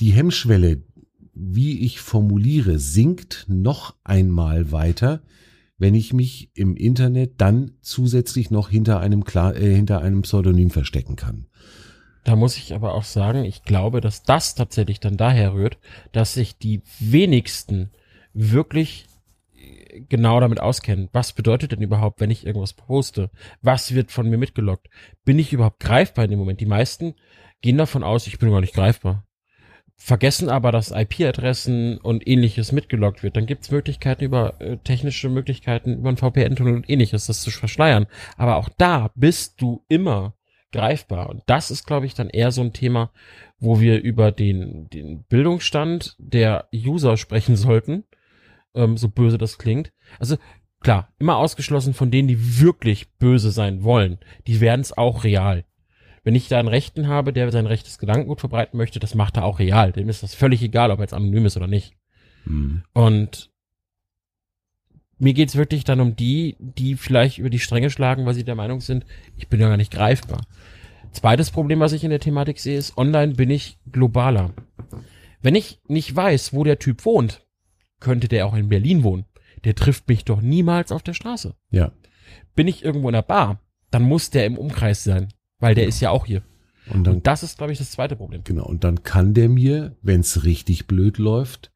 Die 0.00 0.12
Hemmschwelle, 0.12 0.82
wie 1.34 1.80
ich 1.80 2.00
formuliere, 2.00 2.78
sinkt 2.78 3.44
noch 3.48 3.94
einmal 4.02 4.72
weiter, 4.72 5.22
wenn 5.78 5.94
ich 5.94 6.12
mich 6.12 6.50
im 6.54 6.76
Internet 6.76 7.40
dann 7.40 7.72
zusätzlich 7.80 8.50
noch 8.50 8.68
hinter 8.68 9.00
einem, 9.00 9.24
Klar, 9.24 9.56
äh, 9.56 9.74
hinter 9.74 10.00
einem 10.00 10.22
Pseudonym 10.22 10.70
verstecken 10.70 11.16
kann. 11.16 11.46
Da 12.24 12.36
muss 12.36 12.56
ich 12.56 12.74
aber 12.74 12.94
auch 12.94 13.02
sagen, 13.02 13.44
ich 13.44 13.64
glaube, 13.64 14.00
dass 14.00 14.22
das 14.22 14.54
tatsächlich 14.54 15.00
dann 15.00 15.16
daher 15.16 15.54
rührt, 15.54 15.78
dass 16.12 16.34
sich 16.34 16.56
die 16.56 16.82
wenigsten 17.00 17.90
wirklich 18.32 19.06
äh, 19.56 20.02
genau 20.08 20.38
damit 20.38 20.60
auskennen. 20.60 21.08
Was 21.12 21.32
bedeutet 21.32 21.72
denn 21.72 21.82
überhaupt, 21.82 22.20
wenn 22.20 22.30
ich 22.30 22.46
irgendwas 22.46 22.74
poste? 22.74 23.30
Was 23.60 23.94
wird 23.94 24.12
von 24.12 24.28
mir 24.28 24.38
mitgelockt? 24.38 24.88
Bin 25.24 25.38
ich 25.38 25.52
überhaupt 25.52 25.80
greifbar 25.80 26.24
in 26.24 26.30
dem 26.30 26.38
Moment? 26.38 26.60
Die 26.60 26.66
meisten 26.66 27.14
gehen 27.60 27.78
davon 27.78 28.04
aus, 28.04 28.26
ich 28.26 28.38
bin 28.38 28.50
gar 28.50 28.60
nicht 28.60 28.74
greifbar. 28.74 29.26
Vergessen 30.04 30.48
aber, 30.48 30.72
dass 30.72 30.90
IP-Adressen 30.90 31.96
und 31.98 32.26
ähnliches 32.26 32.72
mitgelockt 32.72 33.22
wird. 33.22 33.36
Dann 33.36 33.46
gibt's 33.46 33.70
Möglichkeiten 33.70 34.24
über 34.24 34.60
äh, 34.60 34.78
technische 34.78 35.28
Möglichkeiten, 35.28 35.98
über 35.98 36.08
ein 36.08 36.16
VPN-Tunnel 36.16 36.74
und 36.74 36.90
ähnliches, 36.90 37.26
das 37.26 37.42
zu 37.42 37.52
verschleiern. 37.52 38.06
Aber 38.36 38.56
auch 38.56 38.68
da 38.76 39.12
bist 39.14 39.62
du 39.62 39.84
immer 39.86 40.34
greifbar. 40.72 41.30
Und 41.30 41.44
das 41.46 41.70
ist, 41.70 41.86
glaube 41.86 42.06
ich, 42.06 42.14
dann 42.14 42.30
eher 42.30 42.50
so 42.50 42.62
ein 42.62 42.72
Thema, 42.72 43.12
wo 43.60 43.78
wir 43.78 44.02
über 44.02 44.32
den, 44.32 44.90
den 44.90 45.22
Bildungsstand 45.22 46.16
der 46.18 46.66
User 46.74 47.16
sprechen 47.16 47.54
sollten, 47.54 48.02
ähm, 48.74 48.96
so 48.96 49.08
böse 49.08 49.38
das 49.38 49.56
klingt. 49.56 49.92
Also 50.18 50.36
klar, 50.80 51.12
immer 51.20 51.36
ausgeschlossen 51.36 51.94
von 51.94 52.10
denen, 52.10 52.26
die 52.26 52.60
wirklich 52.60 53.12
böse 53.18 53.52
sein 53.52 53.84
wollen. 53.84 54.18
Die 54.48 54.60
werden 54.60 54.80
es 54.80 54.98
auch 54.98 55.22
real. 55.22 55.64
Wenn 56.24 56.34
ich 56.34 56.48
da 56.48 56.58
einen 56.58 56.68
Rechten 56.68 57.08
habe, 57.08 57.32
der 57.32 57.50
sein 57.50 57.66
rechtes 57.66 57.98
Gedankengut 57.98 58.40
verbreiten 58.40 58.76
möchte, 58.76 59.00
das 59.00 59.14
macht 59.14 59.36
er 59.36 59.44
auch 59.44 59.58
real. 59.58 59.92
Dem 59.92 60.08
ist 60.08 60.22
das 60.22 60.34
völlig 60.34 60.62
egal, 60.62 60.90
ob 60.90 61.00
er 61.00 61.04
jetzt 61.04 61.14
anonym 61.14 61.46
ist 61.46 61.56
oder 61.56 61.66
nicht. 61.66 61.96
Mhm. 62.44 62.84
Und 62.92 63.50
mir 65.18 65.34
geht's 65.34 65.56
wirklich 65.56 65.84
dann 65.84 66.00
um 66.00 66.16
die, 66.16 66.56
die 66.58 66.96
vielleicht 66.96 67.38
über 67.38 67.50
die 67.50 67.58
Stränge 67.58 67.90
schlagen, 67.90 68.26
weil 68.26 68.34
sie 68.34 68.44
der 68.44 68.54
Meinung 68.54 68.80
sind, 68.80 69.04
ich 69.36 69.48
bin 69.48 69.60
ja 69.60 69.68
gar 69.68 69.76
nicht 69.76 69.92
greifbar. 69.92 70.40
Zweites 71.12 71.50
Problem, 71.50 71.80
was 71.80 71.92
ich 71.92 72.04
in 72.04 72.10
der 72.10 72.20
Thematik 72.20 72.58
sehe, 72.58 72.78
ist, 72.78 72.96
online 72.96 73.34
bin 73.34 73.50
ich 73.50 73.78
globaler. 73.90 74.52
Wenn 75.40 75.54
ich 75.54 75.80
nicht 75.86 76.14
weiß, 76.14 76.52
wo 76.52 76.64
der 76.64 76.78
Typ 76.78 77.04
wohnt, 77.04 77.44
könnte 78.00 78.28
der 78.28 78.46
auch 78.46 78.54
in 78.54 78.68
Berlin 78.68 79.02
wohnen. 79.02 79.26
Der 79.64 79.74
trifft 79.74 80.08
mich 80.08 80.24
doch 80.24 80.40
niemals 80.40 80.90
auf 80.90 81.02
der 81.02 81.14
Straße. 81.14 81.54
Ja. 81.70 81.92
Bin 82.54 82.66
ich 82.66 82.84
irgendwo 82.84 83.08
in 83.08 83.14
der 83.14 83.22
Bar, 83.22 83.60
dann 83.90 84.02
muss 84.02 84.30
der 84.30 84.46
im 84.46 84.58
Umkreis 84.58 85.04
sein, 85.04 85.28
weil 85.62 85.74
der 85.74 85.84
ja. 85.84 85.88
ist 85.88 86.00
ja 86.00 86.10
auch 86.10 86.26
hier. 86.26 86.42
Und, 86.90 87.06
dann, 87.06 87.14
und 87.14 87.26
das 87.26 87.42
ist, 87.42 87.56
glaube 87.56 87.72
ich, 87.72 87.78
das 87.78 87.92
zweite 87.92 88.16
Problem. 88.16 88.42
Genau, 88.44 88.66
und 88.66 88.84
dann 88.84 89.02
kann 89.02 89.32
der 89.32 89.48
mir, 89.48 89.96
wenn 90.02 90.20
es 90.20 90.44
richtig 90.44 90.86
blöd 90.86 91.16
läuft, 91.16 91.72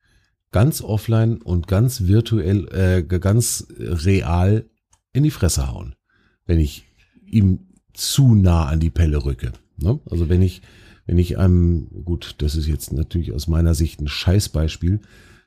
ganz 0.53 0.82
offline 0.82 1.41
und 1.41 1.68
ganz 1.68 2.07
virtuell, 2.07 2.68
äh, 2.74 3.03
ganz 3.03 3.68
real 3.78 4.66
in 5.12 5.22
die 5.22 5.30
Fresse 5.30 5.70
hauen, 5.70 5.95
wenn 6.45 6.59
ich 6.59 6.84
ihm 7.24 7.61
zu 7.95 8.34
nah 8.34 8.66
an 8.66 8.80
die 8.80 8.91
Pelle 8.91 9.24
rücke. 9.24 9.53
Ne? 9.78 9.99
Also 10.11 10.28
wenn 10.28 10.43
ich, 10.43 10.61
Wenn 11.09 11.18
ich 11.18 11.39
einem, 11.39 11.87
gut, 12.05 12.34
das 12.39 12.57
ist 12.57 12.66
jetzt 12.66 12.93
natürlich 12.93 13.32
aus 13.32 13.47
meiner 13.47 13.74
Sicht 13.74 14.01
ein 14.01 14.09
Scheißbeispiel. 14.09 14.99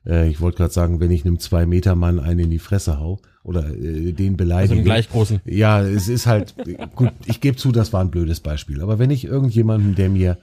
Äh, 0.06 0.30
ich 0.30 0.40
wollte 0.40 0.58
gerade 0.58 0.74
sagen, 0.74 1.02
wenn 1.02 1.12
ich 1.12 1.26
einem 1.26 1.38
Zwei-Meter-Mann 1.38 2.18
einen 2.18 2.40
in 2.40 2.50
die 2.50 2.60
Fresse 2.60 2.98
hau 2.98 3.20
oder 3.44 3.70
äh, 3.76 4.12
den 4.12 4.38
beleidige. 4.38 4.74
Also 4.74 4.84
gleich 4.84 5.10
großen. 5.10 5.42
Ja, 5.46 5.82
es 5.82 6.08
ist 6.08 6.28
halt, 6.28 6.56
gut, 6.96 7.12
ich 7.26 7.42
gebe 7.42 7.58
zu, 7.58 7.72
das 7.72 7.94
war 7.94 8.02
ein 8.02 8.12
blödes 8.12 8.40
Beispiel. 8.40 8.82
Aber 8.82 9.00
wenn 9.00 9.12
ich 9.12 9.26
irgendjemanden, 9.26 9.96
der 9.96 10.10
mir 10.10 10.38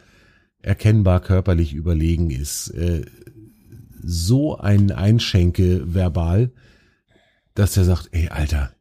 erkennbar 0.61 1.21
körperlich 1.21 1.75
überlegen 1.75 2.31
ist, 2.31 2.71
äh, 2.71 3.05
so 4.03 4.59
einen 4.59 4.93
einschenke 4.93 5.95
verbal, 5.95 6.53
dass 7.55 7.75
der 7.75 7.85
sagt, 7.85 8.09
ey, 8.13 8.29
Alter, 8.29 8.73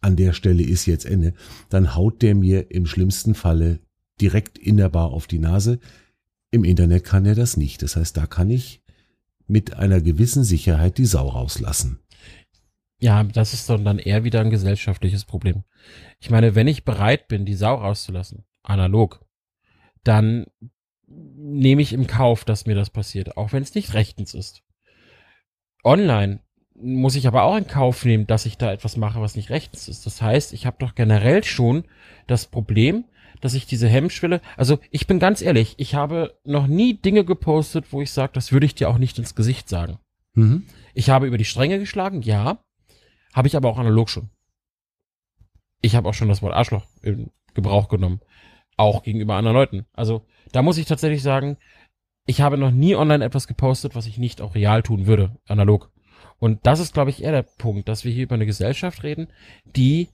an 0.00 0.16
der 0.16 0.32
Stelle 0.32 0.62
ist 0.62 0.86
jetzt 0.86 1.04
Ende, 1.04 1.34
dann 1.68 1.94
haut 1.94 2.22
der 2.22 2.34
mir 2.34 2.70
im 2.70 2.86
schlimmsten 2.86 3.34
Falle 3.34 3.80
direkt 4.20 4.58
in 4.58 4.76
der 4.76 4.88
Bar 4.88 5.10
auf 5.10 5.26
die 5.26 5.38
Nase. 5.38 5.78
Im 6.50 6.64
Internet 6.64 7.04
kann 7.04 7.26
er 7.26 7.34
das 7.34 7.56
nicht. 7.56 7.82
Das 7.82 7.96
heißt, 7.96 8.16
da 8.16 8.26
kann 8.26 8.50
ich 8.50 8.82
mit 9.46 9.74
einer 9.74 10.00
gewissen 10.00 10.44
Sicherheit 10.44 10.98
die 10.98 11.06
Sau 11.06 11.28
rauslassen. 11.28 11.98
Ja, 13.00 13.22
das 13.22 13.54
ist 13.54 13.70
dann, 13.70 13.84
dann 13.84 13.98
eher 13.98 14.24
wieder 14.24 14.40
ein 14.40 14.50
gesellschaftliches 14.50 15.24
Problem. 15.24 15.62
Ich 16.18 16.30
meine, 16.30 16.54
wenn 16.54 16.66
ich 16.66 16.84
bereit 16.84 17.28
bin, 17.28 17.44
die 17.44 17.54
Sau 17.54 17.76
rauszulassen, 17.76 18.44
analog, 18.62 19.24
dann 20.02 20.46
nehme 21.06 21.82
ich 21.82 21.92
im 21.92 22.06
Kauf, 22.06 22.44
dass 22.44 22.66
mir 22.66 22.74
das 22.74 22.90
passiert, 22.90 23.36
auch 23.36 23.52
wenn 23.52 23.62
es 23.62 23.74
nicht 23.74 23.94
rechtens 23.94 24.34
ist. 24.34 24.62
Online 25.84 26.40
muss 26.74 27.16
ich 27.16 27.26
aber 27.26 27.42
auch 27.44 27.56
in 27.56 27.66
Kauf 27.66 28.04
nehmen, 28.04 28.26
dass 28.26 28.46
ich 28.46 28.58
da 28.58 28.72
etwas 28.72 28.96
mache, 28.96 29.20
was 29.20 29.36
nicht 29.36 29.50
rechtens 29.50 29.88
ist. 29.88 30.06
Das 30.06 30.20
heißt, 30.22 30.52
ich 30.52 30.66
habe 30.66 30.76
doch 30.78 30.94
generell 30.94 31.42
schon 31.44 31.84
das 32.26 32.46
Problem, 32.46 33.04
dass 33.40 33.54
ich 33.54 33.66
diese 33.66 33.88
Hemmschwelle, 33.88 34.40
also 34.56 34.78
ich 34.90 35.06
bin 35.06 35.18
ganz 35.18 35.42
ehrlich, 35.42 35.74
ich 35.78 35.94
habe 35.94 36.38
noch 36.44 36.66
nie 36.66 36.94
Dinge 36.94 37.24
gepostet, 37.24 37.86
wo 37.92 38.02
ich 38.02 38.10
sage, 38.10 38.32
das 38.34 38.52
würde 38.52 38.66
ich 38.66 38.74
dir 38.74 38.88
auch 38.88 38.98
nicht 38.98 39.18
ins 39.18 39.34
Gesicht 39.34 39.68
sagen. 39.68 39.98
Mhm. 40.34 40.64
Ich 40.94 41.10
habe 41.10 41.26
über 41.26 41.38
die 41.38 41.44
Stränge 41.44 41.78
geschlagen, 41.78 42.22
ja, 42.22 42.58
habe 43.38 43.48
ich 43.48 43.56
aber 43.56 43.68
auch 43.70 43.78
analog 43.78 44.10
schon. 44.10 44.30
Ich 45.80 45.94
habe 45.94 46.08
auch 46.08 46.14
schon 46.14 46.28
das 46.28 46.42
Wort 46.42 46.54
Arschloch 46.54 46.84
in 47.02 47.30
Gebrauch 47.54 47.88
genommen, 47.88 48.20
auch 48.76 49.04
gegenüber 49.04 49.36
anderen 49.36 49.56
Leuten. 49.56 49.86
Also 49.92 50.26
da 50.50 50.60
muss 50.60 50.76
ich 50.76 50.86
tatsächlich 50.86 51.22
sagen, 51.22 51.56
ich 52.26 52.40
habe 52.40 52.58
noch 52.58 52.72
nie 52.72 52.96
online 52.96 53.24
etwas 53.24 53.46
gepostet, 53.46 53.94
was 53.94 54.06
ich 54.06 54.18
nicht 54.18 54.40
auch 54.40 54.56
real 54.56 54.82
tun 54.82 55.06
würde, 55.06 55.36
analog. 55.46 55.90
Und 56.40 56.66
das 56.66 56.80
ist, 56.80 56.92
glaube 56.92 57.10
ich, 57.10 57.22
eher 57.22 57.30
der 57.30 57.42
Punkt, 57.42 57.88
dass 57.88 58.04
wir 58.04 58.12
hier 58.12 58.24
über 58.24 58.34
eine 58.34 58.44
Gesellschaft 58.44 59.04
reden, 59.04 59.28
die 59.64 60.08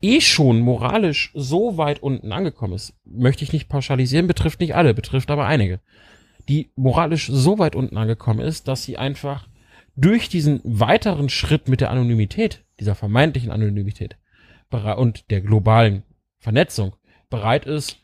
eh 0.00 0.22
schon 0.22 0.60
moralisch 0.60 1.30
so 1.34 1.76
weit 1.76 2.02
unten 2.02 2.32
angekommen 2.32 2.72
ist. 2.72 2.94
Möchte 3.04 3.44
ich 3.44 3.52
nicht 3.52 3.68
pauschalisieren, 3.68 4.26
betrifft 4.26 4.60
nicht 4.60 4.74
alle, 4.74 4.94
betrifft 4.94 5.30
aber 5.30 5.46
einige. 5.46 5.80
Die 6.48 6.72
moralisch 6.74 7.28
so 7.30 7.58
weit 7.58 7.76
unten 7.76 7.98
angekommen 7.98 8.40
ist, 8.40 8.66
dass 8.66 8.82
sie 8.82 8.96
einfach 8.96 9.46
durch 9.96 10.28
diesen 10.28 10.60
weiteren 10.64 11.28
Schritt 11.28 11.68
mit 11.68 11.80
der 11.80 11.90
Anonymität, 11.90 12.64
dieser 12.80 12.94
vermeintlichen 12.94 13.50
Anonymität 13.50 14.16
und 14.96 15.30
der 15.30 15.42
globalen 15.42 16.02
Vernetzung 16.38 16.96
bereit 17.28 17.66
ist, 17.66 17.98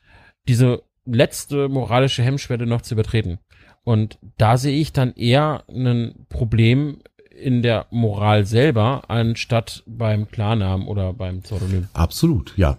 diese 0.49 0.83
letzte 1.07 1.69
moralische 1.69 2.23
Hemmschwelle 2.23 2.67
noch 2.67 2.83
zu 2.83 2.95
übertreten. 2.95 3.39
Und 3.85 4.19
da 4.37 4.59
sehe 4.59 4.79
ich 4.79 4.93
dann 4.93 5.15
eher 5.15 5.65
ein 5.69 6.27
Problem 6.29 7.01
in 7.31 7.63
der 7.63 7.87
Moral 7.91 8.45
selber, 8.45 9.09
anstatt 9.09 9.83
beim 9.87 10.29
Klarnamen 10.29 10.87
oder 10.87 11.15
beim 11.15 11.41
Pseudonym. 11.41 11.89
Absolut, 11.95 12.53
ja. 12.59 12.79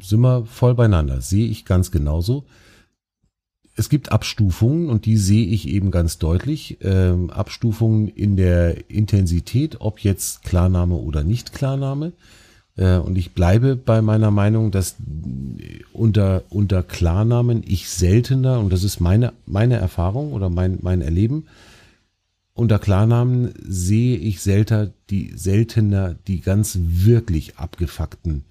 Sind 0.00 0.20
wir 0.20 0.44
voll 0.44 0.74
beieinander. 0.74 1.20
Sehe 1.20 1.46
ich 1.46 1.64
ganz 1.64 1.90
genauso. 1.90 2.44
Es 3.76 3.88
gibt 3.88 4.12
Abstufungen 4.12 4.88
und 4.88 5.04
die 5.04 5.16
sehe 5.16 5.46
ich 5.46 5.68
eben 5.68 5.90
ganz 5.90 6.18
deutlich. 6.18 6.78
Ähm, 6.80 7.30
Abstufungen 7.30 8.08
in 8.08 8.36
der 8.36 8.88
Intensität, 8.88 9.80
ob 9.80 10.00
jetzt 10.00 10.44
Klarname 10.44 10.94
oder 10.94 11.24
nicht 11.24 11.52
Klarname. 11.52 12.12
Äh, 12.76 12.98
und 12.98 13.18
ich 13.18 13.32
bleibe 13.32 13.74
bei 13.74 14.00
meiner 14.00 14.30
Meinung, 14.30 14.70
dass 14.70 14.94
unter, 15.92 16.44
unter 16.50 16.84
Klarnamen 16.84 17.64
ich 17.66 17.88
seltener, 17.88 18.60
und 18.60 18.72
das 18.72 18.84
ist 18.84 19.00
meine, 19.00 19.32
meine 19.44 19.76
Erfahrung 19.76 20.32
oder 20.32 20.50
mein, 20.50 20.78
mein 20.82 21.00
Erleben, 21.00 21.46
unter 22.52 22.78
Klarnamen 22.78 23.52
sehe 23.60 24.16
ich 24.16 24.40
seltener 24.40 24.92
die, 25.10 25.32
seltener 25.34 26.14
die 26.28 26.40
ganz 26.40 26.78
wirklich 26.80 27.58
abgefuckten 27.58 28.44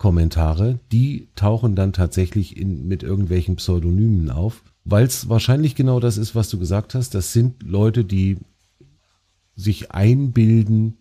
Kommentare. 0.00 0.80
Die 0.90 1.28
tauchen 1.36 1.76
dann 1.76 1.92
tatsächlich 1.92 2.56
in, 2.56 2.88
mit 2.88 3.02
irgendwelchen 3.02 3.56
Pseudonymen 3.56 4.30
auf, 4.30 4.64
weil 4.82 5.04
es 5.04 5.28
wahrscheinlich 5.28 5.74
genau 5.74 6.00
das 6.00 6.16
ist, 6.16 6.34
was 6.34 6.48
du 6.48 6.58
gesagt 6.58 6.94
hast. 6.94 7.14
Das 7.14 7.34
sind 7.34 7.62
Leute, 7.62 8.06
die 8.06 8.38
sich 9.54 9.92
einbilden, 9.92 10.96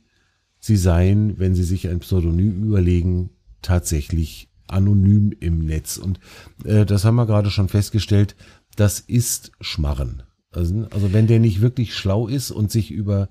sie 0.59 0.75
seien, 0.75 1.39
wenn 1.39 1.55
sie 1.55 1.63
sich 1.63 1.87
ein 1.87 1.99
Pseudonym 1.99 2.61
überlegen, 2.61 3.29
tatsächlich 3.61 4.49
anonym 4.67 5.31
im 5.39 5.59
Netz. 5.65 5.95
Und 5.95 6.19
äh, 6.65 6.85
das 6.85 7.05
haben 7.05 7.15
wir 7.15 7.25
gerade 7.25 7.51
schon 7.51 7.69
festgestellt, 7.69 8.35
das 8.75 8.99
ist 8.99 9.53
Schmarren. 9.61 10.23
Also, 10.51 10.87
also 10.91 11.13
wenn 11.13 11.27
der 11.27 11.39
nicht 11.39 11.61
wirklich 11.61 11.95
schlau 11.95 12.27
ist 12.27 12.51
und 12.51 12.69
sich 12.69 12.91
über, 12.91 13.29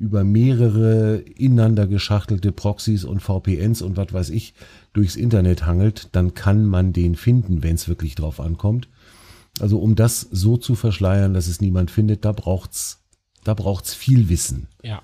über 0.00 0.24
mehrere 0.24 1.18
ineinander 1.36 1.86
geschachtelte 1.86 2.52
Proxys 2.52 3.04
und 3.04 3.20
VPNs 3.20 3.82
und 3.82 3.98
was 3.98 4.12
weiß 4.12 4.30
ich 4.30 4.54
durchs 4.94 5.14
Internet 5.14 5.66
hangelt, 5.66 6.08
dann 6.12 6.32
kann 6.32 6.64
man 6.64 6.94
den 6.94 7.16
finden, 7.16 7.62
wenn 7.62 7.74
es 7.74 7.86
wirklich 7.86 8.14
drauf 8.14 8.40
ankommt. 8.40 8.88
Also 9.60 9.78
um 9.78 9.96
das 9.96 10.22
so 10.22 10.56
zu 10.56 10.74
verschleiern, 10.74 11.34
dass 11.34 11.48
es 11.48 11.60
niemand 11.60 11.90
findet, 11.90 12.24
da 12.24 12.32
braucht's, 12.32 13.04
da 13.44 13.52
braucht's 13.52 13.94
viel 13.94 14.30
Wissen. 14.30 14.68
Ja. 14.82 15.02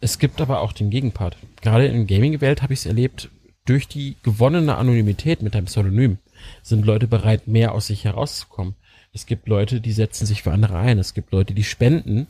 Es 0.00 0.20
gibt 0.20 0.40
aber 0.40 0.60
auch 0.60 0.72
den 0.72 0.90
Gegenpart. 0.90 1.36
Gerade 1.60 1.86
in 1.86 2.06
der 2.06 2.16
Gaming-Welt 2.16 2.62
habe 2.62 2.74
ich 2.74 2.80
es 2.80 2.86
erlebt, 2.86 3.28
durch 3.64 3.88
die 3.88 4.14
gewonnene 4.22 4.76
Anonymität 4.76 5.42
mit 5.42 5.56
einem 5.56 5.66
Pseudonym 5.66 6.18
sind 6.62 6.86
Leute 6.86 7.08
bereit, 7.08 7.48
mehr 7.48 7.72
aus 7.72 7.88
sich 7.88 8.04
herauszukommen. 8.04 8.76
Es 9.12 9.26
gibt 9.26 9.48
Leute, 9.48 9.80
die 9.80 9.92
setzen 9.92 10.26
sich 10.26 10.44
für 10.44 10.52
andere 10.52 10.76
ein. 10.76 11.00
Es 11.00 11.12
gibt 11.12 11.32
Leute, 11.32 11.54
die 11.54 11.64
spenden 11.64 12.28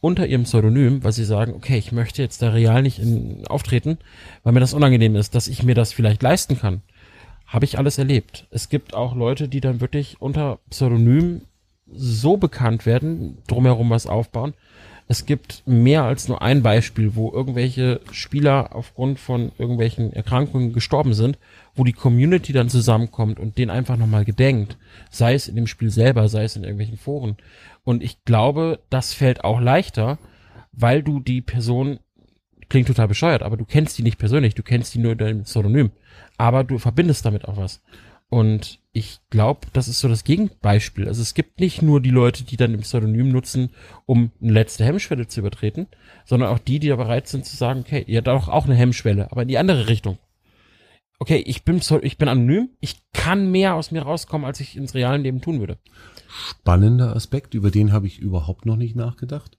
unter 0.00 0.26
ihrem 0.26 0.44
Pseudonym, 0.44 1.02
weil 1.02 1.12
sie 1.12 1.24
sagen, 1.24 1.52
okay, 1.54 1.78
ich 1.78 1.92
möchte 1.92 2.22
jetzt 2.22 2.42
da 2.42 2.50
real 2.50 2.82
nicht 2.82 2.98
in, 2.98 3.46
auftreten, 3.46 3.98
weil 4.42 4.52
mir 4.52 4.60
das 4.60 4.74
unangenehm 4.74 5.16
ist, 5.16 5.34
dass 5.34 5.48
ich 5.48 5.62
mir 5.62 5.74
das 5.74 5.92
vielleicht 5.92 6.22
leisten 6.22 6.58
kann. 6.58 6.82
Habe 7.46 7.64
ich 7.64 7.78
alles 7.78 7.98
erlebt. 7.98 8.46
Es 8.50 8.68
gibt 8.68 8.94
auch 8.94 9.14
Leute, 9.14 9.48
die 9.48 9.60
dann 9.60 9.80
wirklich 9.80 10.20
unter 10.20 10.58
Pseudonym 10.70 11.42
so 11.90 12.36
bekannt 12.36 12.84
werden, 12.84 13.38
drumherum 13.46 13.90
was 13.90 14.06
aufbauen, 14.06 14.54
es 15.10 15.24
gibt 15.24 15.62
mehr 15.66 16.04
als 16.04 16.28
nur 16.28 16.42
ein 16.42 16.62
Beispiel, 16.62 17.14
wo 17.14 17.32
irgendwelche 17.32 18.02
Spieler 18.12 18.76
aufgrund 18.76 19.18
von 19.18 19.52
irgendwelchen 19.56 20.12
Erkrankungen 20.12 20.74
gestorben 20.74 21.14
sind, 21.14 21.38
wo 21.74 21.84
die 21.84 21.94
Community 21.94 22.52
dann 22.52 22.68
zusammenkommt 22.68 23.40
und 23.40 23.56
den 23.56 23.70
einfach 23.70 23.96
nochmal 23.96 24.26
gedenkt. 24.26 24.76
Sei 25.10 25.32
es 25.32 25.48
in 25.48 25.56
dem 25.56 25.66
Spiel 25.66 25.88
selber, 25.90 26.28
sei 26.28 26.44
es 26.44 26.56
in 26.56 26.62
irgendwelchen 26.62 26.98
Foren. 26.98 27.38
Und 27.88 28.02
ich 28.02 28.22
glaube, 28.26 28.80
das 28.90 29.14
fällt 29.14 29.44
auch 29.44 29.62
leichter, 29.62 30.18
weil 30.72 31.02
du 31.02 31.20
die 31.20 31.40
Person, 31.40 32.00
klingt 32.68 32.86
total 32.86 33.08
bescheuert, 33.08 33.42
aber 33.42 33.56
du 33.56 33.64
kennst 33.64 33.96
die 33.96 34.02
nicht 34.02 34.18
persönlich, 34.18 34.54
du 34.54 34.62
kennst 34.62 34.92
die 34.92 34.98
nur 34.98 35.12
in 35.12 35.18
deinem 35.18 35.42
Pseudonym. 35.44 35.92
Aber 36.36 36.64
du 36.64 36.76
verbindest 36.76 37.24
damit 37.24 37.48
auch 37.48 37.56
was. 37.56 37.82
Und 38.28 38.78
ich 38.92 39.20
glaube, 39.30 39.68
das 39.72 39.88
ist 39.88 40.00
so 40.00 40.08
das 40.08 40.24
Gegenbeispiel. 40.24 41.08
Also 41.08 41.22
es 41.22 41.32
gibt 41.32 41.60
nicht 41.60 41.80
nur 41.80 42.02
die 42.02 42.10
Leute, 42.10 42.44
die 42.44 42.58
dann 42.58 42.74
im 42.74 42.80
Pseudonym 42.80 43.30
nutzen, 43.30 43.70
um 44.04 44.32
eine 44.42 44.52
letzte 44.52 44.84
Hemmschwelle 44.84 45.26
zu 45.26 45.40
übertreten, 45.40 45.86
sondern 46.26 46.50
auch 46.50 46.58
die, 46.58 46.80
die 46.80 46.88
da 46.88 46.96
bereit 46.96 47.26
sind 47.26 47.46
zu 47.46 47.56
sagen, 47.56 47.80
okay, 47.86 48.04
ihr 48.06 48.18
habt 48.18 48.28
auch, 48.28 48.48
auch 48.48 48.66
eine 48.66 48.74
Hemmschwelle, 48.74 49.32
aber 49.32 49.40
in 49.40 49.48
die 49.48 49.56
andere 49.56 49.88
Richtung. 49.88 50.18
Okay, 51.20 51.38
ich 51.38 51.64
bin, 51.64 51.80
ich 52.02 52.18
bin 52.18 52.28
anonym, 52.28 52.68
ich 52.80 52.96
kann 53.14 53.50
mehr 53.50 53.76
aus 53.76 53.92
mir 53.92 54.02
rauskommen, 54.02 54.44
als 54.46 54.60
ich 54.60 54.76
ins 54.76 54.92
realen 54.94 55.22
Leben 55.22 55.40
tun 55.40 55.58
würde. 55.58 55.78
Spannender 56.50 57.16
Aspekt, 57.16 57.54
über 57.54 57.70
den 57.70 57.92
habe 57.92 58.06
ich 58.06 58.18
überhaupt 58.18 58.66
noch 58.66 58.76
nicht 58.76 58.96
nachgedacht. 58.96 59.58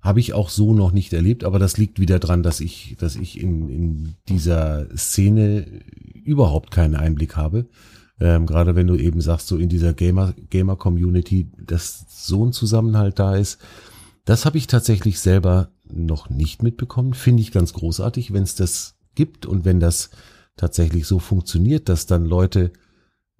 Habe 0.00 0.20
ich 0.20 0.32
auch 0.32 0.48
so 0.48 0.72
noch 0.72 0.92
nicht 0.92 1.12
erlebt, 1.12 1.44
aber 1.44 1.58
das 1.58 1.76
liegt 1.76 2.00
wieder 2.00 2.18
dran, 2.18 2.42
dass 2.42 2.60
ich, 2.60 2.96
dass 2.98 3.16
ich 3.16 3.40
in, 3.40 3.68
in 3.68 4.14
dieser 4.28 4.86
Szene 4.96 5.66
überhaupt 6.24 6.70
keinen 6.70 6.94
Einblick 6.94 7.36
habe. 7.36 7.66
Ähm, 8.18 8.46
Gerade 8.46 8.76
wenn 8.76 8.86
du 8.86 8.96
eben 8.96 9.20
sagst, 9.20 9.48
so 9.48 9.56
in 9.56 9.68
dieser 9.68 9.92
Gamer, 9.92 10.34
Gamer-Community, 10.50 11.50
dass 11.58 12.06
so 12.08 12.44
ein 12.44 12.52
Zusammenhalt 12.52 13.18
da 13.18 13.36
ist. 13.36 13.58
Das 14.24 14.44
habe 14.44 14.58
ich 14.58 14.66
tatsächlich 14.66 15.20
selber 15.20 15.70
noch 15.88 16.30
nicht 16.30 16.62
mitbekommen. 16.62 17.14
Finde 17.14 17.42
ich 17.42 17.52
ganz 17.52 17.72
großartig, 17.72 18.32
wenn 18.32 18.42
es 18.42 18.54
das 18.54 18.94
gibt 19.14 19.46
und 19.46 19.64
wenn 19.64 19.80
das 19.80 20.10
tatsächlich 20.56 21.06
so 21.06 21.18
funktioniert, 21.18 21.88
dass 21.88 22.06
dann 22.06 22.24
Leute, 22.24 22.72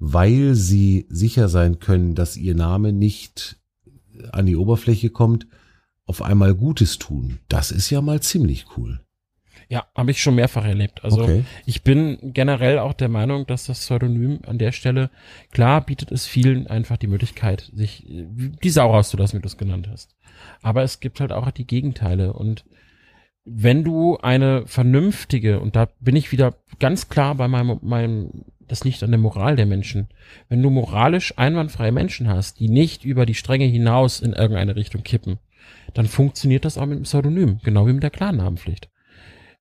weil 0.01 0.55
sie 0.55 1.07
sicher 1.11 1.49
sein 1.49 1.79
können, 1.79 2.15
dass 2.15 2.37
ihr 2.37 2.55
Name 2.55 2.93
nicht 2.93 3.59
an 4.33 4.47
die 4.47 4.57
Oberfläche 4.57 5.11
kommt, 5.11 5.47
auf 6.07 6.23
einmal 6.23 6.55
Gutes 6.55 6.99
tun. 6.99 7.39
Das 7.49 7.71
ist 7.71 7.91
ja 7.91 8.01
mal 8.01 8.21
ziemlich 8.21 8.67
cool. 8.77 9.01
Ja, 9.69 9.87
habe 9.95 10.11
ich 10.11 10.21
schon 10.21 10.35
mehrfach 10.35 10.65
erlebt. 10.65 11.05
Also 11.05 11.23
Okay. 11.23 11.45
ich 11.65 11.83
bin 11.83 12.19
generell 12.23 12.81
auch 12.81 12.93
der 12.93 13.09
Meinung, 13.09 13.47
dass 13.47 13.67
das 13.67 13.79
Pseudonym 13.79 14.41
an 14.45 14.59
der 14.59 14.73
Stelle, 14.73 15.11
klar 15.53 15.85
bietet 15.85 16.11
es 16.11 16.27
vielen 16.27 16.67
einfach 16.67 16.97
die 16.97 17.07
Möglichkeit, 17.07 17.71
sich 17.73 18.05
die 18.09 18.71
Sau 18.71 18.91
rauszulassen, 18.91 19.39
wie 19.39 19.43
du 19.43 19.47
es 19.47 19.59
genannt 19.59 19.87
hast. 19.89 20.17
Aber 20.61 20.83
es 20.83 20.99
gibt 20.99 21.21
halt 21.21 21.31
auch 21.31 21.49
die 21.53 21.67
Gegenteile. 21.67 22.33
Und 22.33 22.65
wenn 23.45 23.84
du 23.84 24.18
eine 24.18 24.66
vernünftige, 24.66 25.61
und 25.61 25.76
da 25.76 25.88
bin 25.99 26.16
ich 26.16 26.32
wieder 26.32 26.55
ganz 26.78 27.09
klar 27.09 27.34
bei 27.34 27.49
meinem, 27.49 27.78
meinem, 27.82 28.45
das 28.61 28.84
liegt 28.84 29.03
an 29.03 29.11
der 29.11 29.18
Moral 29.18 29.57
der 29.57 29.66
Menschen, 29.66 30.09
wenn 30.49 30.62
du 30.62 30.70
moralisch 30.70 31.36
einwandfreie 31.38 31.93
Menschen 31.93 32.28
hast, 32.28 32.61
die 32.61 32.68
nicht 32.68 33.05
über 33.05 33.26
die 33.26 33.34
Stränge 33.34 33.64
hinaus 33.64 34.20
in 34.20 34.32
irgendeine 34.32 34.76
Richtung 34.76 35.03
kippen, 35.03 35.38
dann 35.95 36.07
funktioniert 36.07 36.64
das 36.64 36.78
auch 36.78 36.86
mit 36.86 36.99
dem 36.99 37.05
Pseudonym, 37.05 37.59
genau 37.64 37.86
wie 37.86 37.93
mit 37.93 38.03
der 38.03 38.11
Klarnamenpflicht. 38.11 38.91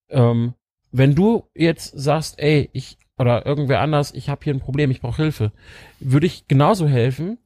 Ähm, 0.09 0.53
wenn 0.91 1.15
du 1.15 1.45
jetzt 1.55 1.97
sagst, 1.97 2.39
ey, 2.39 2.69
ich 2.73 2.97
oder 3.17 3.45
irgendwer 3.45 3.81
anders, 3.81 4.13
ich 4.13 4.29
habe 4.29 4.43
hier 4.43 4.53
ein 4.53 4.61
Problem, 4.61 4.91
ich 4.91 5.01
brauche 5.01 5.21
Hilfe, 5.21 5.51
würde 5.99 6.25
ich 6.25 6.47
genauso 6.47 6.87
helfen 6.87 7.37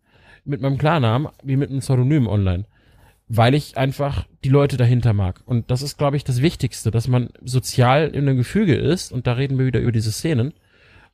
mit 0.45 0.61
meinem 0.61 0.77
Klarnamen 0.77 1.29
wie 1.41 1.55
mit 1.55 1.71
einem 1.71 1.79
Pseudonym 1.79 2.27
online, 2.27 2.65
weil 3.35 3.55
ich 3.55 3.77
einfach 3.77 4.27
die 4.43 4.49
Leute 4.49 4.77
dahinter 4.77 5.13
mag. 5.13 5.41
Und 5.45 5.71
das 5.71 5.81
ist, 5.81 5.97
glaube 5.97 6.17
ich, 6.17 6.23
das 6.23 6.43
Wichtigste, 6.43 6.91
dass 6.91 7.07
man 7.07 7.29
sozial 7.41 8.09
in 8.09 8.27
einem 8.27 8.37
Gefüge 8.37 8.75
ist. 8.75 9.11
Und 9.11 9.25
da 9.25 9.33
reden 9.33 9.57
wir 9.57 9.65
wieder 9.65 9.79
über 9.79 9.91
diese 9.91 10.11
Szenen 10.11 10.53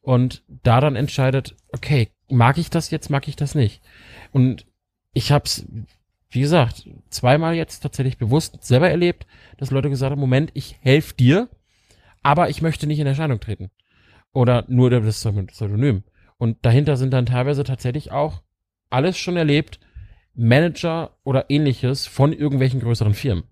und 0.01 0.43
da 0.47 0.81
dann 0.81 0.97
entscheidet, 0.97 1.55
okay, 1.71 2.09
mag 2.29 2.57
ich 2.57 2.69
das 2.69 2.91
jetzt, 2.91 3.09
mag 3.09 3.27
ich 3.29 3.37
das 3.37 3.55
nicht. 3.55 3.81
Und 4.33 4.65
ich 5.13 5.31
habe 5.31 5.45
es, 5.45 5.65
wie 6.29 6.41
gesagt, 6.41 6.89
zweimal 7.09 7.55
jetzt 7.55 7.79
tatsächlich 7.79 8.17
bewusst 8.17 8.65
selber 8.65 8.89
erlebt, 8.89 9.25
dass 9.57 9.71
Leute 9.71 9.89
gesagt 9.89 10.11
haben, 10.11 10.19
Moment, 10.19 10.51
ich 10.55 10.75
helfe 10.81 11.13
dir, 11.13 11.47
aber 12.21 12.49
ich 12.49 12.61
möchte 12.61 12.85
nicht 12.85 12.99
in 12.99 13.07
Erscheinung 13.07 13.39
treten. 13.39 13.71
Oder 14.33 14.65
nur 14.67 14.89
das 14.89 15.25
Pseudonym. 15.47 16.03
Und 16.37 16.57
dahinter 16.65 16.97
sind 16.97 17.11
dann 17.11 17.25
teilweise 17.25 17.63
tatsächlich 17.63 18.11
auch 18.11 18.41
alles 18.89 19.17
schon 19.17 19.37
erlebt, 19.37 19.79
Manager 20.35 21.17
oder 21.23 21.49
ähnliches 21.49 22.07
von 22.07 22.33
irgendwelchen 22.33 22.79
größeren 22.79 23.13
Firmen. 23.13 23.43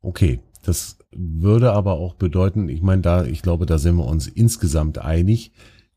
Okay, 0.00 0.40
das 0.62 0.98
würde 1.10 1.72
aber 1.72 1.94
auch 1.94 2.14
bedeuten, 2.14 2.68
ich 2.68 2.82
meine, 2.82 3.02
da, 3.02 3.24
ich 3.24 3.42
glaube, 3.42 3.66
da 3.66 3.78
sind 3.78 3.96
wir 3.96 4.06
uns 4.06 4.26
insgesamt 4.26 4.98
einig, 4.98 5.52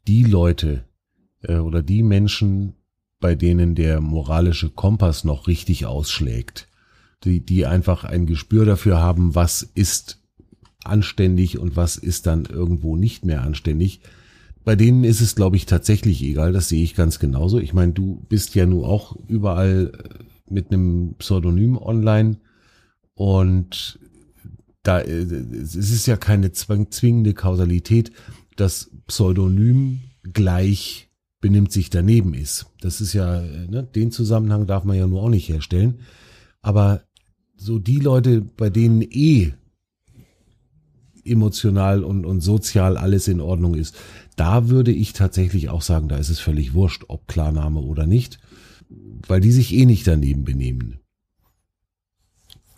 die 0.08 0.24
Leute 0.24 0.86
äh, 1.42 1.58
oder 1.58 1.84
die 1.84 2.04
Menschen, 2.04 2.74
bei 3.20 3.36
denen 3.36 3.76
der 3.76 4.02
moralische 4.02 4.70
Kompass 4.70 5.24
noch 5.24 5.48
richtig 5.48 5.86
ausschlägt, 5.86 6.68
die, 7.24 7.46
die 7.46 7.66
einfach 7.66 8.04
ein 8.04 8.26
Gespür 8.26 8.66
dafür 8.66 9.00
haben, 9.00 9.36
was 9.36 9.62
ist 9.62 10.22
anständig 10.84 11.60
und 11.60 11.76
was 11.76 11.98
ist 11.98 12.28
dann 12.28 12.46
irgendwo 12.46 12.96
nicht 12.96 13.26
mehr 13.26 13.42
anständig. 13.42 14.02
Bei 14.64 14.76
denen 14.76 15.04
ist 15.04 15.22
es, 15.22 15.36
glaube 15.36 15.56
ich, 15.56 15.66
tatsächlich 15.66 16.22
egal. 16.24 16.54
Das 16.54 16.70
sehe 16.70 16.84
ich 16.84 16.96
ganz 16.96 17.20
genauso. 17.20 17.60
Ich 17.60 17.74
meine, 17.74 17.94
du 17.94 18.26
bist 18.30 18.56
ja 18.56 18.66
nun 18.66 18.84
auch 18.84 19.16
überall 19.28 19.92
äh, 19.94 20.24
mit 20.50 20.72
einem 20.72 21.16
Pseudonym 21.18 21.78
online 21.78 22.38
und 23.14 24.00
da 24.84 25.00
äh, 25.00 25.22
es 25.22 25.76
ist 25.76 26.06
ja 26.08 26.18
keine 26.18 26.52
zwingende 26.52 27.34
Kausalität, 27.34 28.12
dass 28.56 28.92
Pseudonym 29.08 30.02
gleich 30.24 31.10
benimmt 31.42 31.72
sich 31.72 31.90
daneben 31.90 32.34
ist. 32.34 32.68
Das 32.82 33.02
ist 33.02 33.14
ja, 33.14 33.42
äh, 33.42 33.68
ne, 33.68 33.84
den 33.84 34.12
Zusammenhang 34.12 34.68
darf 34.68 34.84
man 34.84 34.98
ja 34.98 35.08
nur 35.08 35.24
auch 35.24 35.30
nicht 35.30 35.48
herstellen. 35.50 36.00
Aber 36.62 37.04
so 37.56 37.80
die 37.80 38.00
Leute, 38.00 38.42
bei 38.42 38.70
denen 38.70 39.02
eh 39.02 39.54
emotional 41.24 42.04
und, 42.04 42.26
und 42.26 42.42
sozial 42.42 42.98
alles 42.98 43.28
in 43.28 43.42
Ordnung 43.42 43.76
ist, 43.76 43.96
da 44.40 44.70
würde 44.70 44.92
ich 44.92 45.14
tatsächlich 45.14 45.70
auch 45.70 45.82
sagen, 45.82 46.08
da 46.08 46.18
ist 46.18 46.30
es 46.30 46.40
völlig 46.40 46.74
wurscht, 46.74 47.04
ob 47.08 47.28
Klarname 47.28 47.82
oder 47.82 48.08
nicht, 48.08 48.40
weil 49.28 49.42
die 49.42 49.52
sich 49.52 49.74
eh 49.74 49.86
nicht 49.86 50.08
daneben 50.08 50.46
benehmen. 50.46 51.00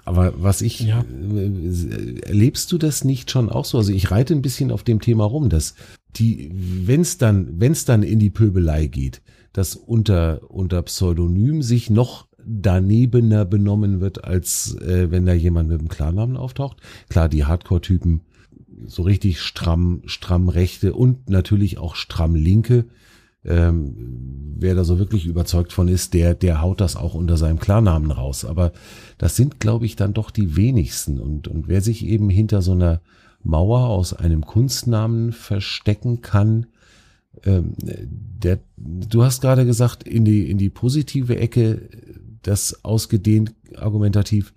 Aber 0.03 0.34
was 0.41 0.62
ich, 0.62 0.80
Ja. 0.80 1.01
äh, 1.03 2.20
erlebst 2.22 2.72
du 2.72 2.80
das 2.80 3.03
nicht 3.03 3.30
schon 3.30 3.49
auch 3.49 3.66
so? 3.66 3.78
Also 3.78 3.93
ich 3.93 4.09
reite 4.09 4.34
ein 4.34 4.41
bisschen 4.41 4.72
auf 4.72 4.84
dem 4.84 4.99
Thema 4.99 5.26
rum, 5.26 5.49
dass 5.49 5.76
die, 6.16 6.51
wenn 6.53 7.01
es 7.01 7.20
dann, 7.20 7.59
wenn 7.59 7.74
es 7.74 7.86
dann 7.86 8.01
in 8.01 8.18
die 8.18 8.32
Pöbelei 8.32 8.88
geht, 8.88 9.22
dass 9.53 9.76
unter, 9.76 10.49
unter 10.49 10.82
Pseudonym 10.82 11.62
sich 11.62 11.91
noch 11.91 12.28
danebener 12.43 13.45
benommen 13.45 14.01
wird, 14.01 14.24
als 14.24 14.76
äh, 14.78 15.12
wenn 15.12 15.28
da 15.28 15.34
jemand 15.34 15.70
mit 15.70 15.80
dem 15.80 15.89
Klarnamen 15.89 16.38
auftaucht. 16.38 16.78
Klar, 17.09 17.30
die 17.30 17.45
Hardcore-Typen 17.45 18.22
so 18.86 19.03
richtig 19.03 19.41
stramm, 19.41 20.01
stramm 20.05 20.49
rechte 20.49 20.93
und 20.93 21.29
natürlich 21.29 21.77
auch 21.77 21.95
stramm 21.95 22.36
linke. 22.36 22.86
Ähm, 23.43 24.55
wer 24.57 24.75
da 24.75 24.84
so 24.84 24.99
wirklich 24.99 25.25
überzeugt 25.25 25.73
von 25.73 25.88
ist, 25.88 26.13
der, 26.13 26.36
der 26.36 26.61
haut 26.61 26.79
das 26.79 26.95
auch 26.95 27.15
unter 27.15 27.38
seinem 27.38 27.59
Klarnamen 27.59 28.11
raus. 28.11 28.45
Aber 28.45 28.71
das 29.17 29.36
sind, 29.36 29.59
glaube 29.59 29.86
ich, 29.86 29.95
dann 29.95 30.13
doch 30.13 30.29
die 30.29 30.55
wenigsten. 30.55 31.19
Und, 31.19 31.47
und 31.47 31.67
wer 31.67 31.82
sich 31.82 32.05
eben 32.05 32.29
hinter 32.29 32.61
so 32.61 32.73
einer 32.73 33.01
Mauer 33.43 33.88
aus 33.88 34.13
einem 34.13 34.45
Kunstnamen 34.45 35.32
verstecken 35.32 36.21
kann, 36.21 36.67
ähm, 37.43 37.73
der, 37.79 38.59
du 38.77 39.23
hast 39.23 39.41
gerade 39.41 39.65
gesagt, 39.65 40.03
in 40.03 40.25
die, 40.25 40.49
in 40.49 40.57
die 40.57 40.69
positive 40.69 41.38
Ecke, 41.38 41.89
das 42.43 42.84
ausgedehnt 42.84 43.53
argumentativ, 43.75 44.53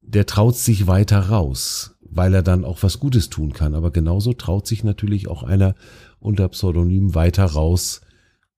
der 0.00 0.26
traut 0.26 0.56
sich 0.56 0.86
weiter 0.86 1.20
raus, 1.28 1.96
weil 2.10 2.34
er 2.34 2.42
dann 2.42 2.64
auch 2.64 2.82
was 2.82 2.98
Gutes 2.98 3.30
tun 3.30 3.52
kann. 3.52 3.74
Aber 3.74 3.90
genauso 3.90 4.32
traut 4.32 4.66
sich 4.66 4.84
natürlich 4.84 5.28
auch 5.28 5.42
einer 5.42 5.74
unter 6.18 6.48
Pseudonym 6.48 7.14
weiter 7.14 7.44
raus, 7.44 8.02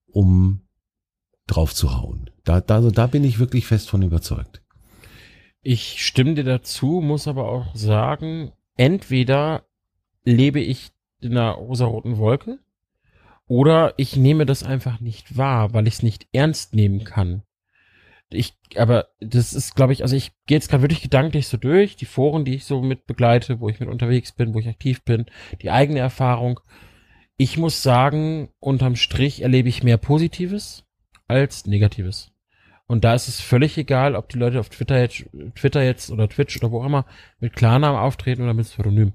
um 0.07 0.61
drauf 1.47 1.73
zu 1.73 1.95
hauen. 1.95 2.29
Da, 2.43 2.61
da, 2.61 2.75
also 2.75 2.91
da 2.91 3.07
bin 3.07 3.23
ich 3.23 3.39
wirklich 3.39 3.65
fest 3.65 3.89
von 3.89 4.01
überzeugt. 4.01 4.61
Ich 5.61 6.05
stimme 6.05 6.33
dir 6.33 6.43
dazu, 6.43 6.99
muss 7.01 7.27
aber 7.27 7.47
auch 7.47 7.73
sagen, 7.75 8.51
entweder 8.75 9.63
lebe 10.25 10.59
ich 10.59 10.91
in 11.21 11.31
einer 11.31 11.51
rosaroten 11.51 12.17
Wolke 12.17 12.59
oder 13.47 13.93
ich 13.97 14.15
nehme 14.17 14.45
das 14.45 14.63
einfach 14.63 14.99
nicht 14.99 15.37
wahr, 15.37 15.73
weil 15.73 15.87
ich 15.87 15.95
es 15.95 16.03
nicht 16.03 16.27
ernst 16.33 16.73
nehmen 16.73 17.03
kann. 17.03 17.43
Ich, 18.33 18.53
aber 18.75 19.07
das 19.19 19.53
ist, 19.53 19.75
glaube 19.75 19.93
ich, 19.93 20.01
also 20.01 20.15
ich 20.15 20.31
gehe 20.47 20.57
jetzt 20.57 20.69
gerade 20.69 20.83
wirklich 20.83 21.01
gedanklich 21.01 21.47
so 21.47 21.57
durch, 21.57 21.95
die 21.95 22.05
Foren, 22.05 22.45
die 22.45 22.55
ich 22.55 22.65
so 22.65 22.81
mit 22.81 23.05
begleite, 23.05 23.59
wo 23.59 23.69
ich 23.69 23.79
mit 23.79 23.89
unterwegs 23.89 24.31
bin, 24.31 24.53
wo 24.53 24.59
ich 24.59 24.67
aktiv 24.67 25.03
bin, 25.03 25.25
die 25.61 25.71
eigene 25.71 25.99
Erfahrung. 25.99 26.59
Ich 27.37 27.57
muss 27.57 27.83
sagen, 27.83 28.49
unterm 28.59 28.95
Strich 28.95 29.41
erlebe 29.41 29.69
ich 29.69 29.83
mehr 29.83 29.97
Positives 29.97 30.85
als 31.27 31.65
Negatives. 31.65 32.33
Und 32.85 33.03
da 33.05 33.13
ist 33.13 33.27
es 33.27 33.39
völlig 33.39 33.77
egal, 33.77 34.15
ob 34.15 34.29
die 34.29 34.37
Leute 34.37 34.59
auf 34.59 34.69
Twitter 34.69 34.99
jetzt, 34.99 35.25
Twitter 35.55 35.83
jetzt 35.83 36.11
oder 36.11 36.27
Twitch 36.27 36.57
oder 36.57 36.71
wo 36.71 36.81
auch 36.81 36.85
immer 36.85 37.05
mit 37.39 37.55
Klarnamen 37.55 37.99
auftreten 37.99 38.43
oder 38.43 38.53
mit 38.53 38.65
Pseudonym. 38.65 39.13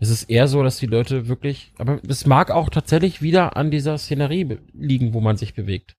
Es 0.00 0.10
ist 0.10 0.24
eher 0.24 0.48
so, 0.48 0.62
dass 0.62 0.78
die 0.78 0.86
Leute 0.86 1.28
wirklich, 1.28 1.72
aber 1.78 2.00
es 2.06 2.26
mag 2.26 2.50
auch 2.50 2.68
tatsächlich 2.68 3.22
wieder 3.22 3.56
an 3.56 3.70
dieser 3.70 3.96
Szenerie 3.96 4.58
liegen, 4.74 5.14
wo 5.14 5.20
man 5.20 5.36
sich 5.36 5.54
bewegt. 5.54 5.96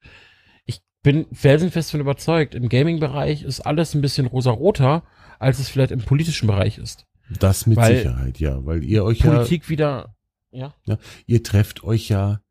Ich 1.08 1.14
bin 1.14 1.26
felsenfest 1.32 1.92
von 1.92 2.02
überzeugt, 2.02 2.54
im 2.54 2.68
Gaming-Bereich 2.68 3.44
ist 3.44 3.62
alles 3.62 3.96
ein 3.96 4.02
bisschen 4.02 4.26
rosaroter, 4.26 5.04
als 5.40 5.58
es 5.58 5.70
vielleicht 5.70 5.92
im 5.92 6.02
politischen 6.02 6.48
Bereich 6.48 6.80
ist. 6.80 7.06
Das 7.40 7.66
mit 7.66 7.78
Weil 7.78 7.96
Sicherheit, 7.96 8.42
ja, 8.42 8.66
weil 8.66 8.84
ihr 8.84 9.06
euch 9.06 9.20
Politik 9.20 9.70
wieder, 9.70 10.18
ja. 10.52 10.74
ja, 10.84 10.98
ihr 11.26 11.44
trefft 11.44 11.86
euch 11.86 12.10
ja, 12.10 12.42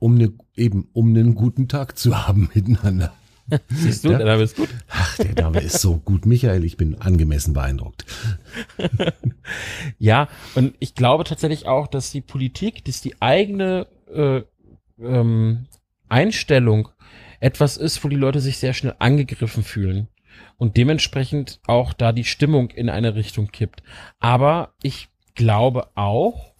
um 0.00 0.16
ne, 0.16 0.32
eben, 0.56 0.88
um 0.94 1.10
einen 1.10 1.36
guten 1.36 1.68
Tag 1.68 1.96
zu 1.96 2.26
haben 2.26 2.50
miteinander. 2.54 3.14
Siehst 3.68 4.02
du, 4.02 4.10
Ja. 4.10 4.18
da 4.18 4.36
bist 4.36 4.56
gut. 4.56 4.68
Ach, 4.88 5.16
der 5.18 5.44
Name 5.44 5.60
ist 5.60 5.80
so 5.80 5.98
gut, 5.98 6.26
Michael, 6.26 6.64
ich 6.64 6.76
bin 6.76 7.00
angemessen 7.00 7.54
beeindruckt. 7.54 8.04
Ja, 10.00 10.28
und 10.56 10.74
ich 10.80 10.96
glaube 10.96 11.22
tatsächlich 11.22 11.66
auch, 11.66 11.86
dass 11.86 12.10
die 12.10 12.20
Politik, 12.20 12.84
dass 12.84 13.00
die 13.00 13.22
eigene 13.22 13.86
äh, 14.12 14.42
ähm, 14.98 15.66
Einstellung 16.08 16.88
etwas 17.40 17.76
ist, 17.76 18.02
wo 18.04 18.08
die 18.08 18.16
Leute 18.16 18.40
sich 18.40 18.58
sehr 18.58 18.74
schnell 18.74 18.94
angegriffen 18.98 19.62
fühlen 19.62 20.08
und 20.56 20.76
dementsprechend 20.76 21.60
auch 21.66 21.92
da 21.92 22.12
die 22.12 22.24
Stimmung 22.24 22.70
in 22.70 22.88
eine 22.88 23.14
Richtung 23.14 23.48
kippt. 23.48 23.82
Aber 24.18 24.74
ich 24.82 25.08
glaube 25.34 25.90
auch, 25.94 26.54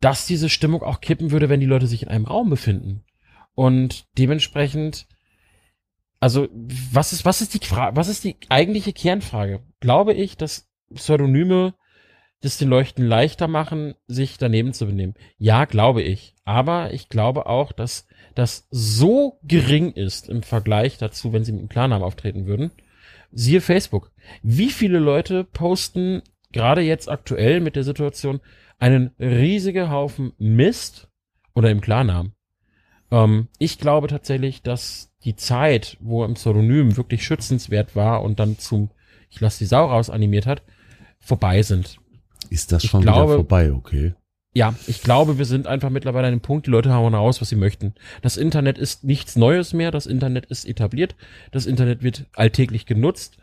dass 0.00 0.26
diese 0.26 0.48
Stimmung 0.48 0.82
auch 0.82 1.00
kippen 1.00 1.30
würde, 1.30 1.48
wenn 1.48 1.60
die 1.60 1.66
Leute 1.66 1.86
sich 1.86 2.02
in 2.02 2.08
einem 2.08 2.26
Raum 2.26 2.50
befinden. 2.50 3.04
Und 3.54 4.06
dementsprechend, 4.18 5.06
also 6.20 6.48
was 6.52 7.12
ist, 7.12 7.24
was 7.24 7.40
ist 7.40 7.54
die 7.54 7.66
Frage, 7.66 7.96
was 7.96 8.08
ist 8.08 8.24
die 8.24 8.36
eigentliche 8.48 8.92
Kernfrage? 8.92 9.62
Glaube 9.80 10.12
ich, 10.12 10.36
dass 10.36 10.68
Pseudonyme 10.94 11.74
das 12.42 12.58
den 12.58 12.68
Leuten 12.68 13.02
leichter 13.02 13.48
machen, 13.48 13.94
sich 14.06 14.38
daneben 14.38 14.72
zu 14.72 14.86
benehmen. 14.86 15.14
Ja, 15.38 15.64
glaube 15.64 16.02
ich. 16.02 16.34
Aber 16.44 16.92
ich 16.92 17.08
glaube 17.08 17.46
auch, 17.46 17.72
dass 17.72 18.06
das 18.36 18.68
so 18.70 19.38
gering 19.42 19.92
ist 19.92 20.28
im 20.28 20.42
Vergleich 20.42 20.98
dazu, 20.98 21.32
wenn 21.32 21.42
sie 21.42 21.52
mit 21.52 21.60
einem 21.60 21.68
Klarnamen 21.68 22.04
auftreten 22.04 22.46
würden. 22.46 22.70
Siehe 23.32 23.60
Facebook. 23.60 24.12
Wie 24.42 24.70
viele 24.70 24.98
Leute 24.98 25.42
posten 25.44 26.22
gerade 26.52 26.82
jetzt 26.82 27.08
aktuell 27.08 27.60
mit 27.60 27.76
der 27.76 27.84
Situation 27.84 28.40
einen 28.78 29.12
riesigen 29.18 29.90
Haufen 29.90 30.32
Mist 30.38 31.08
oder 31.54 31.70
im 31.70 31.80
Klarnamen. 31.80 32.32
Ähm, 33.10 33.48
ich 33.58 33.78
glaube 33.78 34.08
tatsächlich, 34.08 34.62
dass 34.62 35.12
die 35.24 35.36
Zeit, 35.36 35.96
wo 36.00 36.24
im 36.24 36.34
Pseudonym 36.34 36.96
wirklich 36.96 37.24
schützenswert 37.24 37.96
war 37.96 38.22
und 38.22 38.38
dann 38.38 38.58
zum 38.58 38.90
Ich 39.30 39.40
lass 39.40 39.58
die 39.58 39.66
Sau 39.66 39.86
raus 39.86 40.10
animiert 40.10 40.46
hat, 40.46 40.62
vorbei 41.18 41.62
sind. 41.62 41.98
Ist 42.50 42.70
das 42.70 42.84
schon 42.84 43.02
glaube, 43.02 43.24
wieder 43.24 43.34
vorbei, 43.36 43.72
okay? 43.72 44.14
Ja, 44.56 44.74
ich 44.86 45.02
glaube, 45.02 45.36
wir 45.36 45.44
sind 45.44 45.66
einfach 45.66 45.90
mittlerweile 45.90 46.28
an 46.28 46.32
dem 46.32 46.40
Punkt, 46.40 46.66
die 46.66 46.70
Leute 46.70 46.94
hauen 46.94 47.12
raus, 47.12 47.42
was 47.42 47.50
sie 47.50 47.56
möchten. 47.56 47.92
Das 48.22 48.38
Internet 48.38 48.78
ist 48.78 49.04
nichts 49.04 49.36
Neues 49.36 49.74
mehr, 49.74 49.90
das 49.90 50.06
Internet 50.06 50.46
ist 50.46 50.66
etabliert, 50.66 51.14
das 51.52 51.66
Internet 51.66 52.02
wird 52.02 52.24
alltäglich 52.32 52.86
genutzt. 52.86 53.36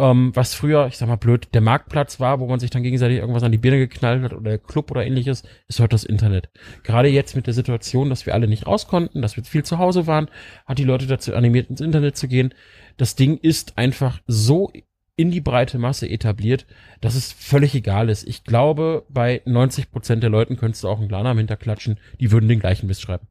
Ähm, 0.00 0.32
was 0.34 0.54
früher, 0.54 0.88
ich 0.88 0.96
sag 0.96 1.06
mal 1.06 1.14
blöd, 1.14 1.46
der 1.54 1.60
Marktplatz 1.60 2.18
war, 2.18 2.40
wo 2.40 2.48
man 2.48 2.58
sich 2.58 2.70
dann 2.70 2.82
gegenseitig 2.82 3.18
irgendwas 3.18 3.44
an 3.44 3.52
die 3.52 3.58
Birne 3.58 3.78
geknallt 3.78 4.24
hat 4.24 4.32
oder 4.32 4.50
der 4.50 4.58
Club 4.58 4.90
oder 4.90 5.06
ähnliches, 5.06 5.44
ist 5.68 5.78
heute 5.78 5.90
das 5.90 6.02
Internet. 6.02 6.50
Gerade 6.82 7.06
jetzt 7.06 7.36
mit 7.36 7.46
der 7.46 7.54
Situation, 7.54 8.10
dass 8.10 8.26
wir 8.26 8.34
alle 8.34 8.48
nicht 8.48 8.66
raus 8.66 8.88
konnten, 8.88 9.22
dass 9.22 9.36
wir 9.36 9.44
viel 9.44 9.62
zu 9.62 9.78
Hause 9.78 10.08
waren, 10.08 10.28
hat 10.66 10.80
die 10.80 10.84
Leute 10.84 11.06
dazu 11.06 11.36
animiert, 11.36 11.70
ins 11.70 11.80
Internet 11.80 12.16
zu 12.16 12.26
gehen. 12.26 12.52
Das 12.96 13.14
Ding 13.14 13.38
ist 13.38 13.78
einfach 13.78 14.18
so 14.26 14.72
in 15.18 15.32
die 15.32 15.40
breite 15.40 15.78
Masse 15.78 16.08
etabliert, 16.08 16.64
dass 17.00 17.16
es 17.16 17.32
völlig 17.32 17.74
egal 17.74 18.08
ist. 18.08 18.26
Ich 18.26 18.44
glaube, 18.44 19.04
bei 19.08 19.42
90 19.44 19.90
Prozent 19.90 20.22
der 20.22 20.30
Leuten 20.30 20.56
könntest 20.56 20.84
du 20.84 20.88
auch 20.88 20.98
einen 20.98 21.08
Klarnamen 21.08 21.38
hinterklatschen, 21.38 21.98
die 22.20 22.30
würden 22.30 22.48
den 22.48 22.60
gleichen 22.60 22.86
Mist 22.86 23.02
schreiben. 23.02 23.26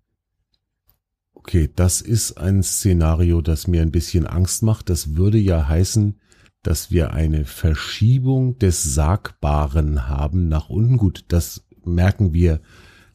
Okay, 1.34 1.70
das 1.74 2.02
ist 2.02 2.34
ein 2.34 2.62
Szenario, 2.62 3.42
das 3.42 3.68
mir 3.68 3.82
ein 3.82 3.92
bisschen 3.92 4.28
Angst 4.28 4.64
macht. 4.64 4.90
Das 4.90 5.16
würde 5.16 5.38
ja 5.38 5.68
heißen, 5.68 6.20
dass 6.62 6.92
wir 6.92 7.14
eine 7.14 7.46
Verschiebung 7.46 8.60
des 8.60 8.84
Sagbaren 8.84 10.10
haben 10.10 10.50
nach 10.50 10.70
unten. 10.70 10.98
Gut, 10.98 11.24
das 11.30 11.66
merken 11.86 12.34
wir 12.34 12.60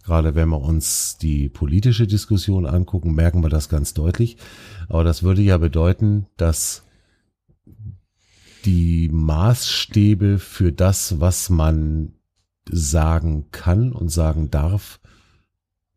gerade 0.02 0.34
wenn 0.34 0.48
wir 0.48 0.60
uns 0.60 1.18
die 1.18 1.48
politische 1.48 2.06
Diskussion 2.06 2.66
angucken, 2.66 3.14
merken 3.14 3.42
wir 3.42 3.50
das 3.50 3.68
ganz 3.68 3.94
deutlich. 3.94 4.36
Aber 4.88 5.04
das 5.04 5.22
würde 5.22 5.42
ja 5.42 5.58
bedeuten, 5.58 6.26
dass 6.36 6.84
die 8.64 9.08
Maßstäbe 9.12 10.38
für 10.38 10.72
das, 10.72 11.20
was 11.20 11.50
man 11.50 12.14
sagen 12.70 13.46
kann 13.50 13.92
und 13.92 14.08
sagen 14.08 14.50
darf, 14.50 15.00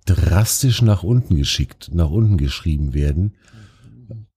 drastisch 0.05 0.81
nach 0.81 1.03
unten 1.03 1.35
geschickt, 1.35 1.91
nach 1.93 2.09
unten 2.09 2.37
geschrieben 2.37 2.93
werden. 2.93 3.35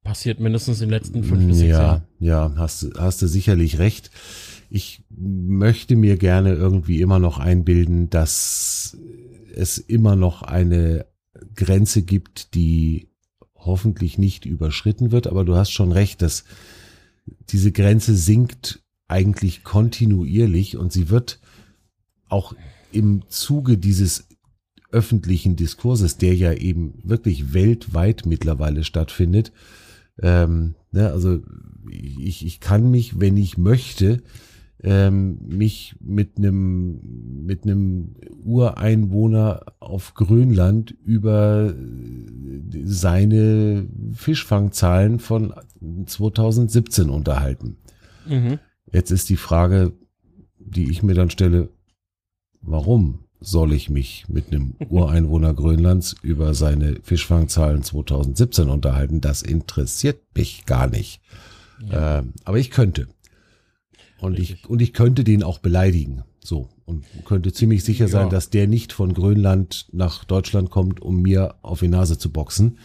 Passiert 0.03 0.41
mindestens 0.41 0.81
in 0.81 0.89
den 0.89 0.99
letzten 0.99 1.24
fünf 1.24 1.47
bis 1.47 1.59
sechs 1.59 1.70
ja, 1.70 1.83
Jahren. 1.83 2.03
Ja, 2.18 2.53
hast, 2.57 2.89
hast 2.99 3.20
du 3.20 3.26
sicherlich 3.26 3.79
recht. 3.79 4.11
Ich 4.70 5.05
möchte 5.11 5.97
mir 5.97 6.16
gerne 6.16 6.55
irgendwie 6.55 7.01
immer 7.01 7.18
noch 7.18 7.39
einbilden, 7.39 8.09
dass 8.09 8.97
es 9.55 9.79
immer 9.79 10.16
noch 10.16 10.43
eine 10.43 11.07
Grenze 11.55 12.03
gibt, 12.03 12.55
die 12.55 13.09
hoffentlich 13.55 14.16
nicht 14.18 14.47
überschritten 14.47 15.12
wird. 15.12 15.26
Aber 15.26 15.45
du 15.45 15.57
hast 15.57 15.70
schon 15.70 15.93
recht, 15.93 16.22
dass 16.22 16.45
diese 17.51 17.72
Grenze 17.72 18.16
sinkt 18.16 18.83
eigentlich 19.07 19.64
kontinuierlich 19.64 20.76
und 20.76 20.93
sie 20.93 21.09
wird 21.09 21.41
auch 22.29 22.55
im 22.93 23.22
Zuge 23.29 23.79
dieses 23.79 24.29
öffentlichen 24.91 25.57
Diskurses, 25.57 26.16
der 26.16 26.35
ja 26.35 26.53
eben 26.53 27.01
wirklich 27.03 27.53
weltweit 27.53 28.24
mittlerweile 28.26 28.85
stattfindet. 28.85 29.53
Ähm, 30.20 30.74
ne, 30.93 31.11
also 31.11 31.41
ich, 31.91 32.45
ich 32.45 32.61
kann 32.61 32.91
mich, 32.91 33.20
wenn 33.20 33.37
ich 33.37 33.59
möchte, 33.59 34.22
ähm, 34.83 35.39
mich 35.47 35.97
mit 36.01 36.39
einem 36.39 37.01
mit 37.45 37.64
einem 37.64 38.14
Ureinwohner 38.45 39.62
auf 39.81 40.14
Grönland 40.14 40.95
über 41.05 41.74
seine 42.85 43.89
Fischfangzahlen 44.12 45.18
von 45.18 45.53
2017 46.07 47.11
unterhalten. 47.11 47.76
Mhm. 48.26 48.59
Jetzt 48.93 49.11
ist 49.11 49.29
die 49.29 49.37
Frage, 49.37 49.93
die 50.59 50.91
ich 50.91 51.03
mir 51.03 51.14
dann 51.14 51.31
stelle, 51.31 51.70
warum 52.61 53.24
soll 53.41 53.72
ich 53.72 53.89
mich 53.89 54.26
mit 54.29 54.53
einem 54.53 54.74
Ureinwohner 54.89 55.55
Grönlands 55.55 56.14
über 56.22 56.55
seine 56.55 57.01
Fischfangzahlen 57.03 57.83
2017 57.83 58.68
unterhalten? 58.68 59.20
Das 59.20 59.43
interessiert 59.43 60.20
mich 60.35 60.66
gar 60.66 60.89
nicht. 60.89 61.20
Ja. 61.91 62.18
Ähm, 62.18 62.33
aber 62.45 62.59
ich 62.59 62.70
könnte. 62.70 63.09
Und 64.21 64.39
ich, 64.39 64.69
und 64.69 64.83
ich 64.83 64.93
könnte 64.93 65.25
den 65.25 65.43
auch 65.43 65.59
beleidigen. 65.59 66.25
So. 66.43 66.69
Und 66.85 67.05
könnte 67.25 67.53
ziemlich 67.53 67.85
sicher 67.85 68.07
ja. 68.07 68.11
sein, 68.11 68.31
dass 68.31 68.51
der 68.51 68.66
nicht 68.66 68.93
von 68.93 69.14
Grönland 69.14 69.89
nach 69.93 70.25
Deutschland 70.25 70.71
kommt, 70.71 71.01
um 71.01 71.23
mir 71.23 71.57
auf 71.62 71.81
die 71.81 71.89
Nase 71.89 72.19
zu 72.19 72.33
boxen. 72.33 72.79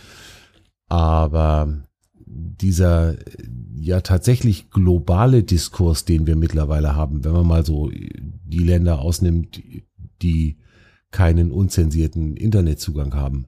Aber 0.88 1.84
dieser 2.26 3.16
ja 3.76 4.02
tatsächlich 4.02 4.70
globale 4.70 5.44
Diskurs, 5.44 6.06
den 6.06 6.28
wir 6.28 6.36
mittlerweile 6.36 6.96
haben, 6.96 7.24
wenn 7.24 7.34
man 7.34 7.48
mal 7.48 7.66
so 7.66 7.90
die 7.90 8.64
Länder 8.64 9.00
ausnimmt, 9.00 9.62
die 10.22 10.58
keinen 11.12 11.52
unzensierten 11.52 12.36
Internetzugang 12.36 13.14
haben, 13.14 13.46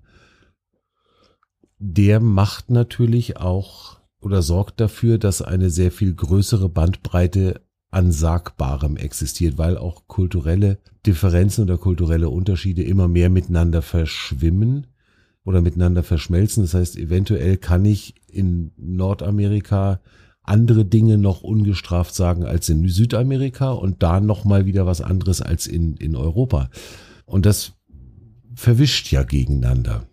der 1.78 2.20
macht 2.20 2.70
natürlich 2.70 3.38
auch 3.38 4.00
oder 4.22 4.42
sorgt 4.42 4.80
dafür, 4.80 5.18
dass 5.18 5.42
eine 5.42 5.70
sehr 5.70 5.92
viel 5.92 6.14
größere 6.14 6.70
Bandbreite 6.70 7.62
an 7.96 8.12
Sagbarem 8.12 8.98
existiert, 8.98 9.58
weil 9.58 9.78
auch 9.78 10.06
kulturelle 10.08 10.80
Differenzen 11.06 11.64
oder 11.64 11.78
kulturelle 11.78 12.28
Unterschiede 12.28 12.84
immer 12.84 13.08
mehr 13.08 13.30
miteinander 13.30 13.82
verschwimmen 13.82 14.88
oder 15.46 15.62
miteinander 15.62 16.04
verschmelzen. 16.04 16.64
Das 16.64 16.74
heißt, 16.74 16.98
eventuell 16.98 17.56
kann 17.56 17.86
ich 17.86 18.16
in 18.28 18.72
Nordamerika 18.76 20.02
andere 20.44 20.84
Dinge 20.84 21.18
noch 21.18 21.42
ungestraft 21.42 22.14
sagen 22.14 22.44
als 22.44 22.68
in 22.68 22.86
Südamerika 22.90 23.72
und 23.72 24.04
da 24.04 24.20
noch 24.20 24.44
mal 24.44 24.66
wieder 24.66 24.86
was 24.86 25.00
anderes 25.00 25.42
als 25.42 25.66
in, 25.66 25.96
in 25.96 26.18
Europa. 26.18 26.70
Und 27.26 27.46
das 27.46 27.76
verwischt 28.56 29.10
ja 29.10 29.24
gegeneinander. 29.24 30.06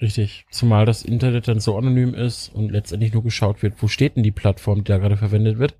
Richtig. 0.00 0.44
Zumal 0.50 0.86
das 0.86 1.04
Internet 1.04 1.46
dann 1.46 1.60
so 1.60 1.78
anonym 1.78 2.14
ist 2.14 2.52
und 2.52 2.72
letztendlich 2.72 3.12
nur 3.12 3.22
geschaut 3.22 3.62
wird, 3.62 3.74
wo 3.80 3.86
steht 3.86 4.16
denn 4.16 4.24
die 4.24 4.32
Plattform, 4.32 4.78
die 4.78 4.88
da 4.88 4.98
gerade 4.98 5.16
verwendet 5.16 5.60
wird. 5.60 5.76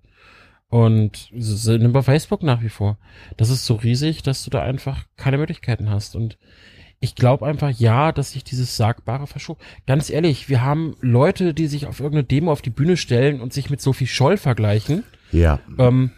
Und 0.72 1.28
nimm 1.30 1.92
bei 1.92 2.00
Facebook 2.00 2.42
nach 2.42 2.62
wie 2.62 2.70
vor. 2.70 2.96
Das 3.36 3.50
ist 3.50 3.66
so 3.66 3.74
riesig, 3.74 4.22
dass 4.22 4.42
du 4.42 4.48
da 4.48 4.62
einfach 4.62 5.04
keine 5.18 5.36
Möglichkeiten 5.36 5.90
hast. 5.90 6.16
Und 6.16 6.38
ich 6.98 7.14
glaube 7.14 7.44
einfach, 7.44 7.68
ja, 7.68 8.10
dass 8.10 8.32
sich 8.32 8.42
dieses 8.42 8.78
Sagbare 8.78 9.26
verschob. 9.26 9.58
Ganz 9.86 10.08
ehrlich, 10.08 10.48
wir 10.48 10.62
haben 10.62 10.96
Leute, 11.02 11.52
die 11.52 11.66
sich 11.66 11.84
auf 11.84 12.00
irgendeine 12.00 12.24
Demo 12.24 12.50
auf 12.50 12.62
die 12.62 12.70
Bühne 12.70 12.96
stellen 12.96 13.42
und 13.42 13.52
sich 13.52 13.68
mit 13.68 13.82
Sophie 13.82 14.06
Scholl 14.06 14.38
vergleichen. 14.38 15.04
Ja. 15.30 15.60
Ähm, 15.78 16.10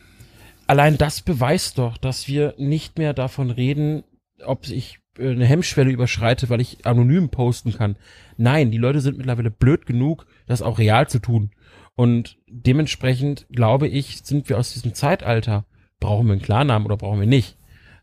allein 0.68 0.98
das 0.98 1.20
beweist 1.20 1.78
doch, 1.78 1.98
dass 1.98 2.28
wir 2.28 2.54
nicht 2.56 2.96
mehr 2.96 3.12
davon 3.12 3.50
reden, 3.50 4.04
ob 4.46 4.68
ich 4.68 5.00
äh, 5.18 5.30
eine 5.30 5.46
Hemmschwelle 5.46 5.90
überschreite, 5.90 6.48
weil 6.48 6.60
ich 6.60 6.86
anonym 6.86 7.28
posten 7.28 7.72
kann. 7.72 7.96
Nein, 8.36 8.70
die 8.70 8.78
Leute 8.78 9.00
sind 9.00 9.18
mittlerweile 9.18 9.50
blöd 9.50 9.84
genug, 9.84 10.26
das 10.46 10.62
auch 10.62 10.78
real 10.78 11.08
zu 11.08 11.18
tun. 11.18 11.50
Und 11.96 12.38
dementsprechend 12.48 13.46
glaube 13.50 13.88
ich, 13.88 14.22
sind 14.24 14.48
wir 14.48 14.58
aus 14.58 14.72
diesem 14.72 14.94
Zeitalter, 14.94 15.64
brauchen 16.00 16.26
wir 16.26 16.32
einen 16.32 16.42
Klarnamen 16.42 16.86
oder 16.86 16.96
brauchen 16.96 17.20
wir 17.20 17.26
nicht, 17.26 17.56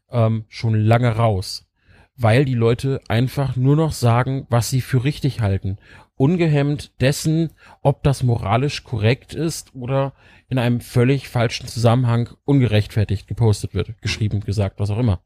ähm, 0.09 0.45
schon 0.47 0.75
lange 0.75 1.09
raus. 1.09 1.67
Weil 2.15 2.45
die 2.45 2.55
Leute 2.55 3.01
einfach 3.07 3.55
nur 3.55 3.75
noch 3.75 3.91
sagen, 3.91 4.45
was 4.49 4.69
sie 4.69 4.81
für 4.81 5.03
richtig 5.03 5.41
halten. 5.41 5.77
Ungehemmt 6.15 6.91
dessen, 7.01 7.49
ob 7.81 8.03
das 8.03 8.21
moralisch 8.21 8.83
korrekt 8.83 9.33
ist 9.33 9.73
oder 9.73 10.13
in 10.49 10.59
einem 10.59 10.81
völlig 10.81 11.29
falschen 11.29 11.67
Zusammenhang 11.67 12.29
ungerechtfertigt 12.45 13.27
gepostet 13.27 13.73
wird, 13.73 13.99
geschrieben, 14.01 14.41
gesagt, 14.41 14.79
was 14.79 14.91
auch 14.91 14.99
immer. 14.99 15.21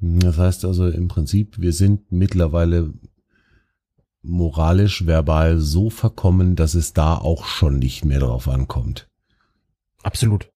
Das 0.00 0.36
heißt 0.36 0.64
also 0.66 0.88
im 0.88 1.08
Prinzip, 1.08 1.58
wir 1.58 1.72
sind 1.72 2.12
mittlerweile 2.12 2.92
moralisch, 4.24 5.06
verbal 5.06 5.58
so 5.58 5.90
verkommen, 5.90 6.56
dass 6.56 6.74
es 6.74 6.92
da 6.92 7.16
auch 7.16 7.44
schon 7.44 7.78
nicht 7.78 8.04
mehr 8.04 8.20
drauf 8.20 8.48
ankommt. 8.48 9.08
Absolut. 10.02 10.50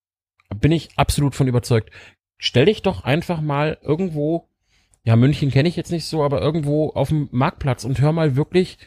Bin 0.60 0.72
ich 0.72 0.90
absolut 0.96 1.34
von 1.34 1.48
überzeugt. 1.48 1.90
Stell 2.38 2.66
dich 2.66 2.82
doch 2.82 3.04
einfach 3.04 3.40
mal 3.40 3.78
irgendwo, 3.82 4.48
ja, 5.04 5.16
München 5.16 5.50
kenne 5.50 5.68
ich 5.68 5.76
jetzt 5.76 5.92
nicht 5.92 6.04
so, 6.04 6.22
aber 6.22 6.40
irgendwo 6.40 6.90
auf 6.90 7.08
dem 7.08 7.28
Marktplatz 7.30 7.84
und 7.84 8.00
hör 8.00 8.12
mal 8.12 8.36
wirklich 8.36 8.78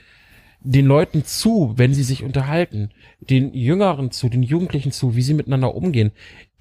den 0.63 0.85
Leuten 0.85 1.25
zu, 1.25 1.73
wenn 1.75 1.93
sie 1.93 2.03
sich 2.03 2.23
unterhalten, 2.23 2.91
den 3.19 3.53
Jüngeren 3.53 4.11
zu, 4.11 4.29
den 4.29 4.43
Jugendlichen 4.43 4.91
zu, 4.91 5.15
wie 5.15 5.23
sie 5.23 5.33
miteinander 5.33 5.73
umgehen. 5.73 6.11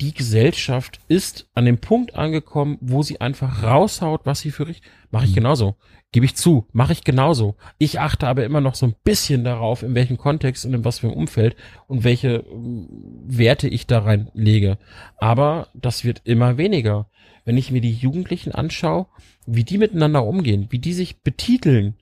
Die 0.01 0.15
Gesellschaft 0.15 1.01
ist 1.09 1.49
an 1.55 1.67
dem 1.67 1.79
Punkt 1.79 2.15
angekommen, 2.15 2.79
wo 2.81 3.03
sie 3.03 3.21
einfach 3.21 3.63
raushaut, 3.63 4.23
was 4.25 4.41
sie 4.41 4.51
für 4.51 4.67
richtig, 4.69 4.89
mache 5.11 5.27
ich 5.27 5.33
mhm. 5.33 5.37
genauso. 5.37 5.77
Gebe 6.13 6.27
ich 6.27 6.35
zu, 6.35 6.67
mache 6.73 6.93
ich 6.93 7.05
genauso. 7.05 7.55
Ich 7.79 8.01
achte 8.01 8.27
aber 8.27 8.45
immer 8.45 8.61
noch 8.61 8.75
so 8.75 8.87
ein 8.87 8.97
bisschen 9.05 9.45
darauf, 9.45 9.85
in 9.85 9.95
welchem 9.95 10.19
Kontext 10.19 10.67
und 10.67 10.75
in 10.75 10.85
was 10.85 10.99
für 10.99 11.07
einem 11.07 11.17
Umfeld 11.17 11.55
und 11.87 12.03
welche 12.03 12.45
ähm, 12.51 12.89
Werte 13.27 13.69
ich 13.69 13.87
da 13.87 14.01
reinlege. 14.01 14.79
Aber 15.19 15.69
das 15.75 16.05
wird 16.05 16.23
immer 16.25 16.57
weniger. 16.57 17.09
Wenn 17.45 17.57
ich 17.57 17.71
mir 17.71 17.81
die 17.81 17.93
Jugendlichen 17.93 18.53
anschaue, 18.53 19.07
wie 19.47 19.65
die 19.65 19.79
miteinander 19.79 20.25
umgehen, 20.25 20.67
wie 20.71 20.81
die 20.81 20.93
sich 20.93 21.23
betiteln, 21.23 21.95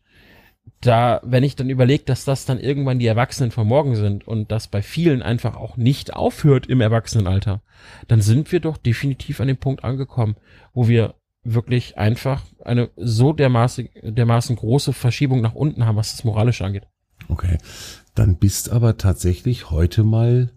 da, 0.80 1.20
wenn 1.24 1.44
ich 1.44 1.56
dann 1.56 1.70
überlege, 1.70 2.04
dass 2.04 2.24
das 2.24 2.44
dann 2.44 2.60
irgendwann 2.60 2.98
die 2.98 3.06
Erwachsenen 3.06 3.50
von 3.50 3.66
morgen 3.66 3.96
sind 3.96 4.26
und 4.26 4.50
das 4.52 4.68
bei 4.68 4.80
vielen 4.80 5.22
einfach 5.22 5.56
auch 5.56 5.76
nicht 5.76 6.14
aufhört 6.14 6.66
im 6.66 6.80
Erwachsenenalter, 6.80 7.62
dann 8.06 8.20
sind 8.20 8.52
wir 8.52 8.60
doch 8.60 8.76
definitiv 8.76 9.40
an 9.40 9.48
dem 9.48 9.56
Punkt 9.56 9.84
angekommen, 9.84 10.36
wo 10.72 10.88
wir 10.88 11.14
wirklich 11.54 11.98
einfach 11.98 12.42
eine 12.64 12.90
so 12.96 13.32
dermaßen, 13.32 13.88
dermaßen 14.02 14.56
große 14.56 14.92
Verschiebung 14.92 15.40
nach 15.40 15.54
unten 15.54 15.86
haben, 15.86 15.96
was 15.96 16.12
das 16.12 16.24
moralisch 16.24 16.62
angeht. 16.62 16.86
Okay. 17.28 17.58
Dann 18.14 18.36
bist 18.36 18.70
aber 18.70 18.96
tatsächlich 18.96 19.70
heute 19.70 20.04
mal 20.04 20.50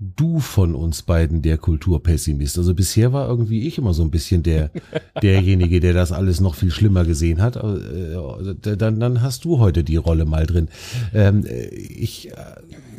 du 0.00 0.38
von 0.38 0.76
uns 0.76 1.02
beiden 1.02 1.42
der 1.42 1.58
Kulturpessimist. 1.58 2.56
Also 2.56 2.72
bisher 2.74 3.12
war 3.12 3.28
irgendwie 3.28 3.66
ich 3.66 3.78
immer 3.78 3.94
so 3.94 4.02
ein 4.02 4.12
bisschen 4.12 4.44
der 4.44 4.70
derjenige, 5.22 5.80
der 5.80 5.92
das 5.92 6.12
alles 6.12 6.40
noch 6.40 6.54
viel 6.54 6.70
schlimmer 6.70 7.04
gesehen 7.04 7.42
hat. 7.42 7.56
Äh, 7.56 8.76
dann, 8.76 9.00
dann 9.00 9.22
hast 9.22 9.44
du 9.44 9.58
heute 9.58 9.82
die 9.82 9.96
Rolle 9.96 10.24
mal 10.24 10.46
drin. 10.46 10.68
Ähm, 11.12 11.44
ich 11.48 12.30
äh, 12.30 12.34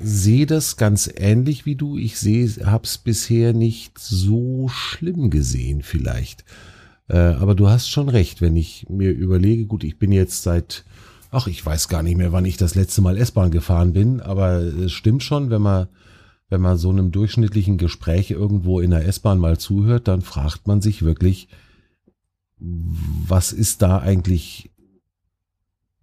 sehe 0.04 0.46
das 0.46 0.76
ganz 0.76 1.10
ähnlich 1.16 1.66
wie 1.66 1.76
du. 1.76 1.98
Ich 1.98 2.20
sehe, 2.20 2.50
hab's 2.66 2.98
bisher 2.98 3.54
nicht 3.54 3.98
so 3.98 4.68
schlimm 4.68 5.30
gesehen, 5.30 5.84
vielleicht. 5.84 6.44
Äh, 7.08 7.18
aber 7.18 7.56
du 7.56 7.70
hast 7.70 7.90
schon 7.90 8.10
recht, 8.10 8.42
wenn 8.42 8.58
ich 8.58 8.88
mir 8.90 9.12
überlege, 9.12 9.66
gut, 9.66 9.86
ich 9.86 9.98
bin 9.98 10.12
jetzt 10.12 10.44
seit 10.44 10.84
Ach, 11.32 11.46
ich 11.46 11.64
weiß 11.64 11.90
gar 11.90 12.02
nicht 12.02 12.18
mehr, 12.18 12.32
wann 12.32 12.46
ich 12.46 12.58
das 12.58 12.74
letzte 12.74 13.04
Mal 13.04 13.16
S-Bahn 13.16 13.52
gefahren 13.52 13.94
bin, 13.94 14.20
aber 14.20 14.62
es 14.62 14.92
stimmt 14.92 15.22
schon, 15.22 15.52
wenn 15.52 15.62
man 15.62 15.88
wenn 16.50 16.62
man 16.62 16.78
so 16.78 16.90
einem 16.90 17.12
durchschnittlichen 17.12 17.78
Gespräch 17.78 18.32
irgendwo 18.32 18.80
in 18.80 18.92
der 18.92 19.06
S-Bahn 19.08 19.38
mal 19.38 19.58
zuhört, 19.58 20.08
dann 20.08 20.22
fragt 20.22 20.68
man 20.68 20.82
sich 20.82 21.04
wirklich, 21.04 21.48
was 22.58 23.54
ist 23.54 23.82
da 23.82 24.00
eigentlich 24.00 24.72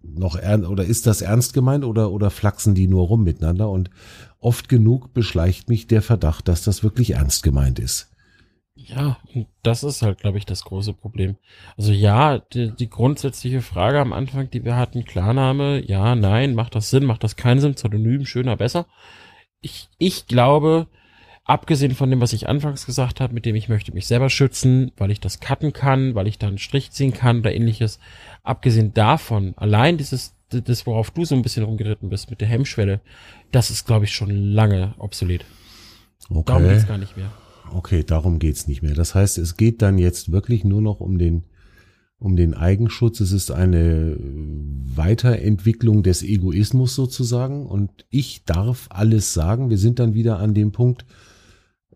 noch 0.02 0.36
ernst 0.36 0.68
oder 0.68 0.84
ist 0.84 1.06
das 1.06 1.20
ernst 1.20 1.52
gemeint 1.52 1.84
oder 1.84 2.12
oder 2.12 2.30
flachsen 2.30 2.76
die 2.76 2.86
nur 2.86 3.08
rum 3.08 3.24
miteinander 3.24 3.68
und 3.68 3.90
oft 4.38 4.68
genug 4.68 5.12
beschleicht 5.12 5.68
mich 5.68 5.88
der 5.88 6.00
Verdacht, 6.00 6.46
dass 6.46 6.62
das 6.62 6.84
wirklich 6.84 7.10
ernst 7.10 7.42
gemeint 7.42 7.80
ist. 7.80 8.12
Ja, 8.76 9.18
das 9.62 9.82
ist 9.82 10.02
halt, 10.02 10.18
glaube 10.18 10.38
ich, 10.38 10.44
das 10.44 10.62
große 10.62 10.92
Problem. 10.92 11.36
Also 11.76 11.92
ja, 11.92 12.38
die, 12.38 12.70
die 12.76 12.90
grundsätzliche 12.90 13.62
Frage 13.62 13.98
am 13.98 14.12
Anfang, 14.12 14.50
die 14.50 14.64
wir 14.64 14.76
hatten, 14.76 15.04
Klarname, 15.04 15.82
ja, 15.84 16.14
nein, 16.14 16.54
macht 16.54 16.74
das 16.74 16.90
Sinn, 16.90 17.04
macht 17.04 17.24
das 17.24 17.36
keinen 17.36 17.60
Sinn, 17.60 17.74
Pseudonym, 17.74 18.26
schöner, 18.26 18.56
besser 18.56 18.86
ich, 19.66 19.88
ich 19.98 20.28
glaube, 20.28 20.86
abgesehen 21.44 21.94
von 21.94 22.08
dem, 22.08 22.20
was 22.20 22.32
ich 22.32 22.48
anfangs 22.48 22.86
gesagt 22.86 23.20
habe, 23.20 23.34
mit 23.34 23.44
dem 23.44 23.56
ich 23.56 23.68
möchte 23.68 23.92
mich 23.92 24.06
selber 24.06 24.30
schützen, 24.30 24.92
weil 24.96 25.10
ich 25.10 25.20
das 25.20 25.40
cutten 25.40 25.72
kann, 25.72 26.14
weil 26.14 26.28
ich 26.28 26.38
da 26.38 26.46
einen 26.46 26.58
Strich 26.58 26.92
ziehen 26.92 27.12
kann 27.12 27.40
oder 27.40 27.52
ähnliches, 27.52 27.98
abgesehen 28.44 28.94
davon, 28.94 29.54
allein 29.56 29.98
dieses, 29.98 30.34
das, 30.50 30.86
worauf 30.86 31.10
du 31.10 31.24
so 31.24 31.34
ein 31.34 31.42
bisschen 31.42 31.64
rumgeritten 31.64 32.08
bist 32.08 32.30
mit 32.30 32.40
der 32.40 32.48
Hemmschwelle, 32.48 33.00
das 33.50 33.70
ist, 33.70 33.86
glaube 33.86 34.04
ich, 34.04 34.12
schon 34.12 34.30
lange 34.30 34.94
obsolet. 34.98 35.44
Okay. 36.30 36.42
Darum 36.46 36.68
geht's 36.68 36.86
gar 36.86 36.98
nicht 36.98 37.16
mehr. 37.16 37.32
Okay, 37.72 38.04
darum 38.04 38.38
geht's 38.38 38.68
nicht 38.68 38.82
mehr. 38.82 38.94
Das 38.94 39.16
heißt, 39.16 39.38
es 39.38 39.56
geht 39.56 39.82
dann 39.82 39.98
jetzt 39.98 40.30
wirklich 40.30 40.64
nur 40.64 40.80
noch 40.80 41.00
um 41.00 41.18
den 41.18 41.42
um 42.18 42.36
den 42.36 42.54
Eigenschutz. 42.54 43.20
Es 43.20 43.32
ist 43.32 43.50
eine 43.50 44.16
Weiterentwicklung 44.20 46.02
des 46.02 46.22
Egoismus 46.22 46.94
sozusagen. 46.94 47.66
Und 47.66 47.90
ich 48.10 48.44
darf 48.44 48.86
alles 48.90 49.34
sagen. 49.34 49.70
Wir 49.70 49.78
sind 49.78 49.98
dann 49.98 50.14
wieder 50.14 50.38
an 50.38 50.54
dem 50.54 50.72
Punkt, 50.72 51.04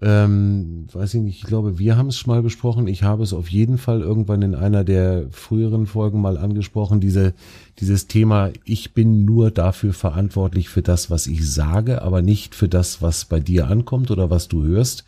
ähm, 0.03 0.87
weiß 0.93 1.15
ich 1.15 1.21
nicht, 1.21 1.43
ich 1.43 1.47
glaube, 1.47 1.79
wir 1.79 1.97
haben 1.97 2.09
es 2.09 2.17
schon 2.17 2.33
mal 2.33 2.43
besprochen. 2.43 2.89
Ich 2.89 3.03
habe 3.03 3.23
es 3.23 3.35
auf 3.35 3.49
jeden 3.49 3.77
Fall 3.77 4.01
irgendwann 4.01 4.41
in 4.41 4.55
einer 4.55 4.83
der 4.83 5.27
früheren 5.31 5.87
Folgen 5.87 6.23
mal 6.23 6.39
angesprochen. 6.39 7.01
Diese, 7.01 7.35
dieses 7.81 8.07
Thema, 8.07 8.51
ich 8.65 8.95
bin 8.95 9.27
nur 9.27 9.51
dafür 9.51 9.93
verantwortlich 9.93 10.71
für 10.71 10.81
das, 10.81 11.11
was 11.11 11.27
ich 11.27 11.51
sage, 11.51 12.01
aber 12.01 12.23
nicht 12.23 12.55
für 12.55 12.69
das, 12.69 13.03
was 13.03 13.27
bei 13.27 13.41
dir 13.41 13.69
ankommt 13.69 14.11
oder 14.11 14.31
was 14.31 14.49
du 14.49 14.65
hörst. 14.65 15.05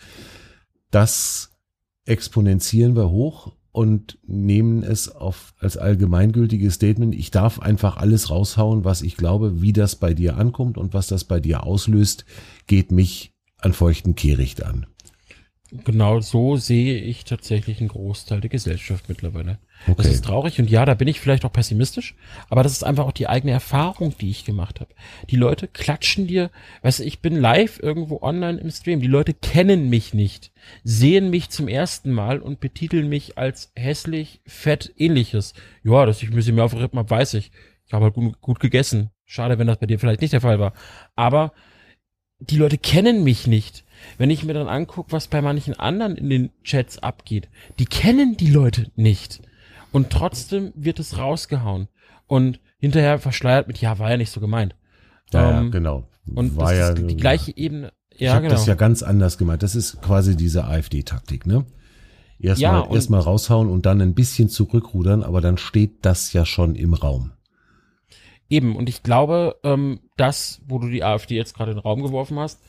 Das 0.91 1.53
exponentieren 2.05 2.95
wir 2.95 3.09
hoch 3.11 3.53
und 3.73 4.19
nehmen 4.27 4.83
es 4.83 5.09
auf, 5.09 5.55
als 5.59 5.79
allgemeingültiges 5.79 6.75
Statement. 6.75 7.15
Ich 7.15 7.31
darf 7.31 7.59
einfach 7.59 7.97
alles 7.97 8.31
raushauen, 8.31 8.85
was 8.85 9.03
ich 9.03 9.17
glaube, 9.17 9.63
wie 9.63 9.73
das 9.73 9.97
bei 9.97 10.13
dir 10.13 10.37
ankommt 10.37 10.77
und 10.77 10.93
was 10.93 11.07
das 11.07 11.25
bei 11.25 11.41
dir 11.41 11.65
auslöst, 11.65 12.27
geht 12.67 12.93
mich 12.93 13.33
an 13.57 13.73
feuchten 13.73 14.15
Kehricht 14.15 14.63
an. 14.63 14.87
Genau 15.85 16.21
so 16.21 16.57
sehe 16.57 16.99
ich 16.99 17.25
tatsächlich 17.25 17.81
einen 17.81 17.89
Großteil 17.89 18.43
der 18.43 18.51
Gesellschaft 18.51 19.09
mittlerweile. 19.09 19.59
Okay. 19.87 19.95
Das 19.97 20.07
ist 20.07 20.27
traurig 20.27 20.59
und 20.59 20.69
ja, 20.69 20.85
da 20.85 20.93
bin 20.93 21.09
ich 21.09 21.19
vielleicht 21.19 21.47
auch 21.47 21.53
pessimistisch, 21.53 22.15
aber 22.51 22.63
das 22.63 22.73
ist 22.73 22.85
einfach 22.85 23.07
auch 23.07 23.13
die 23.13 23.27
eigene 23.27 23.53
Erfahrung, 23.53 24.15
die 24.19 24.29
ich 24.29 24.45
gemacht 24.45 24.81
habe. 24.81 24.93
Die 25.31 25.37
Leute 25.37 25.69
klatschen 25.69 26.27
dir, 26.27 26.51
weißt 26.83 26.99
du, 26.99 27.05
ich 27.05 27.21
bin 27.21 27.37
live 27.37 27.81
irgendwo 27.83 28.21
online 28.21 28.61
im 28.61 28.71
Stream, 28.71 29.01
die 29.01 29.07
Leute 29.07 29.33
kennen 29.33 29.89
mich 29.89 30.13
nicht, 30.13 30.53
sehen 30.85 31.31
mich 31.31 31.49
zum 31.49 31.69
ersten 31.69 32.13
Mal 32.13 32.41
und 32.41 32.61
betiteln 32.61 33.09
mich 33.09 33.39
als 33.39 33.73
hässlich, 33.75 34.43
fett, 34.47 34.93
ähnliches. 34.99 35.55
Ja, 35.85 36.05
dass 36.05 36.23
ich 36.23 36.29
ein 36.29 36.35
bisschen 36.35 36.55
mehr 36.55 36.65
auf 36.65 36.75
Rippen 36.75 36.99
habe, 36.99 37.09
weiß 37.09 37.33
ich. 37.35 37.51
Ich 37.87 37.95
habe 37.95 38.05
halt 38.05 38.15
gut, 38.15 38.41
gut 38.43 38.61
gegessen. 38.61 39.09
Schade, 39.25 39.59
wenn 39.59 39.69
das 39.69 39.79
bei 39.79 39.87
dir 39.87 39.99
vielleicht 39.99 40.21
nicht 40.21 40.35
der 40.35 40.43
Fall 40.43 40.59
war. 40.59 40.75
Aber 41.17 41.53
die 42.41 42.57
Leute 42.57 42.77
kennen 42.77 43.25
mich 43.25 43.47
nicht. 43.47 43.85
Wenn 44.19 44.31
ich 44.31 44.45
mir 44.45 44.55
dann 44.55 44.69
angucke, 44.69 45.13
was 45.13 45.29
bei 45.29 45.43
manchen 45.43 45.79
anderen 45.79 46.17
in 46.17 46.31
den 46.31 46.51
Chats 46.65 46.99
abgeht, 46.99 47.49
die 47.79 47.87
kennen 47.87 48.37
die 48.37 48.51
Leute 48.51 48.91
nicht. 48.97 49.43
Und 49.93 50.11
trotzdem 50.11 50.73
wird 50.75 50.99
es 50.99 51.19
rausgehauen. 51.19 51.89
Und 52.27 52.61
hinterher 52.79 53.19
verschleiert 53.19 53.69
mit, 53.69 53.81
ja, 53.81 53.99
war 53.99 54.11
ja 54.11 54.17
nicht 54.17 54.31
so 54.31 54.41
gemeint. 54.41 54.75
Ja, 55.33 55.61
ähm, 55.61 55.71
genau. 55.71 56.09
Und 56.35 56.57
war 56.57 56.71
das 56.71 56.79
ja, 56.79 56.89
ist 56.91 57.11
die 57.11 57.17
gleiche 57.17 57.57
Ebene. 57.57 57.93
Ja, 58.13 58.19
ich 58.19 58.31
habe 58.31 58.43
genau. 58.43 58.55
das 58.55 58.67
ja 58.67 58.75
ganz 58.75 59.03
anders 59.03 59.39
gemeint. 59.39 59.63
Das 59.63 59.75
ist 59.75 60.01
quasi 60.03 60.37
diese 60.37 60.65
AfD-Taktik, 60.65 61.47
ne? 61.47 61.65
Erstmal 62.39 62.83
ja, 62.83 62.93
erstmal 62.93 63.21
raushauen 63.21 63.69
und 63.69 63.87
dann 63.87 64.01
ein 64.01 64.15
bisschen 64.15 64.49
zurückrudern, 64.49 65.23
aber 65.23 65.41
dann 65.41 65.59
steht 65.59 66.05
das 66.05 66.33
ja 66.33 66.45
schon 66.45 66.75
im 66.75 66.93
Raum. 66.93 67.33
Eben, 68.51 68.75
und 68.77 68.89
ich 68.89 69.03
glaube, 69.03 69.57
ähm, 69.63 70.01
das, 70.17 70.61
wo 70.67 70.79
du 70.79 70.89
die 70.89 71.05
AfD 71.05 71.37
jetzt 71.37 71.55
gerade 71.55 71.71
in 71.71 71.79
den 71.79 71.83
Raum 71.83 72.03
geworfen 72.03 72.39
hast, 72.39 72.61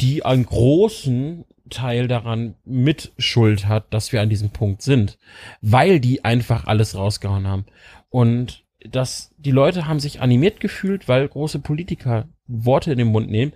die 0.00 0.24
einen 0.24 0.46
großen 0.46 1.44
Teil 1.70 2.08
daran 2.08 2.54
mit 2.64 3.12
Schuld 3.18 3.66
hat, 3.66 3.92
dass 3.92 4.12
wir 4.12 4.20
an 4.20 4.28
diesem 4.28 4.50
Punkt 4.50 4.82
sind, 4.82 5.18
weil 5.60 6.00
die 6.00 6.24
einfach 6.24 6.66
alles 6.66 6.94
rausgehauen 6.94 7.46
haben. 7.46 7.66
Und 8.10 8.64
dass 8.88 9.32
die 9.38 9.50
Leute 9.50 9.86
haben 9.86 10.00
sich 10.00 10.20
animiert 10.20 10.60
gefühlt, 10.60 11.08
weil 11.08 11.28
große 11.28 11.60
Politiker 11.60 12.28
Worte 12.46 12.92
in 12.92 12.98
den 12.98 13.08
Mund 13.08 13.30
nehmen, 13.30 13.52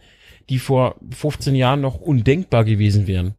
die 0.48 0.58
vor 0.58 0.96
15 1.10 1.54
Jahren 1.54 1.80
noch 1.80 2.00
undenkbar 2.00 2.64
gewesen 2.64 3.06
wären. 3.06 3.34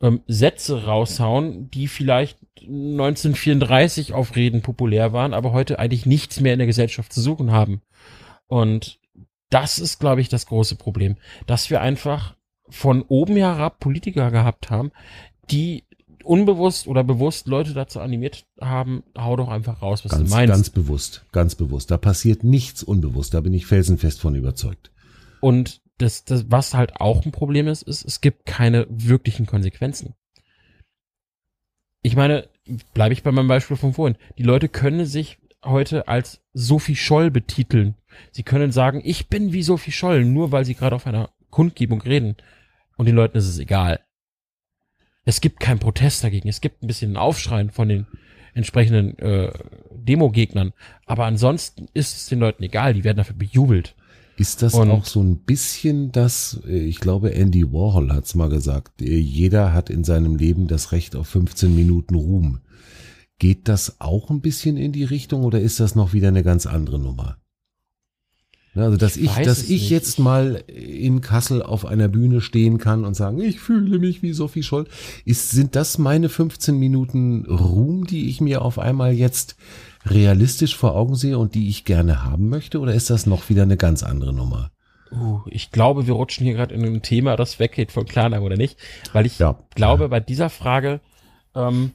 Ähm, 0.00 0.22
Sätze 0.26 0.84
raushauen, 0.84 1.70
die 1.70 1.86
vielleicht 1.86 2.38
1934 2.62 4.12
auf 4.12 4.34
Reden 4.34 4.62
populär 4.62 5.12
waren, 5.12 5.34
aber 5.34 5.52
heute 5.52 5.78
eigentlich 5.78 6.06
nichts 6.06 6.40
mehr 6.40 6.54
in 6.54 6.58
der 6.58 6.66
Gesellschaft 6.66 7.12
zu 7.12 7.20
suchen 7.20 7.52
haben. 7.52 7.82
Und 8.46 8.98
das 9.52 9.78
ist, 9.78 9.98
glaube 9.98 10.20
ich, 10.20 10.28
das 10.28 10.46
große 10.46 10.76
Problem, 10.76 11.16
dass 11.46 11.68
wir 11.68 11.80
einfach 11.80 12.36
von 12.68 13.02
oben 13.02 13.36
herab 13.36 13.80
Politiker 13.80 14.30
gehabt 14.30 14.70
haben, 14.70 14.92
die 15.50 15.84
unbewusst 16.24 16.86
oder 16.86 17.04
bewusst 17.04 17.46
Leute 17.48 17.74
dazu 17.74 18.00
animiert 18.00 18.46
haben, 18.60 19.02
hau 19.18 19.36
doch 19.36 19.48
einfach 19.48 19.82
raus, 19.82 20.04
was 20.04 20.12
ganz, 20.12 20.30
du 20.30 20.34
meinst. 20.34 20.52
Ganz 20.52 20.70
bewusst, 20.70 21.26
ganz 21.32 21.54
bewusst. 21.54 21.90
Da 21.90 21.98
passiert 21.98 22.44
nichts 22.44 22.82
unbewusst, 22.82 23.34
da 23.34 23.40
bin 23.40 23.52
ich 23.52 23.66
felsenfest 23.66 24.20
von 24.20 24.34
überzeugt. 24.34 24.90
Und 25.40 25.82
das, 25.98 26.24
das, 26.24 26.46
was 26.48 26.74
halt 26.74 27.00
auch 27.00 27.26
ein 27.26 27.32
Problem 27.32 27.68
ist, 27.68 27.82
ist, 27.82 28.04
es 28.04 28.20
gibt 28.20 28.46
keine 28.46 28.86
wirklichen 28.88 29.46
Konsequenzen. 29.46 30.14
Ich 32.02 32.16
meine, 32.16 32.48
bleibe 32.94 33.12
ich 33.12 33.22
bei 33.22 33.32
meinem 33.32 33.48
Beispiel 33.48 33.76
von 33.76 33.92
vorhin. 33.92 34.16
Die 34.38 34.42
Leute 34.42 34.68
können 34.68 35.04
sich 35.04 35.38
heute 35.64 36.08
als 36.08 36.40
Sophie 36.54 36.96
Scholl 36.96 37.30
betiteln. 37.30 37.94
Sie 38.30 38.42
können 38.42 38.72
sagen, 38.72 39.00
ich 39.04 39.28
bin 39.28 39.52
wie 39.52 39.62
Sophie 39.62 39.92
Scholl, 39.92 40.24
nur 40.24 40.52
weil 40.52 40.64
sie 40.64 40.74
gerade 40.74 40.96
auf 40.96 41.06
einer 41.06 41.30
Kundgebung 41.50 42.00
reden. 42.02 42.36
Und 42.96 43.06
den 43.06 43.14
Leuten 43.16 43.38
ist 43.38 43.48
es 43.48 43.58
egal. 43.58 44.00
Es 45.24 45.40
gibt 45.40 45.60
keinen 45.60 45.78
Protest 45.78 46.24
dagegen. 46.24 46.48
Es 46.48 46.60
gibt 46.60 46.82
ein 46.82 46.86
bisschen 46.86 47.12
ein 47.12 47.16
Aufschreien 47.16 47.70
von 47.70 47.88
den 47.88 48.06
entsprechenden 48.54 49.18
äh, 49.18 49.52
Demo-Gegnern. 49.94 50.72
Aber 51.06 51.24
ansonsten 51.26 51.86
ist 51.94 52.16
es 52.16 52.26
den 52.26 52.40
Leuten 52.40 52.62
egal, 52.62 52.92
die 52.94 53.04
werden 53.04 53.16
dafür 53.18 53.36
bejubelt. 53.36 53.94
Ist 54.36 54.62
das 54.62 54.74
Und- 54.74 54.90
auch 54.90 55.04
so 55.04 55.22
ein 55.22 55.38
bisschen 55.38 56.10
das, 56.12 56.60
äh, 56.66 56.76
ich 56.78 56.98
glaube, 57.00 57.34
Andy 57.34 57.72
Warhol 57.72 58.12
hat's 58.12 58.34
mal 58.34 58.48
gesagt, 58.48 59.00
äh, 59.00 59.16
jeder 59.18 59.72
hat 59.72 59.90
in 59.90 60.04
seinem 60.04 60.36
Leben 60.36 60.66
das 60.66 60.92
Recht 60.92 61.14
auf 61.16 61.28
15 61.28 61.74
Minuten 61.74 62.14
Ruhm. 62.14 62.60
Geht 63.42 63.66
das 63.66 63.96
auch 64.00 64.30
ein 64.30 64.40
bisschen 64.40 64.76
in 64.76 64.92
die 64.92 65.02
Richtung 65.02 65.42
oder 65.42 65.58
ist 65.60 65.80
das 65.80 65.96
noch 65.96 66.12
wieder 66.12 66.28
eine 66.28 66.44
ganz 66.44 66.64
andere 66.64 67.00
Nummer? 67.00 67.38
Ne, 68.72 68.84
Also, 68.84 68.96
dass 68.96 69.16
Ich 69.16 69.24
ich, 69.36 69.44
dass 69.44 69.64
ich 69.64 69.68
nicht. 69.68 69.90
jetzt 69.90 70.20
mal 70.20 70.62
in 70.68 71.22
Kassel 71.22 71.60
auf 71.60 71.84
einer 71.84 72.06
Bühne 72.06 72.40
stehen 72.40 72.78
kann 72.78 73.04
und 73.04 73.14
sagen, 73.14 73.40
ich 73.40 73.58
fühle 73.58 73.98
mich 73.98 74.22
wie 74.22 74.32
Sophie 74.32 74.62
Scholl, 74.62 74.86
ist, 75.24 75.50
sind 75.50 75.74
das 75.74 75.98
meine 75.98 76.28
15 76.28 76.78
Minuten 76.78 77.44
Ruhm, 77.46 78.06
die 78.06 78.28
ich 78.28 78.40
mir 78.40 78.62
auf 78.62 78.78
einmal 78.78 79.12
jetzt 79.12 79.56
realistisch 80.06 80.76
vor 80.76 80.94
Augen 80.94 81.16
sehe 81.16 81.36
und 81.36 81.56
die 81.56 81.68
ich 81.68 81.84
gerne 81.84 82.24
haben 82.24 82.48
möchte? 82.48 82.78
Oder 82.78 82.94
ist 82.94 83.10
das 83.10 83.26
noch 83.26 83.48
wieder 83.48 83.64
eine 83.64 83.76
ganz 83.76 84.04
andere 84.04 84.32
Nummer? 84.32 84.70
Uh, 85.10 85.40
ich 85.46 85.72
glaube, 85.72 86.06
wir 86.06 86.14
rutschen 86.14 86.46
hier 86.46 86.54
gerade 86.54 86.76
in 86.76 86.84
ein 86.84 87.02
Thema, 87.02 87.34
das 87.34 87.58
weggeht 87.58 87.90
von 87.90 88.06
Klarnamen 88.06 88.46
oder 88.46 88.56
nicht, 88.56 88.78
weil 89.12 89.26
ich 89.26 89.40
Ja. 89.40 89.58
glaube, 89.74 90.08
bei 90.10 90.20
dieser 90.20 90.48
Frage, 90.48 91.00
ähm, 91.56 91.90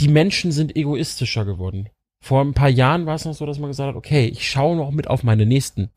die 0.00 0.08
Menschen 0.08 0.52
sind 0.52 0.76
egoistischer 0.76 1.44
geworden. 1.44 1.88
Vor 2.20 2.40
ein 2.40 2.54
paar 2.54 2.68
Jahren 2.68 3.06
war 3.06 3.16
es 3.16 3.24
noch 3.24 3.34
so, 3.34 3.46
dass 3.46 3.58
man 3.58 3.70
gesagt 3.70 3.88
hat, 3.88 3.96
okay, 3.96 4.26
ich 4.26 4.48
schaue 4.48 4.76
noch 4.76 4.90
mit 4.92 5.08
auf 5.08 5.24
meine 5.24 5.46
Nächsten. 5.46 5.90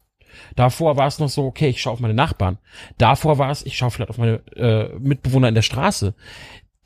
Davor 0.56 0.98
war 0.98 1.08
es 1.08 1.20
noch 1.20 1.30
so, 1.30 1.46
okay, 1.46 1.70
ich 1.70 1.82
schaue 1.82 1.94
auf 1.94 2.00
meine 2.00 2.14
Nachbarn. 2.14 2.58
Davor 2.98 3.38
war 3.38 3.52
es, 3.52 3.66
ich 3.66 3.78
schaue 3.78 3.92
vielleicht 3.92 4.10
auf 4.10 4.18
meine 4.18 4.42
äh, 4.56 4.98
Mitbewohner 5.00 5.50
in 5.50 5.56
der 5.56 5.62
Straße. 5.62 6.16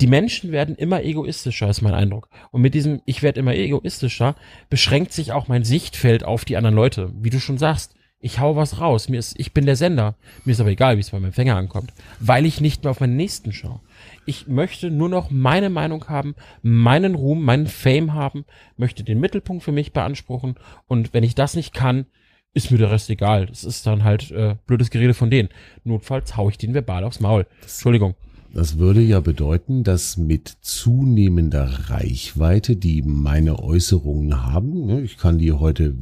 Die 0.02 0.08
Menschen 0.08 0.52
werden 0.52 0.76
immer 0.76 1.04
egoistischer, 1.04 1.70
ist 1.70 1.82
mein 1.82 1.94
Eindruck. 1.94 2.30
Und 2.52 2.62
mit 2.62 2.74
diesem 2.74 3.02
Ich 3.06 3.22
werde 3.22 3.40
immer 3.40 3.56
egoistischer 3.56 4.36
beschränkt 4.70 5.14
sich 5.14 5.34
auch 5.34 5.48
mein 5.48 5.64
Sichtfeld 5.64 6.24
auf 6.24 6.46
die 6.46 6.58
anderen 6.58 6.76
Leute. 6.76 7.12
Wie 7.16 7.30
du 7.30 7.40
schon 7.40 7.58
sagst, 7.58 7.96
ich 8.20 8.40
hau 8.40 8.56
was 8.56 8.80
raus. 8.80 9.10
Mir 9.10 9.20
ist, 9.20 9.40
ich 9.40 9.54
bin 9.54 9.66
der 9.66 9.76
Sender. 9.76 10.16
Mir 10.46 10.52
ist 10.52 10.62
aber 10.62 10.70
egal, 10.70 10.98
wie 10.98 11.02
es 11.02 11.10
beim 11.10 11.26
Empfänger 11.26 11.56
ankommt, 11.56 11.94
weil 12.20 12.46
ich 12.46 12.62
nicht 12.62 12.84
mehr 12.84 12.92
auf 12.92 13.00
meinen 13.00 13.16
Nächsten 13.16 13.52
schaue. 13.52 13.80
Ich 14.26 14.48
möchte 14.48 14.92
nur 14.92 15.10
noch 15.10 15.30
meine 15.32 15.70
Meinung 15.70 16.08
haben, 16.08 16.36
meinen 16.62 17.16
Ruhm, 17.16 17.44
meinen 17.44 17.68
Fame 17.68 18.14
haben, 18.14 18.46
möchte 18.78 19.04
den 19.04 19.20
Mittelpunkt 19.20 19.64
für 19.64 19.72
mich 19.72 19.94
beanspruchen. 19.94 20.56
Und 20.88 21.14
wenn 21.14 21.24
ich 21.24 21.36
das 21.36 21.56
nicht 21.56 21.74
kann, 21.74 22.06
ist 22.54 22.72
mir 22.72 22.78
der 22.78 22.92
Rest 22.92 23.10
egal. 23.10 23.46
Das 23.46 23.64
ist 23.64 23.86
dann 23.86 24.04
halt 24.04 24.32
äh, 24.32 24.56
blödes 24.66 24.90
Gerede 24.90 25.14
von 25.14 25.30
denen. 25.30 25.50
Notfalls 25.84 26.36
hau 26.36 26.50
ich 26.50 26.58
den 26.58 26.74
verbal 26.74 27.04
aufs 27.04 27.20
Maul. 27.20 27.46
Entschuldigung. 27.62 28.16
Das 28.52 28.80
würde 28.80 29.02
ja 29.02 29.20
bedeuten, 29.20 29.84
dass 29.84 30.18
mit 30.18 30.58
zunehmender 30.62 31.90
Reichweite, 31.92 32.76
die 32.76 33.04
meine 33.04 33.60
Äußerungen 33.60 34.44
haben, 34.44 34.88
ne, 34.88 35.02
ich 35.02 35.18
kann 35.18 35.38
die 35.38 35.52
heute 35.52 35.96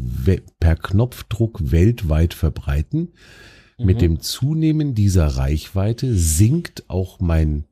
per 0.61 0.77
Knopfdruck 0.77 1.71
weltweit 1.71 2.33
verbreiten, 2.33 3.09
mit 3.77 3.97
Mhm. 3.97 3.99
dem 4.01 4.19
Zunehmen 4.21 4.95
dieser 4.95 5.27
Reichweite 5.27 6.15
sinkt 6.15 6.85
auch 6.89 7.19
mein 7.19 7.65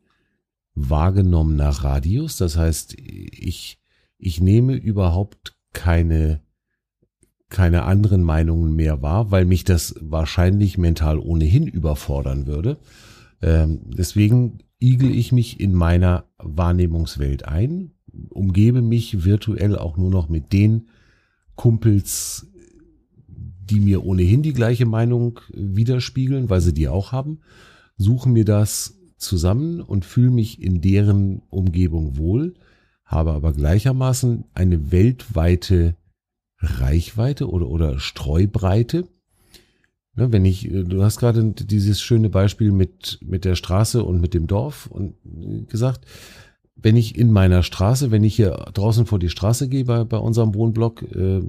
wahrgenommener 0.75 1.69
Radius. 1.69 2.37
Das 2.37 2.57
heißt, 2.57 2.95
ich, 2.97 3.79
ich 4.17 4.41
nehme 4.41 4.75
überhaupt 4.75 5.57
keine, 5.73 6.41
keine 7.49 7.83
anderen 7.83 8.23
Meinungen 8.23 8.75
mehr 8.75 9.01
wahr, 9.01 9.31
weil 9.31 9.45
mich 9.45 9.63
das 9.63 9.95
wahrscheinlich 9.99 10.77
mental 10.77 11.19
ohnehin 11.19 11.67
überfordern 11.67 12.45
würde. 12.45 12.77
Ähm, 13.41 13.81
deswegen 13.85 14.59
igel 14.79 15.11
ich 15.11 15.31
mich 15.31 15.59
in 15.59 15.73
meiner 15.73 16.25
Wahrnehmungswelt 16.37 17.45
ein, 17.45 17.91
umgebe 18.29 18.81
mich 18.81 19.25
virtuell 19.25 19.77
auch 19.77 19.97
nur 19.97 20.09
noch 20.09 20.29
mit 20.29 20.53
den 20.53 20.89
Kumpels, 21.55 22.47
die 23.27 23.79
mir 23.79 24.05
ohnehin 24.05 24.43
die 24.43 24.53
gleiche 24.53 24.85
Meinung 24.85 25.39
widerspiegeln, 25.53 26.49
weil 26.49 26.61
sie 26.61 26.73
die 26.73 26.87
auch 26.87 27.11
haben, 27.11 27.39
suche 27.97 28.29
mir 28.29 28.45
das 28.45 28.94
zusammen 29.17 29.81
und 29.81 30.05
fühle 30.05 30.31
mich 30.31 30.61
in 30.61 30.81
deren 30.81 31.41
Umgebung 31.49 32.17
wohl, 32.17 32.55
habe 33.05 33.33
aber 33.33 33.53
gleichermaßen 33.53 34.45
eine 34.53 34.91
weltweite 34.91 35.95
Reichweite 36.59 37.49
oder, 37.49 37.67
oder 37.67 37.99
Streubreite. 37.99 39.07
Ne, 40.15 40.31
wenn 40.31 40.45
ich, 40.45 40.71
äh, 40.71 40.83
du 40.83 41.03
hast 41.03 41.19
gerade 41.19 41.43
dieses 41.43 42.01
schöne 42.01 42.29
Beispiel 42.29 42.71
mit, 42.71 43.19
mit 43.21 43.45
der 43.45 43.55
Straße 43.55 44.03
und 44.03 44.21
mit 44.21 44.33
dem 44.33 44.47
Dorf 44.47 44.87
und 44.87 45.15
äh, 45.25 45.63
gesagt, 45.63 46.05
wenn 46.75 46.95
ich 46.95 47.17
in 47.17 47.31
meiner 47.31 47.63
Straße, 47.63 48.11
wenn 48.11 48.23
ich 48.23 48.35
hier 48.35 48.51
draußen 48.73 49.05
vor 49.05 49.19
die 49.19 49.29
Straße 49.29 49.67
gehe 49.69 49.85
bei, 49.85 50.03
bei 50.03 50.17
unserem 50.17 50.55
Wohnblock 50.55 51.03
äh, 51.15 51.41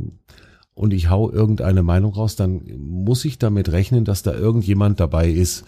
und 0.74 0.92
ich 0.92 1.10
hau 1.10 1.30
irgendeine 1.30 1.82
Meinung 1.82 2.12
raus, 2.12 2.36
dann 2.36 2.62
muss 2.78 3.24
ich 3.24 3.38
damit 3.38 3.70
rechnen, 3.70 4.04
dass 4.04 4.22
da 4.22 4.34
irgendjemand 4.34 5.00
dabei 5.00 5.30
ist, 5.30 5.64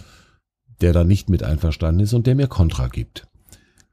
der 0.81 0.93
da 0.93 1.05
nicht 1.05 1.29
mit 1.29 1.43
einverstanden 1.43 2.01
ist 2.01 2.14
und 2.14 2.26
der 2.26 2.35
mir 2.35 2.49
Kontra 2.49 2.89
gibt. 2.89 3.26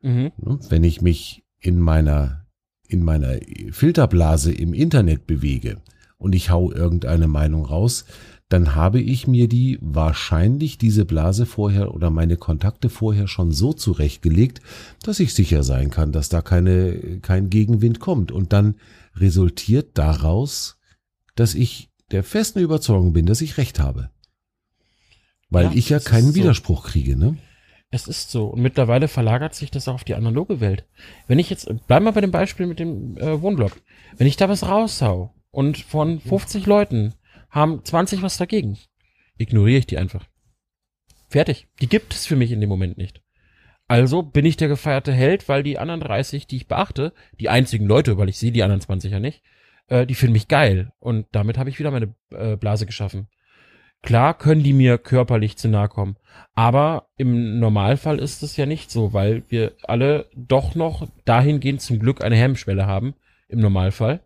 Mhm. 0.02 0.32
Wenn 0.70 0.84
ich 0.84 1.02
mich 1.02 1.44
in 1.60 1.80
meiner, 1.80 2.46
in 2.88 3.04
meiner 3.04 3.40
Filterblase 3.72 4.54
im 4.54 4.74
Internet 4.74 5.26
bewege 5.26 5.78
und 6.18 6.36
ich 6.36 6.50
hau 6.50 6.72
irgendeine 6.72 7.28
Meinung 7.28 7.66
raus, 7.66 8.06
dann 8.50 8.76
habe 8.76 9.02
ich 9.02 9.28
mir 9.28 9.48
die 9.48 9.80
wahrscheinlich 9.82 10.78
diese 10.78 11.06
Blase 11.06 11.48
vorher 11.48 11.96
oder 11.96 12.12
meine 12.12 12.38
Kontakte 12.38 12.90
vorher 12.90 13.28
schon 13.28 13.52
so 13.52 13.74
zurechtgelegt, 13.74 14.62
dass 15.02 15.20
ich 15.20 15.34
sicher 15.34 15.64
sein 15.64 15.90
kann, 15.90 16.12
dass 16.12 16.30
da 16.30 16.42
keine, 16.42 17.20
kein 17.22 17.50
Gegenwind 17.50 18.00
kommt. 18.00 18.32
Und 18.32 18.54
dann 18.54 18.76
resultiert 19.16 19.98
daraus, 19.98 20.78
dass 21.36 21.56
ich 21.56 21.90
der 22.12 22.24
festen 22.24 22.60
Überzeugung 22.60 23.14
bin, 23.14 23.26
dass 23.26 23.42
ich 23.42 23.58
recht 23.58 23.80
habe. 23.80 24.12
Weil 25.56 25.68
Ja, 25.68 25.72
ich 25.74 25.90
ja 25.90 26.00
keinen 26.00 26.28
so. 26.32 26.36
Widerspruch 26.36 26.86
kriege, 26.86 27.18
ne? 27.18 27.38
Es 27.92 28.08
ist 28.08 28.30
so. 28.30 28.48
Und 28.48 28.62
mittlerweile 28.62 29.08
verlagert 29.08 29.56
sich 29.56 29.72
das 29.72 29.88
auch 29.88 29.94
auf 29.94 30.04
die 30.04 30.16
analoge 30.16 30.60
Welt. 30.60 30.86
Wenn 31.28 31.40
ich 31.40 31.50
jetzt, 31.50 31.74
bleib 31.88 32.04
mal 32.04 32.12
bei 32.12 32.20
dem 32.22 32.32
Beispiel 32.32 32.66
mit 32.68 32.80
dem 32.80 33.18
äh, 33.18 33.42
Wohnblock. 33.42 33.72
Wenn 34.18 34.28
ich 34.28 34.36
da 34.36 34.50
was 34.50 34.68
raushau 34.68 35.34
und 35.52 35.78
von 35.78 36.20
50 36.20 36.66
Leuten 36.66 37.14
haben 37.50 37.86
20 37.86 38.22
was 38.22 38.36
dagegen, 38.36 38.78
ignoriere 39.38 39.80
ich 39.80 39.88
die 39.88 39.98
einfach. 39.98 40.26
Fertig. 41.30 41.68
Die 41.82 41.88
gibt 41.88 42.14
es 42.14 42.26
für 42.26 42.36
mich 42.36 42.52
in 42.52 42.60
dem 42.60 42.70
Moment 42.70 42.98
nicht. 42.98 43.22
Also 43.88 44.24
bin 44.24 44.46
ich 44.46 44.58
der 44.58 44.68
gefeierte 44.68 45.14
Held, 45.14 45.48
weil 45.48 45.64
die 45.64 45.78
anderen 45.78 46.02
30, 46.02 46.48
die 46.48 46.58
ich 46.58 46.68
beachte, 46.68 47.14
die 47.40 47.48
einzigen 47.50 47.86
Leute, 47.86 48.18
weil 48.18 48.28
ich 48.28 48.38
sehe 48.38 48.52
die 48.52 48.64
anderen 48.64 48.82
20 48.82 49.12
ja 49.12 49.20
nicht, 49.20 49.42
äh, 49.88 50.06
die 50.06 50.16
finden 50.16 50.34
mich 50.34 50.48
geil. 50.48 50.92
Und 51.00 51.28
damit 51.32 51.58
habe 51.58 51.70
ich 51.70 51.80
wieder 51.80 51.92
meine 51.92 52.14
äh, 52.32 52.58
Blase 52.58 52.86
geschaffen. 52.86 53.28
Klar 54.06 54.38
können 54.38 54.62
die 54.62 54.74
mir 54.74 55.00
körperlich 55.00 55.58
zu 55.58 55.68
nahe 55.68 55.90
kommen, 55.90 56.16
aber 56.54 57.08
im 57.18 57.60
Normalfall 57.60 58.20
ist 58.20 58.44
es 58.44 58.56
ja 58.56 58.68
nicht 58.68 58.92
so, 58.92 59.14
weil 59.14 59.42
wir 59.50 59.72
alle 59.82 60.28
doch 60.36 60.76
noch 60.76 61.08
dahingehend 61.26 61.82
zum 61.82 61.98
Glück 61.98 62.24
eine 62.24 62.36
Hemmschwelle 62.36 62.86
haben, 62.86 63.16
im 63.50 63.60
Normalfall. 63.60 64.22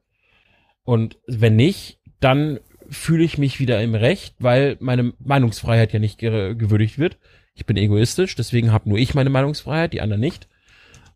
Und 0.84 1.18
wenn 1.28 1.56
nicht, 1.56 2.00
dann 2.20 2.60
fühle 2.90 3.24
ich 3.24 3.38
mich 3.38 3.62
wieder 3.62 3.82
im 3.82 3.96
Recht, 3.96 4.36
weil 4.40 4.76
meine 4.82 5.14
Meinungsfreiheit 5.20 5.94
ja 5.94 6.00
nicht 6.00 6.18
ge 6.18 6.56
gewürdigt 6.56 7.00
wird. 7.00 7.18
Ich 7.54 7.66
bin 7.66 7.78
egoistisch, 7.78 8.36
deswegen 8.36 8.74
habe 8.74 8.90
nur 8.90 8.98
ich 8.98 9.14
meine 9.14 9.30
Meinungsfreiheit, 9.30 9.94
die 9.94 10.02
anderen 10.02 10.20
nicht. 10.20 10.50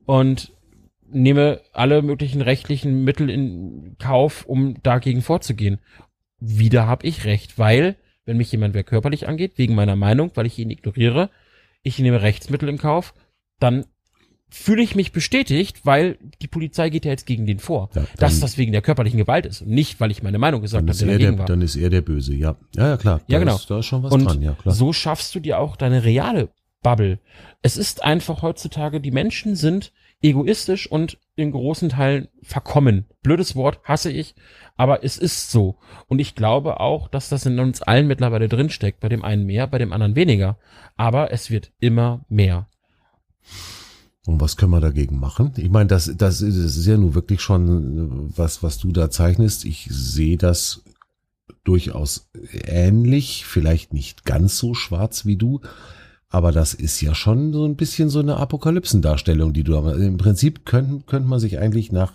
Und 0.05 0.53
nehme 1.09 1.59
alle 1.73 2.01
möglichen 2.01 2.41
rechtlichen 2.41 3.03
Mittel 3.03 3.29
in 3.29 3.97
Kauf, 3.99 4.45
um 4.45 4.81
dagegen 4.83 5.21
vorzugehen. 5.21 5.79
Wieder 6.39 6.87
habe 6.87 7.05
ich 7.05 7.25
recht, 7.25 7.59
weil, 7.59 7.97
wenn 8.25 8.37
mich 8.37 8.51
jemand 8.51 8.73
wer 8.73 8.83
körperlich 8.83 9.27
angeht, 9.27 9.53
wegen 9.57 9.75
meiner 9.75 9.95
Meinung, 9.95 10.31
weil 10.35 10.45
ich 10.45 10.57
ihn 10.59 10.69
ignoriere, 10.69 11.29
ich 11.81 11.99
nehme 11.99 12.21
Rechtsmittel 12.21 12.69
in 12.69 12.77
Kauf, 12.77 13.13
dann 13.59 13.85
fühle 14.49 14.83
ich 14.83 14.95
mich 14.95 15.11
bestätigt, 15.11 15.83
weil 15.83 16.19
die 16.41 16.47
Polizei 16.47 16.89
geht 16.89 17.05
ja 17.05 17.11
jetzt 17.11 17.25
gegen 17.25 17.47
den 17.47 17.57
vor. 17.57 17.89
Ja, 17.95 18.05
dass 18.17 18.39
das 18.39 18.57
wegen 18.57 18.71
der 18.71 18.83
körperlichen 18.83 19.17
Gewalt 19.17 19.47
ist 19.47 19.61
und 19.61 19.69
nicht, 19.69 19.99
weil 19.99 20.11
ich 20.11 20.21
meine 20.21 20.37
Meinung 20.37 20.61
gesagt 20.61 20.87
habe, 20.87 20.97
der 20.97 21.07
er 21.07 21.17
dagegen 21.17 21.39
war. 21.39 21.47
dann 21.47 21.61
ist 21.61 21.75
er 21.75 21.89
der 21.89 22.01
Böse, 22.01 22.35
ja. 22.35 22.55
Ja, 22.75 22.89
ja, 22.89 22.97
klar. 22.97 23.21
Ja, 23.27 23.39
da 23.39 23.39
genau. 23.39 23.55
Ist, 23.55 23.69
da 23.69 23.79
ist 23.79 23.87
schon 23.87 24.03
was 24.03 24.11
und 24.11 24.25
dran, 24.25 24.41
ja, 24.43 24.53
klar. 24.53 24.75
so 24.75 24.93
schaffst 24.93 25.33
du 25.33 25.39
dir 25.39 25.57
auch 25.57 25.75
deine 25.75 26.03
reale 26.03 26.49
Bubble. 26.83 27.17
Es 27.63 27.77
ist 27.77 28.03
einfach 28.03 28.43
heutzutage, 28.43 29.01
die 29.01 29.09
Menschen 29.09 29.55
sind 29.55 29.91
egoistisch 30.21 30.89
und 30.89 31.17
in 31.35 31.51
großen 31.51 31.89
Teilen 31.89 32.27
verkommen. 32.41 33.05
Blödes 33.23 33.55
Wort, 33.55 33.79
hasse 33.83 34.11
ich, 34.11 34.35
aber 34.77 35.03
es 35.03 35.17
ist 35.17 35.51
so. 35.51 35.77
Und 36.07 36.19
ich 36.19 36.35
glaube 36.35 36.79
auch, 36.79 37.07
dass 37.07 37.29
das 37.29 37.45
in 37.45 37.59
uns 37.59 37.81
allen 37.81 38.07
mittlerweile 38.07 38.47
drinsteckt. 38.47 38.99
Bei 38.99 39.09
dem 39.09 39.23
einen 39.23 39.45
mehr, 39.45 39.67
bei 39.67 39.77
dem 39.77 39.93
anderen 39.93 40.15
weniger. 40.15 40.57
Aber 40.95 41.31
es 41.31 41.49
wird 41.49 41.71
immer 41.79 42.25
mehr. 42.29 42.67
Und 44.25 44.39
was 44.39 44.55
können 44.55 44.71
wir 44.71 44.79
dagegen 44.79 45.19
machen? 45.19 45.53
Ich 45.57 45.69
meine, 45.69 45.87
das, 45.87 46.11
das, 46.15 46.41
ist, 46.41 46.57
das 46.57 46.77
ist 46.77 46.85
ja 46.85 46.97
nun 46.97 47.13
wirklich 47.13 47.41
schon 47.41 48.29
äh, 48.31 48.37
was, 48.37 48.63
was 48.63 48.77
du 48.77 48.91
da 48.91 49.09
zeichnest. 49.09 49.65
Ich 49.65 49.87
sehe 49.89 50.37
das 50.37 50.83
durchaus 51.63 52.29
ähnlich, 52.65 53.45
vielleicht 53.45 53.93
nicht 53.93 54.25
ganz 54.25 54.57
so 54.57 54.73
schwarz 54.73 55.25
wie 55.25 55.37
du, 55.37 55.61
Aber 56.33 56.51
das 56.51 56.73
ist 56.73 56.99
ja 56.99 57.13
schon 57.13 57.53
so 57.53 57.63
ein 57.63 57.75
bisschen 57.75 58.09
so 58.09 58.17
eine 58.17 58.37
Apokalypsendarstellung, 58.37 59.53
die 59.53 59.63
du 59.63 59.77
hast. 59.77 59.97
Im 59.97 60.17
Prinzip 60.17 60.65
könnte, 60.65 61.05
könnte 61.05 61.29
man 61.29 61.39
sich 61.39 61.59
eigentlich 61.59 61.91
nach, 61.91 62.13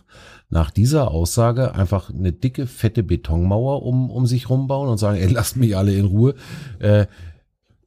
nach 0.51 0.73
dieser 0.73 1.13
Aussage 1.13 1.77
einfach 1.77 2.11
eine 2.11 2.33
dicke, 2.33 2.67
fette 2.67 3.05
Betonmauer 3.05 3.85
um, 3.85 4.11
um 4.11 4.27
sich 4.27 4.51
rumbauen 4.51 4.89
und 4.89 4.99
sagen, 4.99 5.21
ey, 5.21 5.29
lasst 5.29 5.57
mich 5.57 5.77
alle 5.77 5.95
in 5.95 6.07
Ruhe. 6.07 6.35
Äh, 6.81 7.07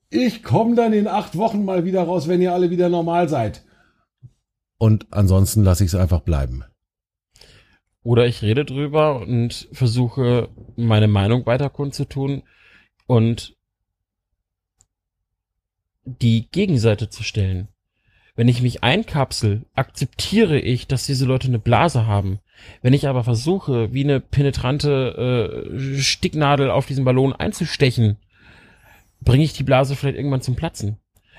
ich 0.09 0.41
komme 0.41 0.75
dann 0.75 0.93
in 0.93 1.09
acht 1.09 1.35
Wochen 1.35 1.65
mal 1.65 1.83
wieder 1.83 2.03
raus, 2.03 2.29
wenn 2.29 2.41
ihr 2.41 2.53
alle 2.53 2.69
wieder 2.69 2.87
normal 2.87 3.27
seid. 3.27 3.65
Und 4.77 5.07
ansonsten 5.11 5.65
lasse 5.65 5.83
ich 5.83 5.89
es 5.89 5.99
einfach 5.99 6.21
bleiben. 6.21 6.63
Oder 8.03 8.25
ich 8.25 8.41
rede 8.41 8.63
drüber 8.63 9.19
und 9.19 9.67
versuche 9.73 10.47
meine 10.77 11.09
Meinung 11.09 11.45
weiter 11.45 11.69
kundzutun 11.69 12.43
und 13.05 13.57
die 16.05 16.49
Gegenseite 16.51 17.09
zu 17.09 17.23
stellen. 17.23 17.67
Wenn 18.35 18.47
ich 18.47 18.61
mich 18.61 18.83
einkapsel, 18.83 19.65
akzeptiere 19.75 20.57
ich, 20.57 20.87
dass 20.87 21.05
diese 21.05 21.25
Leute 21.25 21.47
eine 21.47 21.59
Blase 21.59 22.07
haben. 22.07 22.39
Wenn 22.81 22.93
ich 22.93 23.07
aber 23.07 23.23
versuche, 23.23 23.93
wie 23.93 24.03
eine 24.03 24.19
penetrante 24.19 25.65
äh, 25.69 25.99
Sticknadel 25.99 26.71
auf 26.71 26.85
diesen 26.85 27.03
Ballon 27.03 27.33
einzustechen, 27.33 28.17
bringe 29.19 29.43
ich 29.43 29.53
die 29.53 29.63
Blase 29.63 29.95
vielleicht 29.95 30.17
irgendwann 30.17 30.41
zum 30.41 30.55
Platzen. 30.55 30.97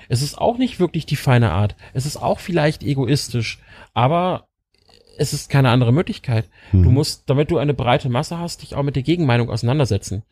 Es 0.09 0.21
ist 0.21 0.37
auch 0.37 0.57
nicht 0.57 0.79
wirklich 0.79 1.05
die 1.05 1.15
feine 1.15 1.51
Art. 1.51 1.75
Es 1.93 2.05
ist 2.05 2.17
auch 2.17 2.39
vielleicht 2.39 2.83
egoistisch, 2.83 3.59
aber 3.93 4.47
es 5.17 5.33
ist 5.33 5.49
keine 5.49 5.69
andere 5.69 5.93
Möglichkeit. 5.93 6.49
Mhm. 6.71 6.83
Du 6.83 6.91
musst, 6.91 7.23
damit 7.29 7.51
du 7.51 7.57
eine 7.57 7.73
breite 7.73 8.09
Masse 8.09 8.37
hast, 8.37 8.61
dich 8.61 8.75
auch 8.75 8.83
mit 8.83 8.95
der 8.95 9.03
Gegenmeinung 9.03 9.49
auseinandersetzen. 9.49 10.23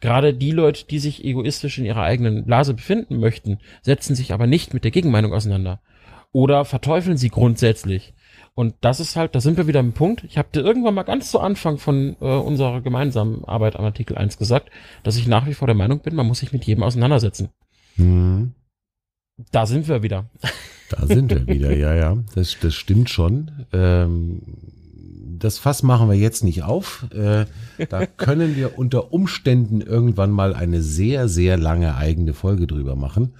Gerade 0.00 0.34
die 0.34 0.50
Leute, 0.50 0.86
die 0.86 0.98
sich 0.98 1.24
egoistisch 1.24 1.78
in 1.78 1.84
ihrer 1.84 2.02
eigenen 2.02 2.44
Blase 2.44 2.74
befinden 2.74 3.20
möchten, 3.20 3.58
setzen 3.82 4.14
sich 4.14 4.32
aber 4.32 4.46
nicht 4.46 4.74
mit 4.74 4.84
der 4.84 4.90
Gegenmeinung 4.90 5.32
auseinander. 5.32 5.80
Oder 6.32 6.64
verteufeln 6.64 7.16
sie 7.16 7.28
grundsätzlich. 7.28 8.14
Und 8.54 8.74
das 8.80 9.00
ist 9.00 9.16
halt, 9.16 9.34
da 9.34 9.40
sind 9.40 9.56
wir 9.56 9.66
wieder 9.66 9.80
am 9.80 9.92
Punkt. 9.92 10.24
Ich 10.24 10.38
habe 10.38 10.48
dir 10.52 10.60
irgendwann 10.60 10.94
mal 10.94 11.02
ganz 11.02 11.30
zu 11.30 11.40
Anfang 11.40 11.78
von 11.78 12.16
äh, 12.20 12.24
unserer 12.24 12.80
gemeinsamen 12.80 13.44
Arbeit 13.44 13.76
am 13.76 13.84
Artikel 13.84 14.16
1 14.18 14.38
gesagt, 14.38 14.70
dass 15.02 15.16
ich 15.16 15.26
nach 15.26 15.46
wie 15.46 15.54
vor 15.54 15.66
der 15.66 15.76
Meinung 15.76 16.00
bin, 16.00 16.14
man 16.14 16.26
muss 16.26 16.40
sich 16.40 16.52
mit 16.52 16.64
jedem 16.64 16.82
auseinandersetzen. 16.82 17.50
Mhm. 17.96 18.54
Da 19.52 19.66
sind 19.66 19.88
wir 19.88 20.02
wieder. 20.02 20.30
Da 20.90 21.06
sind 21.06 21.30
wir 21.30 21.46
wieder, 21.46 21.74
ja, 21.74 21.94
ja. 21.94 22.18
Das, 22.34 22.58
das 22.60 22.74
stimmt 22.74 23.10
schon. 23.10 23.66
Ähm, 23.72 24.42
das 25.40 25.58
Fass 25.58 25.82
machen 25.82 26.08
wir 26.08 26.16
jetzt 26.16 26.44
nicht 26.44 26.62
auf. 26.62 27.06
Äh, 27.12 27.46
da 27.88 28.06
können 28.16 28.56
wir 28.56 28.78
unter 28.78 29.12
Umständen 29.12 29.80
irgendwann 29.80 30.30
mal 30.30 30.54
eine 30.54 30.82
sehr, 30.82 31.28
sehr 31.28 31.56
lange 31.56 31.96
eigene 31.96 32.34
Folge 32.34 32.66
drüber 32.66 32.96
machen. 32.96 33.34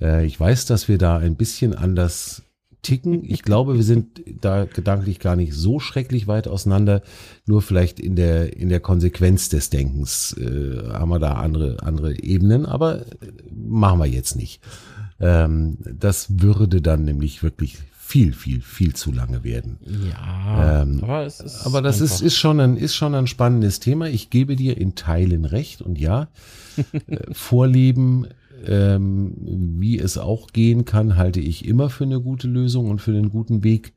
Äh, 0.00 0.26
ich 0.26 0.38
weiß, 0.38 0.66
dass 0.66 0.88
wir 0.88 0.98
da 0.98 1.18
ein 1.18 1.36
bisschen 1.36 1.74
anders 1.74 2.42
ticken. 2.82 3.24
Ich 3.24 3.42
glaube, 3.42 3.74
wir 3.76 3.82
sind 3.82 4.22
da 4.40 4.66
gedanklich 4.66 5.18
gar 5.18 5.36
nicht 5.36 5.54
so 5.54 5.80
schrecklich 5.80 6.26
weit 6.26 6.46
auseinander. 6.46 7.02
Nur 7.46 7.62
vielleicht 7.62 7.98
in 7.98 8.14
der 8.14 8.56
in 8.56 8.68
der 8.68 8.80
Konsequenz 8.80 9.48
des 9.48 9.70
Denkens 9.70 10.36
äh, 10.38 10.90
haben 10.92 11.08
wir 11.08 11.18
da 11.18 11.34
andere 11.34 11.78
andere 11.82 12.18
Ebenen. 12.18 12.66
Aber 12.66 13.00
äh, 13.00 13.04
machen 13.52 13.98
wir 13.98 14.06
jetzt 14.06 14.36
nicht. 14.36 14.60
Ähm, 15.20 15.78
das 15.80 16.40
würde 16.40 16.80
dann 16.80 17.04
nämlich 17.04 17.42
wirklich 17.42 17.78
viel, 18.14 18.32
viel, 18.32 18.60
viel 18.60 18.94
zu 18.94 19.10
lange 19.10 19.42
werden. 19.42 19.80
Ja, 20.08 20.82
ähm, 20.82 21.00
aber, 21.02 21.26
es 21.26 21.40
ist 21.40 21.66
aber 21.66 21.82
das 21.82 22.00
ist, 22.00 22.20
ist, 22.20 22.36
schon 22.36 22.60
ein, 22.60 22.76
ist 22.76 22.94
schon 22.94 23.12
ein 23.12 23.26
spannendes 23.26 23.80
Thema. 23.80 24.06
Ich 24.06 24.30
gebe 24.30 24.54
dir 24.54 24.78
in 24.78 24.94
Teilen 24.94 25.44
recht 25.44 25.82
und 25.82 25.98
ja, 25.98 26.28
äh, 27.08 27.34
Vorleben, 27.34 28.28
ähm, 28.66 29.34
wie 29.80 29.98
es 29.98 30.16
auch 30.16 30.52
gehen 30.52 30.84
kann, 30.84 31.16
halte 31.16 31.40
ich 31.40 31.66
immer 31.66 31.90
für 31.90 32.04
eine 32.04 32.20
gute 32.20 32.46
Lösung 32.46 32.88
und 32.88 33.00
für 33.00 33.10
einen 33.10 33.30
guten 33.30 33.64
Weg. 33.64 33.94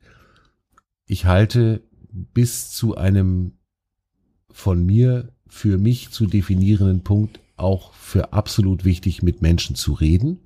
Ich 1.06 1.26
halte 1.26 1.80
bis 2.10 2.72
zu 2.72 2.96
einem 2.96 3.52
von 4.50 4.84
mir 4.84 5.28
für 5.46 5.78
mich 5.78 6.10
zu 6.10 6.26
definierenden 6.26 7.04
Punkt 7.04 7.38
auch 7.56 7.92
für 7.92 8.32
absolut 8.32 8.84
wichtig, 8.84 9.22
mit 9.22 9.42
Menschen 9.42 9.76
zu 9.76 9.92
reden 9.92 10.40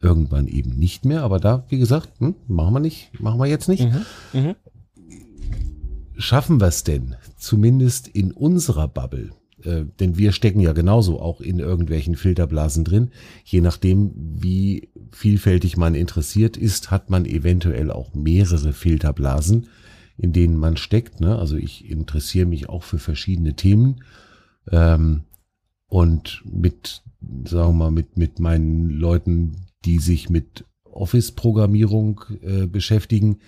irgendwann 0.00 0.48
eben 0.48 0.70
nicht 0.70 1.04
mehr. 1.04 1.22
Aber 1.22 1.38
da, 1.38 1.64
wie 1.68 1.78
gesagt, 1.78 2.10
hm, 2.18 2.34
machen 2.46 2.74
wir 2.74 2.80
nicht, 2.80 3.20
machen 3.20 3.38
wir 3.38 3.46
jetzt 3.46 3.68
nicht. 3.68 3.84
Mhm. 3.84 4.06
Mhm. 4.32 4.54
Schaffen 6.16 6.60
wir 6.60 6.68
es 6.68 6.84
denn, 6.84 7.16
zumindest 7.38 8.08
in 8.08 8.32
unserer 8.32 8.88
Bubble, 8.88 9.30
äh, 9.64 9.84
denn 9.98 10.18
wir 10.18 10.32
stecken 10.32 10.60
ja 10.60 10.72
genauso 10.72 11.20
auch 11.20 11.40
in 11.40 11.58
irgendwelchen 11.58 12.14
Filterblasen 12.14 12.84
drin. 12.84 13.10
Je 13.44 13.60
nachdem, 13.60 14.12
wie 14.14 14.90
vielfältig 15.12 15.76
man 15.76 15.94
interessiert 15.94 16.56
ist, 16.56 16.90
hat 16.90 17.10
man 17.10 17.24
eventuell 17.24 17.90
auch 17.90 18.14
mehrere 18.14 18.72
Filterblasen, 18.72 19.68
in 20.18 20.32
denen 20.32 20.56
man 20.56 20.76
steckt. 20.76 21.20
Ne? 21.20 21.38
Also 21.38 21.56
ich 21.56 21.90
interessiere 21.90 22.46
mich 22.46 22.68
auch 22.68 22.82
für 22.82 22.98
verschiedene 22.98 23.54
Themen. 23.54 24.02
Ähm, 24.70 25.22
und 25.88 26.42
mit, 26.44 27.02
sagen 27.44 27.70
wir 27.70 27.72
mal, 27.72 27.90
mit, 27.90 28.16
mit 28.16 28.38
meinen 28.38 28.90
Leuten, 28.90 29.56
die 29.84 29.98
sich 29.98 30.30
mit 30.30 30.64
Office-Programmierung 30.84 32.22
äh, 32.42 32.66
beschäftigen, 32.66 33.38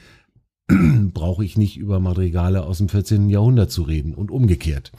brauche 1.13 1.45
ich 1.45 1.57
nicht 1.57 1.77
über 1.77 2.01
Madrigale 2.01 2.65
aus 2.65 2.79
dem 2.79 2.89
14. 2.89 3.29
Jahrhundert 3.29 3.71
zu 3.71 3.83
reden 3.83 4.15
und 4.15 4.31
umgekehrt. 4.31 4.93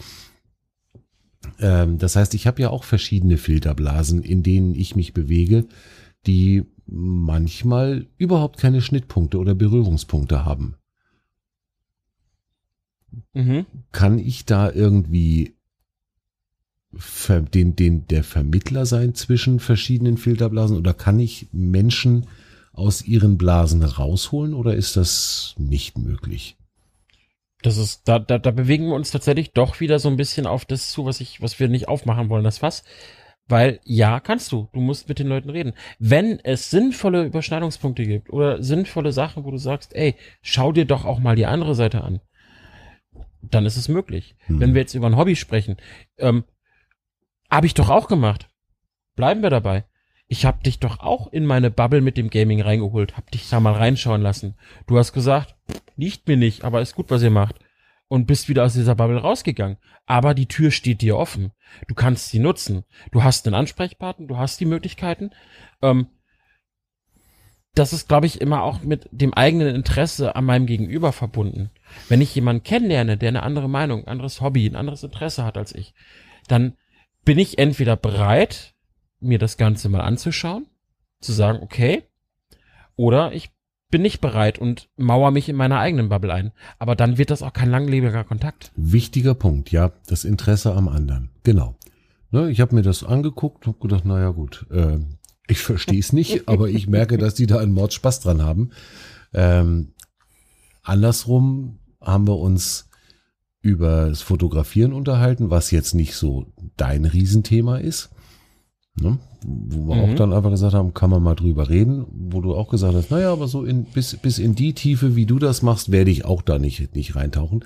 Ähm, 1.59 1.97
das 1.97 2.15
heißt, 2.15 2.33
ich 2.33 2.47
habe 2.47 2.61
ja 2.61 2.69
auch 2.69 2.83
verschiedene 2.83 3.37
Filterblasen, 3.37 4.21
in 4.21 4.43
denen 4.43 4.75
ich 4.75 4.95
mich 4.95 5.13
bewege, 5.13 5.65
die 6.27 6.65
manchmal 6.85 8.07
überhaupt 8.17 8.59
keine 8.59 8.81
Schnittpunkte 8.81 9.37
oder 9.37 9.55
Berührungspunkte 9.55 10.45
haben. 10.45 10.75
Mhm. 13.33 13.65
Kann 13.91 14.19
ich 14.19 14.45
da 14.45 14.71
irgendwie 14.71 15.55
den, 17.53 17.75
den, 17.75 18.07
der 18.07 18.23
Vermittler 18.23 18.85
sein 18.85 19.15
zwischen 19.15 19.59
verschiedenen 19.59 20.17
Filterblasen 20.17 20.77
oder 20.77 20.93
kann 20.93 21.19
ich 21.19 21.47
Menschen 21.51 22.27
aus 22.71 23.03
ihren 23.05 23.37
Blasen 23.37 23.83
rausholen 23.83 24.53
oder 24.53 24.75
ist 24.75 24.97
das 24.97 25.55
nicht 25.57 25.97
möglich? 25.97 26.57
Das 27.61 27.77
ist, 27.77 28.07
da, 28.07 28.19
da, 28.19 28.37
da 28.37 28.51
bewegen 28.51 28.87
wir 28.87 28.95
uns 28.95 29.11
tatsächlich 29.11 29.51
doch 29.51 29.79
wieder 29.79 29.97
so 29.97 30.09
ein 30.09 30.17
bisschen 30.17 30.45
auf 30.45 30.65
das 30.65 30.91
zu, 30.91 31.05
was 31.05 31.21
ich, 31.21 31.41
was 31.41 31.59
wir 31.59 31.69
nicht 31.69 31.87
aufmachen 31.87 32.29
wollen, 32.29 32.43
das 32.43 32.57
Fass. 32.57 32.83
Weil 33.47 33.79
ja, 33.83 34.19
kannst 34.19 34.51
du. 34.51 34.69
Du 34.73 34.79
musst 34.79 35.09
mit 35.09 35.19
den 35.19 35.27
Leuten 35.27 35.49
reden. 35.49 35.73
Wenn 35.99 36.39
es 36.39 36.69
sinnvolle 36.69 37.25
Überschneidungspunkte 37.25 38.05
gibt 38.05 38.29
oder 38.31 38.63
sinnvolle 38.63 39.11
Sachen, 39.11 39.43
wo 39.43 39.51
du 39.51 39.57
sagst, 39.57 39.95
ey, 39.95 40.15
schau 40.41 40.71
dir 40.71 40.85
doch 40.85 41.05
auch 41.05 41.19
mal 41.19 41.35
die 41.35 41.45
andere 41.45 41.75
Seite 41.75 42.03
an, 42.03 42.21
dann 43.41 43.65
ist 43.65 43.77
es 43.77 43.89
möglich. 43.89 44.35
Hm. 44.45 44.59
Wenn 44.59 44.73
wir 44.73 44.81
jetzt 44.81 44.93
über 44.93 45.07
ein 45.07 45.17
Hobby 45.17 45.35
sprechen, 45.35 45.77
ähm, 46.17 46.45
habe 47.53 47.67
ich 47.67 47.73
doch 47.73 47.89
auch 47.89 48.07
gemacht. 48.07 48.49
Bleiben 49.15 49.43
wir 49.43 49.49
dabei. 49.49 49.85
Ich 50.27 50.45
hab 50.45 50.63
dich 50.63 50.79
doch 50.79 50.99
auch 50.99 51.31
in 51.31 51.45
meine 51.45 51.69
Bubble 51.69 52.01
mit 52.01 52.17
dem 52.17 52.29
Gaming 52.29 52.61
reingeholt, 52.61 53.15
hab 53.17 53.29
dich 53.29 53.47
da 53.49 53.59
mal 53.59 53.73
reinschauen 53.73 54.21
lassen. 54.21 54.55
Du 54.87 54.97
hast 54.97 55.13
gesagt, 55.13 55.55
liegt 55.95 56.27
mir 56.27 56.37
nicht, 56.37 56.63
aber 56.63 56.81
ist 56.81 56.95
gut, 56.95 57.11
was 57.11 57.21
ihr 57.21 57.29
macht. 57.29 57.55
Und 58.07 58.25
bist 58.25 58.49
wieder 58.49 58.63
aus 58.63 58.73
dieser 58.73 58.95
Bubble 58.95 59.19
rausgegangen. 59.19 59.77
Aber 60.05 60.33
die 60.33 60.47
Tür 60.47 60.71
steht 60.71 61.01
dir 61.01 61.17
offen. 61.17 61.51
Du 61.87 61.95
kannst 61.95 62.29
sie 62.29 62.39
nutzen. 62.39 62.83
Du 63.11 63.23
hast 63.23 63.45
einen 63.45 63.55
Ansprechpartner, 63.55 64.27
du 64.27 64.37
hast 64.37 64.59
die 64.59 64.65
Möglichkeiten. 64.65 65.31
Ähm, 65.81 66.07
das 67.75 67.93
ist, 67.93 68.07
glaube 68.07 68.27
ich, 68.27 68.39
immer 68.41 68.63
auch 68.63 68.81
mit 68.81 69.07
dem 69.11 69.33
eigenen 69.33 69.73
Interesse 69.75 70.35
an 70.35 70.45
meinem 70.45 70.67
Gegenüber 70.67 71.11
verbunden. 71.11 71.71
Wenn 72.07 72.21
ich 72.21 72.35
jemanden 72.35 72.63
kennenlerne, 72.63 73.17
der 73.17 73.29
eine 73.29 73.43
andere 73.43 73.69
Meinung, 73.69 74.01
ein 74.01 74.09
anderes 74.09 74.41
Hobby, 74.41 74.67
ein 74.67 74.75
anderes 74.75 75.03
Interesse 75.03 75.43
hat 75.43 75.57
als 75.57 75.73
ich, 75.73 75.93
dann 76.47 76.77
bin 77.25 77.39
ich 77.39 77.57
entweder 77.57 77.95
bereit, 77.95 78.73
mir 79.19 79.39
das 79.39 79.57
Ganze 79.57 79.89
mal 79.89 80.01
anzuschauen, 80.01 80.67
zu 81.21 81.31
sagen, 81.31 81.59
okay, 81.61 82.03
oder 82.95 83.33
ich 83.33 83.51
bin 83.89 84.01
nicht 84.01 84.21
bereit 84.21 84.57
und 84.57 84.89
mauer 84.97 85.31
mich 85.31 85.49
in 85.49 85.55
meiner 85.55 85.79
eigenen 85.79 86.09
Bubble 86.09 86.33
ein. 86.33 86.51
Aber 86.79 86.95
dann 86.95 87.17
wird 87.17 87.29
das 87.29 87.43
auch 87.43 87.53
kein 87.53 87.69
langlebiger 87.69 88.23
Kontakt. 88.23 88.71
Wichtiger 88.75 89.35
Punkt, 89.35 89.71
ja, 89.71 89.91
das 90.07 90.25
Interesse 90.25 90.73
am 90.73 90.87
anderen. 90.87 91.29
Genau. 91.43 91.75
Ne, 92.31 92.49
ich 92.49 92.59
habe 92.59 92.73
mir 92.73 92.81
das 92.81 93.03
angeguckt 93.03 93.67
und 93.67 93.79
gedacht, 93.79 94.05
naja 94.05 94.31
gut, 94.31 94.65
äh, 94.71 94.97
ich 95.47 95.59
verstehe 95.59 95.99
es 95.99 96.11
nicht, 96.11 96.47
aber 96.47 96.69
ich 96.69 96.87
merke, 96.87 97.19
dass 97.19 97.35
die 97.35 97.45
da 97.45 97.59
einen 97.59 97.73
Mordspaß 97.73 98.21
dran 98.21 98.41
haben. 98.41 98.71
Ähm, 99.33 99.93
andersrum 100.81 101.77
haben 102.01 102.27
wir 102.27 102.39
uns 102.39 102.89
über 103.63 104.09
das 104.09 104.21
Fotografieren 104.21 104.91
unterhalten, 104.91 105.49
was 105.49 105.71
jetzt 105.71 105.95
nicht 105.95 106.15
so 106.15 106.47
dein 106.75 107.05
Riesenthema 107.05 107.77
ist. 107.77 108.09
Ne? 108.99 109.17
Wo 109.41 109.87
wir 109.87 109.95
mhm. 109.95 110.01
auch 110.11 110.15
dann 110.15 110.33
einfach 110.33 110.51
gesagt 110.51 110.73
haben, 110.73 110.93
kann 110.93 111.09
man 111.09 111.23
mal 111.23 111.33
drüber 111.33 111.69
reden, 111.69 112.05
wo 112.11 112.41
du 112.41 112.53
auch 112.53 112.67
gesagt 112.67 112.93
hast, 112.93 113.09
naja, 113.09 113.31
aber 113.31 113.47
so 113.47 113.63
in, 113.63 113.85
bis, 113.85 114.17
bis 114.17 114.37
in 114.37 114.53
die 114.53 114.73
Tiefe, 114.73 115.15
wie 115.15 115.25
du 115.25 115.39
das 115.39 115.61
machst, 115.61 115.91
werde 115.91 116.11
ich 116.11 116.25
auch 116.25 116.41
da 116.41 116.59
nicht, 116.59 116.93
nicht 116.93 117.15
reintauchen. 117.15 117.63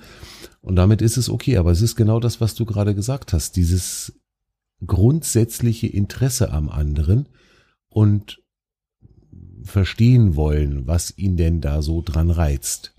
Und 0.60 0.76
damit 0.76 1.02
ist 1.02 1.16
es 1.16 1.28
okay, 1.28 1.56
aber 1.56 1.72
es 1.72 1.82
ist 1.82 1.96
genau 1.96 2.20
das, 2.20 2.40
was 2.40 2.54
du 2.54 2.64
gerade 2.64 2.94
gesagt 2.94 3.32
hast, 3.32 3.56
dieses 3.56 4.20
grundsätzliche 4.86 5.88
Interesse 5.88 6.52
am 6.52 6.68
anderen 6.68 7.28
und 7.88 8.40
verstehen 9.64 10.36
wollen, 10.36 10.86
was 10.86 11.18
ihn 11.18 11.36
denn 11.36 11.60
da 11.60 11.82
so 11.82 12.02
dran 12.02 12.30
reizt. 12.30 12.94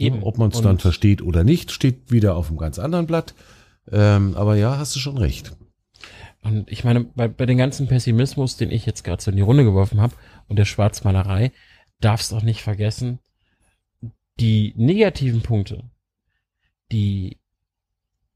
Eben. 0.00 0.22
Ob 0.22 0.38
man 0.38 0.50
es 0.50 0.60
dann 0.62 0.78
versteht 0.78 1.20
oder 1.20 1.44
nicht, 1.44 1.70
steht 1.70 2.10
wieder 2.10 2.36
auf 2.36 2.48
einem 2.48 2.58
ganz 2.58 2.78
anderen 2.78 3.06
Blatt. 3.06 3.34
Ähm, 3.90 4.34
aber 4.34 4.56
ja, 4.56 4.78
hast 4.78 4.96
du 4.96 4.98
schon 4.98 5.18
recht. 5.18 5.56
Und 6.42 6.70
ich 6.72 6.84
meine, 6.84 7.04
bei, 7.04 7.28
bei 7.28 7.44
den 7.44 7.58
ganzen 7.58 7.86
Pessimismus, 7.86 8.56
den 8.56 8.70
ich 8.70 8.86
jetzt 8.86 9.04
gerade 9.04 9.22
so 9.22 9.30
in 9.30 9.36
die 9.36 9.42
Runde 9.42 9.64
geworfen 9.64 10.00
habe 10.00 10.14
und 10.48 10.58
der 10.58 10.64
Schwarzmalerei, 10.64 11.52
darfst 12.00 12.32
auch 12.32 12.42
nicht 12.42 12.62
vergessen, 12.62 13.18
die 14.38 14.72
negativen 14.76 15.42
Punkte, 15.42 15.90
die 16.92 17.36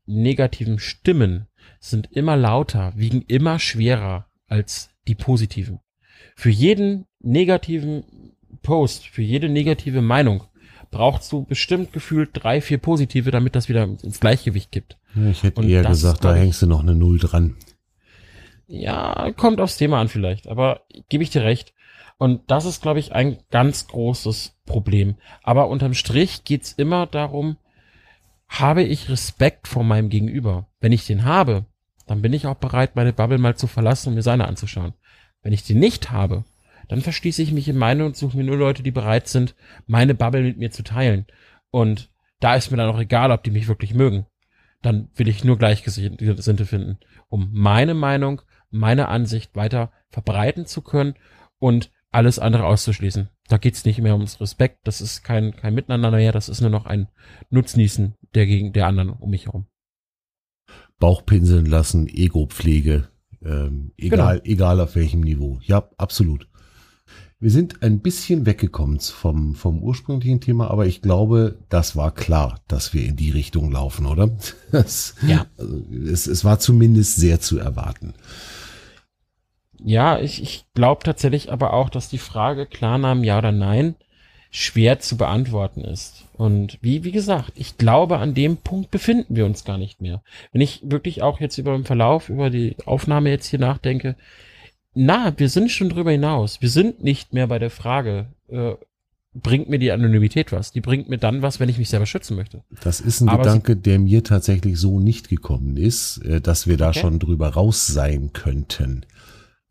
negativen 0.05 0.79
Stimmen 0.79 1.47
sind 1.81 2.13
immer 2.13 2.37
lauter, 2.37 2.93
wiegen 2.95 3.23
immer 3.23 3.59
schwerer 3.59 4.27
als 4.47 4.91
die 5.09 5.15
positiven. 5.15 5.81
Für 6.37 6.51
jeden 6.51 7.07
negativen 7.21 8.05
Post, 8.63 9.07
für 9.07 9.23
jede 9.23 9.49
negative 9.49 10.03
Meinung 10.03 10.45
brauchst 10.95 11.33
du 11.33 11.45
bestimmt 11.45 11.93
gefühlt 11.93 12.31
drei, 12.33 12.61
vier 12.61 12.79
positive, 12.79 13.31
damit 13.31 13.57
das 13.57 13.69
wieder 13.69 13.83
ins 13.83 14.21
Gleichgewicht 14.21 14.71
gibt. 14.71 14.97
Ich 15.29 15.43
hätte 15.43 15.61
Und 15.61 15.69
eher 15.69 15.83
gesagt, 15.83 16.25
da 16.25 16.35
hängst 16.35 16.63
du 16.63 16.67
noch 16.67 16.81
eine 16.81 16.95
Null 16.95 17.19
dran. 17.19 17.57
Ja, 18.67 19.31
kommt 19.37 19.61
aufs 19.61 19.77
Thema 19.77 20.01
an 20.01 20.09
vielleicht, 20.09 20.47
aber 20.47 20.83
gebe 21.09 21.23
ich 21.25 21.31
dir 21.31 21.43
recht. 21.43 21.75
Und 22.17 22.43
das 22.47 22.65
ist, 22.65 22.81
glaube 22.81 23.01
ich, 23.01 23.13
ein 23.13 23.39
ganz 23.51 23.89
großes 23.89 24.57
Problem. 24.67 25.17
Aber 25.43 25.69
unterm 25.69 25.95
Strich 25.95 26.45
geht's 26.45 26.73
immer 26.73 27.07
darum, 27.07 27.57
habe 28.49 28.83
ich 28.83 29.09
Respekt 29.09 29.67
vor 29.67 29.83
meinem 29.83 30.09
Gegenüber? 30.09 30.69
Wenn 30.81 30.93
ich 30.93 31.07
den 31.07 31.25
habe, 31.25 31.65
dann 32.07 32.23
bin 32.23 32.33
ich 32.33 32.47
auch 32.47 32.55
bereit, 32.55 32.95
meine 32.95 33.13
Bubble 33.13 33.39
mal 33.39 33.57
zu 33.57 33.67
verlassen 33.67 34.11
und 34.11 34.15
mir 34.15 34.23
seine 34.23 34.47
anzuschauen. 34.47 34.95
Wenn 35.43 35.53
ich 35.53 35.65
den 35.65 35.81
nicht 35.81 36.13
habe, 36.13 36.45
dann 36.95 37.03
verschließe 37.03 37.43
ich 37.43 37.51
mich 37.51 37.69
in 37.69 37.77
meine 37.77 38.07
und 38.07 38.17
suche 38.17 38.37
mir 38.37 38.45
nur 38.45 38.57
Leute, 38.57 38.85
die 38.85 38.93
bereit 38.93 39.27
sind, 39.27 39.57
meine 39.89 40.15
Bubble 40.15 40.43
mit 40.43 40.59
mir 40.59 40.71
zu 40.71 40.85
teilen. 40.85 41.27
Und 41.73 42.09
da 42.39 42.55
ist 42.55 42.71
mir 42.71 42.77
dann 42.77 42.89
auch 42.89 43.01
egal, 43.01 43.33
ob 43.33 43.43
die 43.43 43.51
mich 43.51 43.67
wirklich 43.67 43.95
mögen. 43.95 44.27
Dann 44.81 45.09
will 45.17 45.27
ich 45.27 45.43
nur 45.43 45.59
Gleichgesinnte 45.59 46.67
finden, 46.67 46.99
um 47.29 47.49
meine 47.53 47.95
Meinung, 47.95 48.43
meine 48.71 49.09
Ansicht 49.09 49.57
weiter 49.57 49.91
verbreiten 50.09 50.67
zu 50.67 50.83
können 50.83 51.15
und 51.59 51.91
alles 52.13 52.39
andere 52.39 52.65
auszuschließen. 52.65 53.29
Da 53.49 53.57
geht's 53.57 53.85
nicht 53.85 54.01
mehr 54.01 54.15
ums 54.15 54.41
Respekt, 54.41 54.87
das 54.87 55.01
ist 55.01 55.25
kein, 55.25 55.57
kein 55.57 55.75
Miteinander 55.75 56.13
mehr, 56.13 56.31
das 56.31 56.49
ist 56.49 56.61
nur 56.61 56.71
noch 56.71 56.87
ein 56.87 57.09
Nutznießen 57.51 58.15
der 58.37 58.47
gegen 58.47 58.73
der 58.73 58.87
anderen 58.87 59.11
um 59.11 59.31
mich 59.31 59.47
herum. 59.47 59.67
Bauchpinseln 61.01 61.67
lassen, 61.67 62.07
Ego-Pflege, 62.07 63.09
ähm, 63.43 63.91
egal, 63.97 64.39
genau. 64.39 64.53
egal 64.53 64.81
auf 64.81 64.95
welchem 64.95 65.23
Niveau. 65.23 65.59
Ja, 65.65 65.91
absolut. 65.97 66.47
Wir 67.41 67.51
sind 67.51 67.83
ein 67.83 68.01
bisschen 68.01 68.47
weggekommen 68.47 69.01
vom, 69.01 69.55
vom 69.55 69.83
ursprünglichen 69.83 70.41
Thema, 70.41 70.71
aber 70.71 70.87
ich 70.87 71.03
glaube, 71.03 71.59
das 71.69 71.95
war 71.95 72.13
klar, 72.13 72.61
dass 72.69 72.95
wir 72.95 73.05
in 73.05 73.17
die 73.17 73.31
Richtung 73.31 73.71
laufen, 73.71 74.07
oder? 74.07 74.31
Das, 74.73 75.15
ja. 75.27 75.47
Also, 75.59 75.83
es, 76.11 76.27
es 76.27 76.45
war 76.45 76.59
zumindest 76.59 77.17
sehr 77.17 77.41
zu 77.41 77.59
erwarten. 77.59 78.15
Ja, 79.85 80.19
ich, 80.19 80.43
ich 80.43 80.65
glaube 80.75 81.05
tatsächlich 81.05 81.53
aber 81.53 81.75
auch, 81.75 81.91
dass 81.91 82.09
die 82.09 82.19
Frage 82.19 82.67
Klarnamen 82.67 83.23
ja 83.23 83.39
oder 83.39 83.53
nein 83.53 83.95
schwer 84.51 85.01
zu 85.01 85.17
beantworten 85.17 85.81
ist. 85.81 86.27
Und 86.35 86.79
wie, 86.81 87.03
wie 87.03 87.11
gesagt, 87.11 87.53
ich 87.57 87.77
glaube, 87.77 88.19
an 88.19 88.35
dem 88.35 88.57
Punkt 88.57 88.93
befinden 88.93 89.35
wir 89.35 89.47
uns 89.47 89.65
gar 89.65 89.79
nicht 89.79 90.01
mehr. 90.01 90.23
Wenn 90.53 90.61
ich 90.61 90.81
wirklich 90.85 91.23
auch 91.23 91.41
jetzt 91.41 91.59
über 91.59 91.73
den 91.73 91.85
Verlauf, 91.85 92.29
über 92.29 92.51
die 92.51 92.77
Aufnahme 92.87 93.31
jetzt 93.31 93.47
hier 93.49 93.59
nachdenke, 93.59 94.15
na, 94.95 95.35
wir 95.37 95.49
sind 95.49 95.71
schon 95.71 95.89
drüber 95.89 96.13
hinaus. 96.13 96.61
Wir 96.61 96.71
sind 96.71 97.03
nicht 97.03 97.33
mehr 97.33 97.47
bei 97.47 97.59
der 97.59 97.71
Frage, 97.71 98.27
äh, 98.49 98.75
bringt 99.35 99.69
mir 99.69 99.79
die 99.79 99.91
Anonymität 99.91 100.53
was? 100.53 100.71
Die 100.71 100.81
bringt 100.81 101.09
mir 101.09 101.19
dann 101.19 101.43
was, 101.43 101.59
wenn 101.59 101.69
ich 101.69 101.79
mich 101.79 101.89
selber 101.89 102.07
schützen 102.07 102.37
möchte. 102.37 102.63
Das 102.83 103.01
ist 103.01 103.21
ein 103.21 103.29
Aber 103.29 103.43
Gedanke, 103.43 103.77
der 103.77 103.99
mir 103.99 104.23
tatsächlich 104.23 104.79
so 104.79 105.01
nicht 105.01 105.29
gekommen 105.29 105.77
ist, 105.77 106.19
äh, 106.19 106.41
dass 106.41 106.67
wir 106.67 106.77
da 106.77 106.91
okay. 106.91 107.01
schon 107.01 107.19
drüber 107.19 107.49
raus 107.49 107.87
sein 107.87 108.33
könnten. 108.33 109.05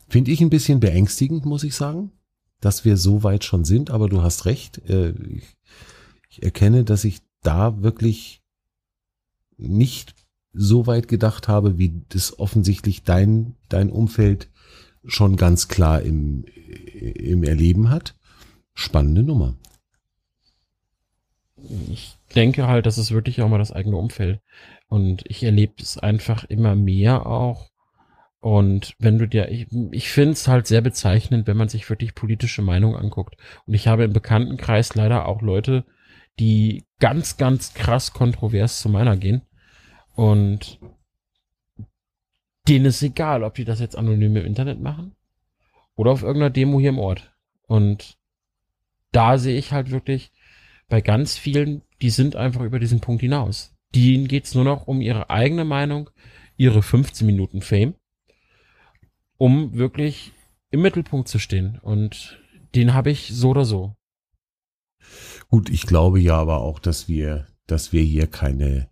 Finde 0.09 0.31
ich 0.31 0.41
ein 0.41 0.49
bisschen 0.49 0.79
beängstigend, 0.79 1.45
muss 1.45 1.63
ich 1.63 1.75
sagen, 1.75 2.11
dass 2.59 2.85
wir 2.85 2.97
so 2.97 3.23
weit 3.23 3.43
schon 3.45 3.65
sind, 3.65 3.89
aber 3.89 4.09
du 4.09 4.21
hast 4.21 4.45
recht. 4.45 4.77
Äh, 4.89 5.13
ich 6.29 6.43
erkenne, 6.43 6.83
dass 6.83 7.05
ich 7.05 7.19
da 7.41 7.81
wirklich 7.81 8.41
nicht 9.57 10.13
so 10.53 10.87
weit 10.87 11.07
gedacht 11.07 11.47
habe, 11.47 11.77
wie 11.77 12.01
das 12.09 12.37
offensichtlich 12.37 13.03
dein, 13.03 13.55
dein 13.69 13.89
Umfeld 13.89 14.49
schon 15.05 15.35
ganz 15.35 15.67
klar 15.67 16.01
im, 16.01 16.45
im 16.45 17.43
Erleben 17.43 17.89
hat. 17.89 18.15
Spannende 18.73 19.23
Nummer. 19.23 19.55
Ich 21.89 22.15
denke 22.35 22.67
halt, 22.67 22.85
das 22.85 22.97
ist 22.97 23.11
wirklich 23.11 23.41
auch 23.41 23.49
mal 23.49 23.59
das 23.59 23.71
eigene 23.71 23.97
Umfeld. 23.97 24.41
Und 24.87 25.23
ich 25.25 25.43
erlebe 25.43 25.75
es 25.79 25.97
einfach 25.97 26.43
immer 26.45 26.75
mehr 26.75 27.25
auch, 27.25 27.69
und 28.43 28.93
wenn 28.99 29.19
du 29.19 29.25
dir, 29.25 29.47
ich, 29.47 29.67
ich 29.91 30.09
finde 30.09 30.33
es 30.33 30.49
halt 30.49 30.67
sehr 30.67 30.81
bezeichnend, 30.81 31.47
wenn 31.47 31.55
man 31.55 31.69
sich 31.69 31.89
wirklich 31.89 32.13
politische 32.13 32.61
Meinungen 32.61 32.97
anguckt. 32.97 33.37
Und 33.65 33.73
ich 33.73 33.87
habe 33.87 34.03
im 34.03 34.11
Bekanntenkreis 34.11 34.95
leider 34.95 35.29
auch 35.29 35.41
Leute, 35.41 35.85
die 36.41 36.83
ganz, 36.99 37.37
ganz 37.37 37.73
krass 37.73 38.11
kontrovers 38.11 38.81
zu 38.81 38.89
meiner 38.89 39.15
gehen. 39.15 39.43
Und 40.13 40.77
denen 42.67 42.85
ist 42.85 43.01
egal, 43.01 43.43
ob 43.43 43.55
die 43.55 43.65
das 43.65 43.79
jetzt 43.79 43.97
anonym 43.97 44.37
im 44.37 44.45
Internet 44.45 44.79
machen 44.79 45.15
oder 45.95 46.11
auf 46.11 46.23
irgendeiner 46.23 46.49
Demo 46.49 46.79
hier 46.79 46.89
im 46.89 46.99
Ort. 46.99 47.33
Und 47.67 48.17
da 49.11 49.37
sehe 49.37 49.57
ich 49.57 49.71
halt 49.71 49.91
wirklich 49.91 50.31
bei 50.87 51.01
ganz 51.01 51.37
vielen, 51.37 51.81
die 52.01 52.09
sind 52.09 52.35
einfach 52.35 52.61
über 52.61 52.79
diesen 52.79 52.99
Punkt 52.99 53.21
hinaus. 53.21 53.75
Denen 53.95 54.27
geht's 54.27 54.55
nur 54.55 54.63
noch 54.63 54.87
um 54.87 55.01
ihre 55.01 55.29
eigene 55.29 55.65
Meinung, 55.65 56.09
ihre 56.57 56.81
15 56.81 57.27
Minuten 57.27 57.61
Fame 57.61 57.95
um 59.43 59.73
wirklich 59.73 60.31
im 60.71 60.81
Mittelpunkt 60.81 61.27
zu 61.27 61.37
stehen. 61.37 61.77
Und 61.81 62.41
den 62.75 62.93
habe 62.93 63.11
ich 63.11 63.27
so 63.33 63.49
oder 63.49 63.65
so. 63.65 63.93
Gut, 65.49 65.69
ich 65.69 65.85
glaube 65.85 66.19
ja 66.21 66.37
aber 66.37 66.61
auch, 66.61 66.79
dass 66.79 67.09
wir, 67.09 67.47
dass 67.67 67.91
wir 67.91 68.01
hier 68.01 68.27
keine 68.27 68.89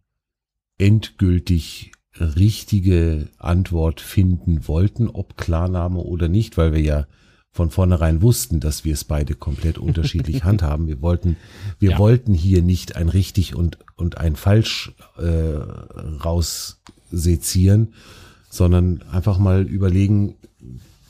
endgültig 0.77 1.90
richtige 2.19 3.29
Antwort 3.37 4.01
finden 4.01 4.67
wollten, 4.67 5.07
ob 5.07 5.37
Klarname 5.37 5.99
oder 5.99 6.27
nicht, 6.27 6.57
weil 6.57 6.73
wir 6.73 6.81
ja 6.81 7.07
von 7.53 7.69
vornherein 7.69 8.21
wussten, 8.21 8.59
dass 8.59 8.85
wir 8.85 8.93
es 8.93 9.03
beide 9.03 9.33
komplett 9.35 9.77
unterschiedlich 9.77 10.43
handhaben. 10.45 10.87
Wir 10.87 11.01
wollten, 11.01 11.37
wir 11.79 11.91
ja. 11.91 11.97
wollten 11.97 12.33
hier 12.33 12.61
nicht 12.61 12.95
ein 12.95 13.09
richtig 13.09 13.55
und 13.55 13.77
und 13.95 14.17
ein 14.17 14.35
falsch 14.35 14.93
äh, 15.17 15.57
raussezieren, 16.23 17.93
sondern 18.49 19.03
einfach 19.11 19.37
mal 19.37 19.63
überlegen, 19.63 20.35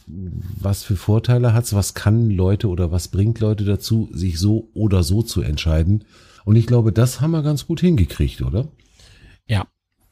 was 0.08 0.84
für 0.84 0.96
Vorteile 0.96 1.54
hat's, 1.54 1.74
was 1.74 1.94
kann 1.94 2.30
Leute 2.30 2.68
oder 2.68 2.92
was 2.92 3.08
bringt 3.08 3.40
Leute 3.40 3.64
dazu, 3.64 4.10
sich 4.12 4.40
so 4.40 4.70
oder 4.74 5.04
so 5.04 5.22
zu 5.22 5.42
entscheiden. 5.42 6.04
Und 6.44 6.56
ich 6.56 6.68
glaube, 6.68 6.92
das 6.92 7.22
haben 7.22 7.32
wir 7.32 7.44
ganz 7.44 7.66
gut 7.66 7.80
hingekriegt, 7.80 8.42
oder? 8.42 8.68
Ja. 9.48 9.68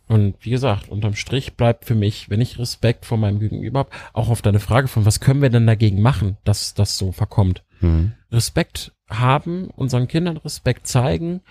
Und 0.10 0.36
wie 0.42 0.50
gesagt, 0.50 0.90
unterm 0.90 1.14
Strich 1.14 1.54
bleibt 1.56 1.86
für 1.86 1.94
mich, 1.94 2.32
wenn 2.32 2.42
ich 2.42 2.58
Respekt 2.58 3.06
vor 3.06 3.20
meinem 3.20 3.40
Gegenüber 3.40 3.80
habe, 3.82 3.90
auch 4.12 4.30
auf 4.30 4.42
deine 4.42 4.60
Frage 4.60 4.88
von, 4.88 5.06
was 5.06 5.20
können 5.20 5.44
wir 5.44 5.52
denn 5.52 5.68
dagegen 5.68 6.02
machen, 6.02 6.38
dass 6.44 6.74
das 6.74 6.98
so 6.98 7.12
verkommt. 7.12 7.64
Mhm. 7.80 8.14
Respekt 8.32 8.92
haben, 9.08 9.68
unseren 9.68 10.08
Kindern 10.08 10.38
Respekt 10.38 10.88
zeigen, 10.88 11.42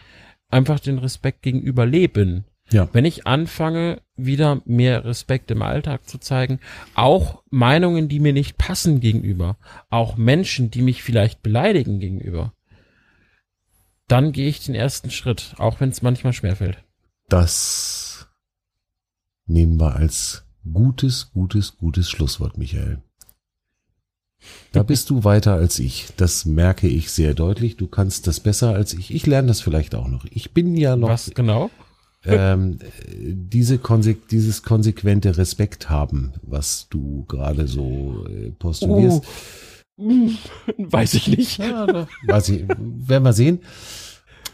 einfach 0.50 0.80
den 0.80 0.98
Respekt 0.98 1.42
gegenüber 1.42 1.86
leben. 1.86 2.46
Ja. 2.70 2.88
Wenn 2.92 3.04
ich 3.04 3.28
anfange, 3.28 4.02
wieder 4.16 4.60
mehr 4.64 5.04
Respekt 5.04 5.52
im 5.52 5.62
Alltag 5.62 6.08
zu 6.08 6.18
zeigen, 6.18 6.58
auch 6.94 7.44
Meinungen, 7.50 8.08
die 8.08 8.18
mir 8.18 8.32
nicht 8.32 8.58
passen 8.58 8.98
gegenüber, 8.98 9.56
auch 9.88 10.16
Menschen, 10.16 10.72
die 10.72 10.82
mich 10.82 11.04
vielleicht 11.04 11.44
beleidigen 11.44 12.00
gegenüber, 12.00 12.52
dann 14.08 14.32
gehe 14.32 14.48
ich 14.48 14.64
den 14.64 14.74
ersten 14.74 15.12
Schritt, 15.12 15.54
auch 15.58 15.80
wenn 15.80 15.90
es 15.90 16.02
manchmal 16.02 16.32
schwerfällt. 16.32 16.78
Das 17.28 17.97
nehmen 19.48 19.80
wir 19.80 19.96
als 19.96 20.44
gutes, 20.72 21.30
gutes, 21.32 21.76
gutes 21.76 22.10
Schlusswort, 22.10 22.58
Michael. 22.58 23.02
Da 24.72 24.82
bist 24.84 25.10
du 25.10 25.24
weiter 25.24 25.54
als 25.54 25.78
ich. 25.78 26.08
Das 26.16 26.44
merke 26.44 26.86
ich 26.86 27.10
sehr 27.10 27.34
deutlich. 27.34 27.76
Du 27.76 27.88
kannst 27.88 28.26
das 28.26 28.38
besser 28.38 28.74
als 28.74 28.94
ich. 28.94 29.12
Ich 29.12 29.26
lerne 29.26 29.48
das 29.48 29.60
vielleicht 29.60 29.94
auch 29.94 30.06
noch. 30.06 30.24
Ich 30.30 30.52
bin 30.52 30.76
ja 30.76 30.94
noch. 30.94 31.08
Was 31.08 31.32
genau? 31.34 31.70
ähm, 32.24 32.78
diese 33.08 33.78
konse 33.78 34.14
dieses 34.14 34.62
konsequente 34.62 35.36
Respekt 35.36 35.88
haben, 35.88 36.32
was 36.42 36.88
du 36.90 37.24
gerade 37.26 37.66
so 37.66 38.26
äh, 38.28 38.50
postulierst. 38.50 39.24
Oh. 39.96 39.98
Weiß 40.78 41.14
ich 41.14 41.26
nicht. 41.26 41.58
Ja, 41.58 42.06
weiß 42.28 42.50
ich, 42.50 42.68
werden 42.68 43.24
wir 43.24 43.32
sehen. 43.32 43.58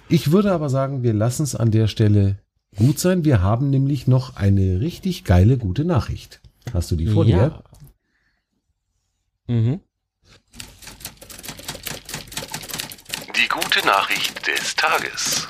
Ich 0.09 0.33
würde 0.33 0.53
aber 0.53 0.71
sagen, 0.71 1.03
wir 1.03 1.13
lassen 1.13 1.43
es 1.43 1.55
an 1.55 1.71
der 1.71 1.87
Stelle 1.87 2.39
gut 2.77 2.99
sein. 2.99 3.25
Wir 3.25 3.43
haben 3.43 3.71
nämlich 3.71 4.07
noch 4.07 4.37
eine 4.37 4.81
richtig 4.81 5.25
geile, 5.25 5.59
gute 5.59 5.85
Nachricht. 5.85 6.41
Hast 6.73 6.91
du 6.91 6.97
die 6.97 7.07
vor 7.07 7.25
ja. 7.25 7.63
dir? 9.47 9.55
Mhm. 9.55 9.81
gute 13.75 13.87
Nachricht 13.87 14.47
des 14.47 14.77
Tages. 14.77 15.49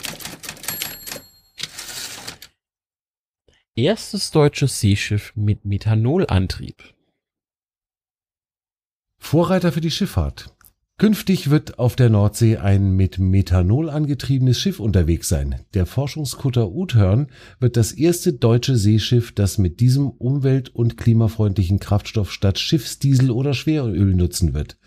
Erstes 3.76 4.30
deutsches 4.30 4.80
Seeschiff 4.80 5.32
mit 5.34 5.64
Methanolantrieb. 5.64 6.94
Vorreiter 9.18 9.72
für 9.72 9.80
die 9.80 9.90
Schifffahrt. 9.90 10.53
Künftig 10.96 11.50
wird 11.50 11.80
auf 11.80 11.96
der 11.96 12.08
Nordsee 12.08 12.58
ein 12.58 12.92
mit 12.92 13.18
Methanol 13.18 13.90
angetriebenes 13.90 14.60
Schiff 14.60 14.78
unterwegs 14.78 15.28
sein. 15.28 15.56
Der 15.74 15.86
Forschungskutter 15.86 16.70
Uthörn 16.70 17.26
wird 17.58 17.76
das 17.76 17.90
erste 17.90 18.32
deutsche 18.32 18.76
Seeschiff, 18.76 19.32
das 19.32 19.58
mit 19.58 19.80
diesem 19.80 20.08
umwelt- 20.08 20.68
und 20.68 20.96
klimafreundlichen 20.96 21.80
Kraftstoff 21.80 22.30
statt 22.30 22.60
Schiffsdiesel 22.60 23.32
oder 23.32 23.54
Schweröl 23.54 24.14
nutzen 24.14 24.54
wird. 24.54 24.78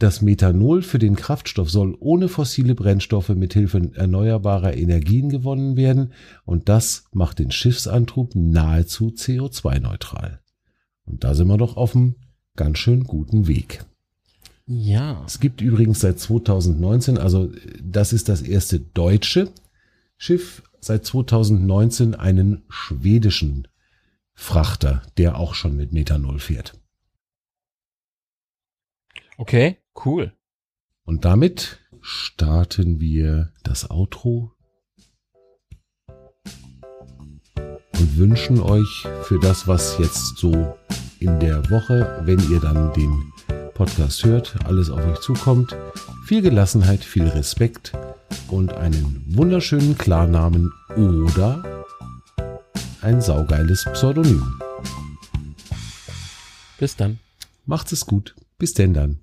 Das 0.00 0.20
Methanol 0.20 0.82
für 0.82 0.98
den 0.98 1.14
Kraftstoff 1.14 1.70
soll 1.70 1.96
ohne 2.00 2.28
fossile 2.28 2.74
Brennstoffe 2.74 3.30
mithilfe 3.30 3.92
erneuerbarer 3.94 4.76
Energien 4.76 5.28
gewonnen 5.28 5.76
werden 5.76 6.12
und 6.44 6.68
das 6.68 7.04
macht 7.12 7.38
den 7.38 7.52
Schiffsantrieb 7.52 8.34
nahezu 8.34 9.08
CO2-neutral. 9.08 10.40
Und 11.04 11.22
da 11.22 11.34
sind 11.34 11.46
wir 11.46 11.56
doch 11.56 11.76
auf 11.76 11.94
einem 11.94 12.16
ganz 12.56 12.78
schön 12.78 13.04
guten 13.04 13.46
Weg. 13.46 13.84
Ja. 14.70 15.24
Es 15.26 15.40
gibt 15.40 15.62
übrigens 15.62 16.00
seit 16.00 16.20
2019, 16.20 17.16
also 17.16 17.50
das 17.82 18.12
ist 18.12 18.28
das 18.28 18.42
erste 18.42 18.78
deutsche 18.78 19.50
Schiff, 20.18 20.62
seit 20.78 21.06
2019 21.06 22.14
einen 22.14 22.62
schwedischen 22.68 23.66
Frachter, 24.34 25.02
der 25.16 25.38
auch 25.38 25.54
schon 25.54 25.74
mit 25.74 25.92
Methanol 25.92 26.38
fährt. 26.38 26.78
Okay, 29.38 29.78
cool. 30.04 30.34
Und 31.04 31.24
damit 31.24 31.78
starten 32.02 33.00
wir 33.00 33.54
das 33.62 33.90
Outro 33.90 34.52
und 37.94 38.16
wünschen 38.18 38.60
euch 38.60 39.06
für 39.22 39.40
das, 39.40 39.66
was 39.66 39.96
jetzt 39.98 40.36
so 40.36 40.76
in 41.20 41.40
der 41.40 41.70
Woche, 41.70 42.20
wenn 42.24 42.38
ihr 42.50 42.60
dann 42.60 42.92
den 42.92 43.32
Podcast 43.78 44.24
hört, 44.24 44.56
alles 44.64 44.90
auf 44.90 45.06
euch 45.06 45.20
zukommt, 45.20 45.76
viel 46.26 46.42
Gelassenheit, 46.42 47.04
viel 47.04 47.28
Respekt 47.28 47.92
und 48.48 48.72
einen 48.72 49.24
wunderschönen 49.28 49.96
Klarnamen 49.96 50.72
oder 50.96 51.84
ein 53.02 53.20
saugeiles 53.20 53.84
Pseudonym. 53.92 54.60
Bis 56.80 56.96
dann. 56.96 57.20
Macht's 57.66 57.92
es 57.92 58.04
gut. 58.04 58.34
Bis 58.58 58.74
denn 58.74 58.94
dann. 58.94 59.20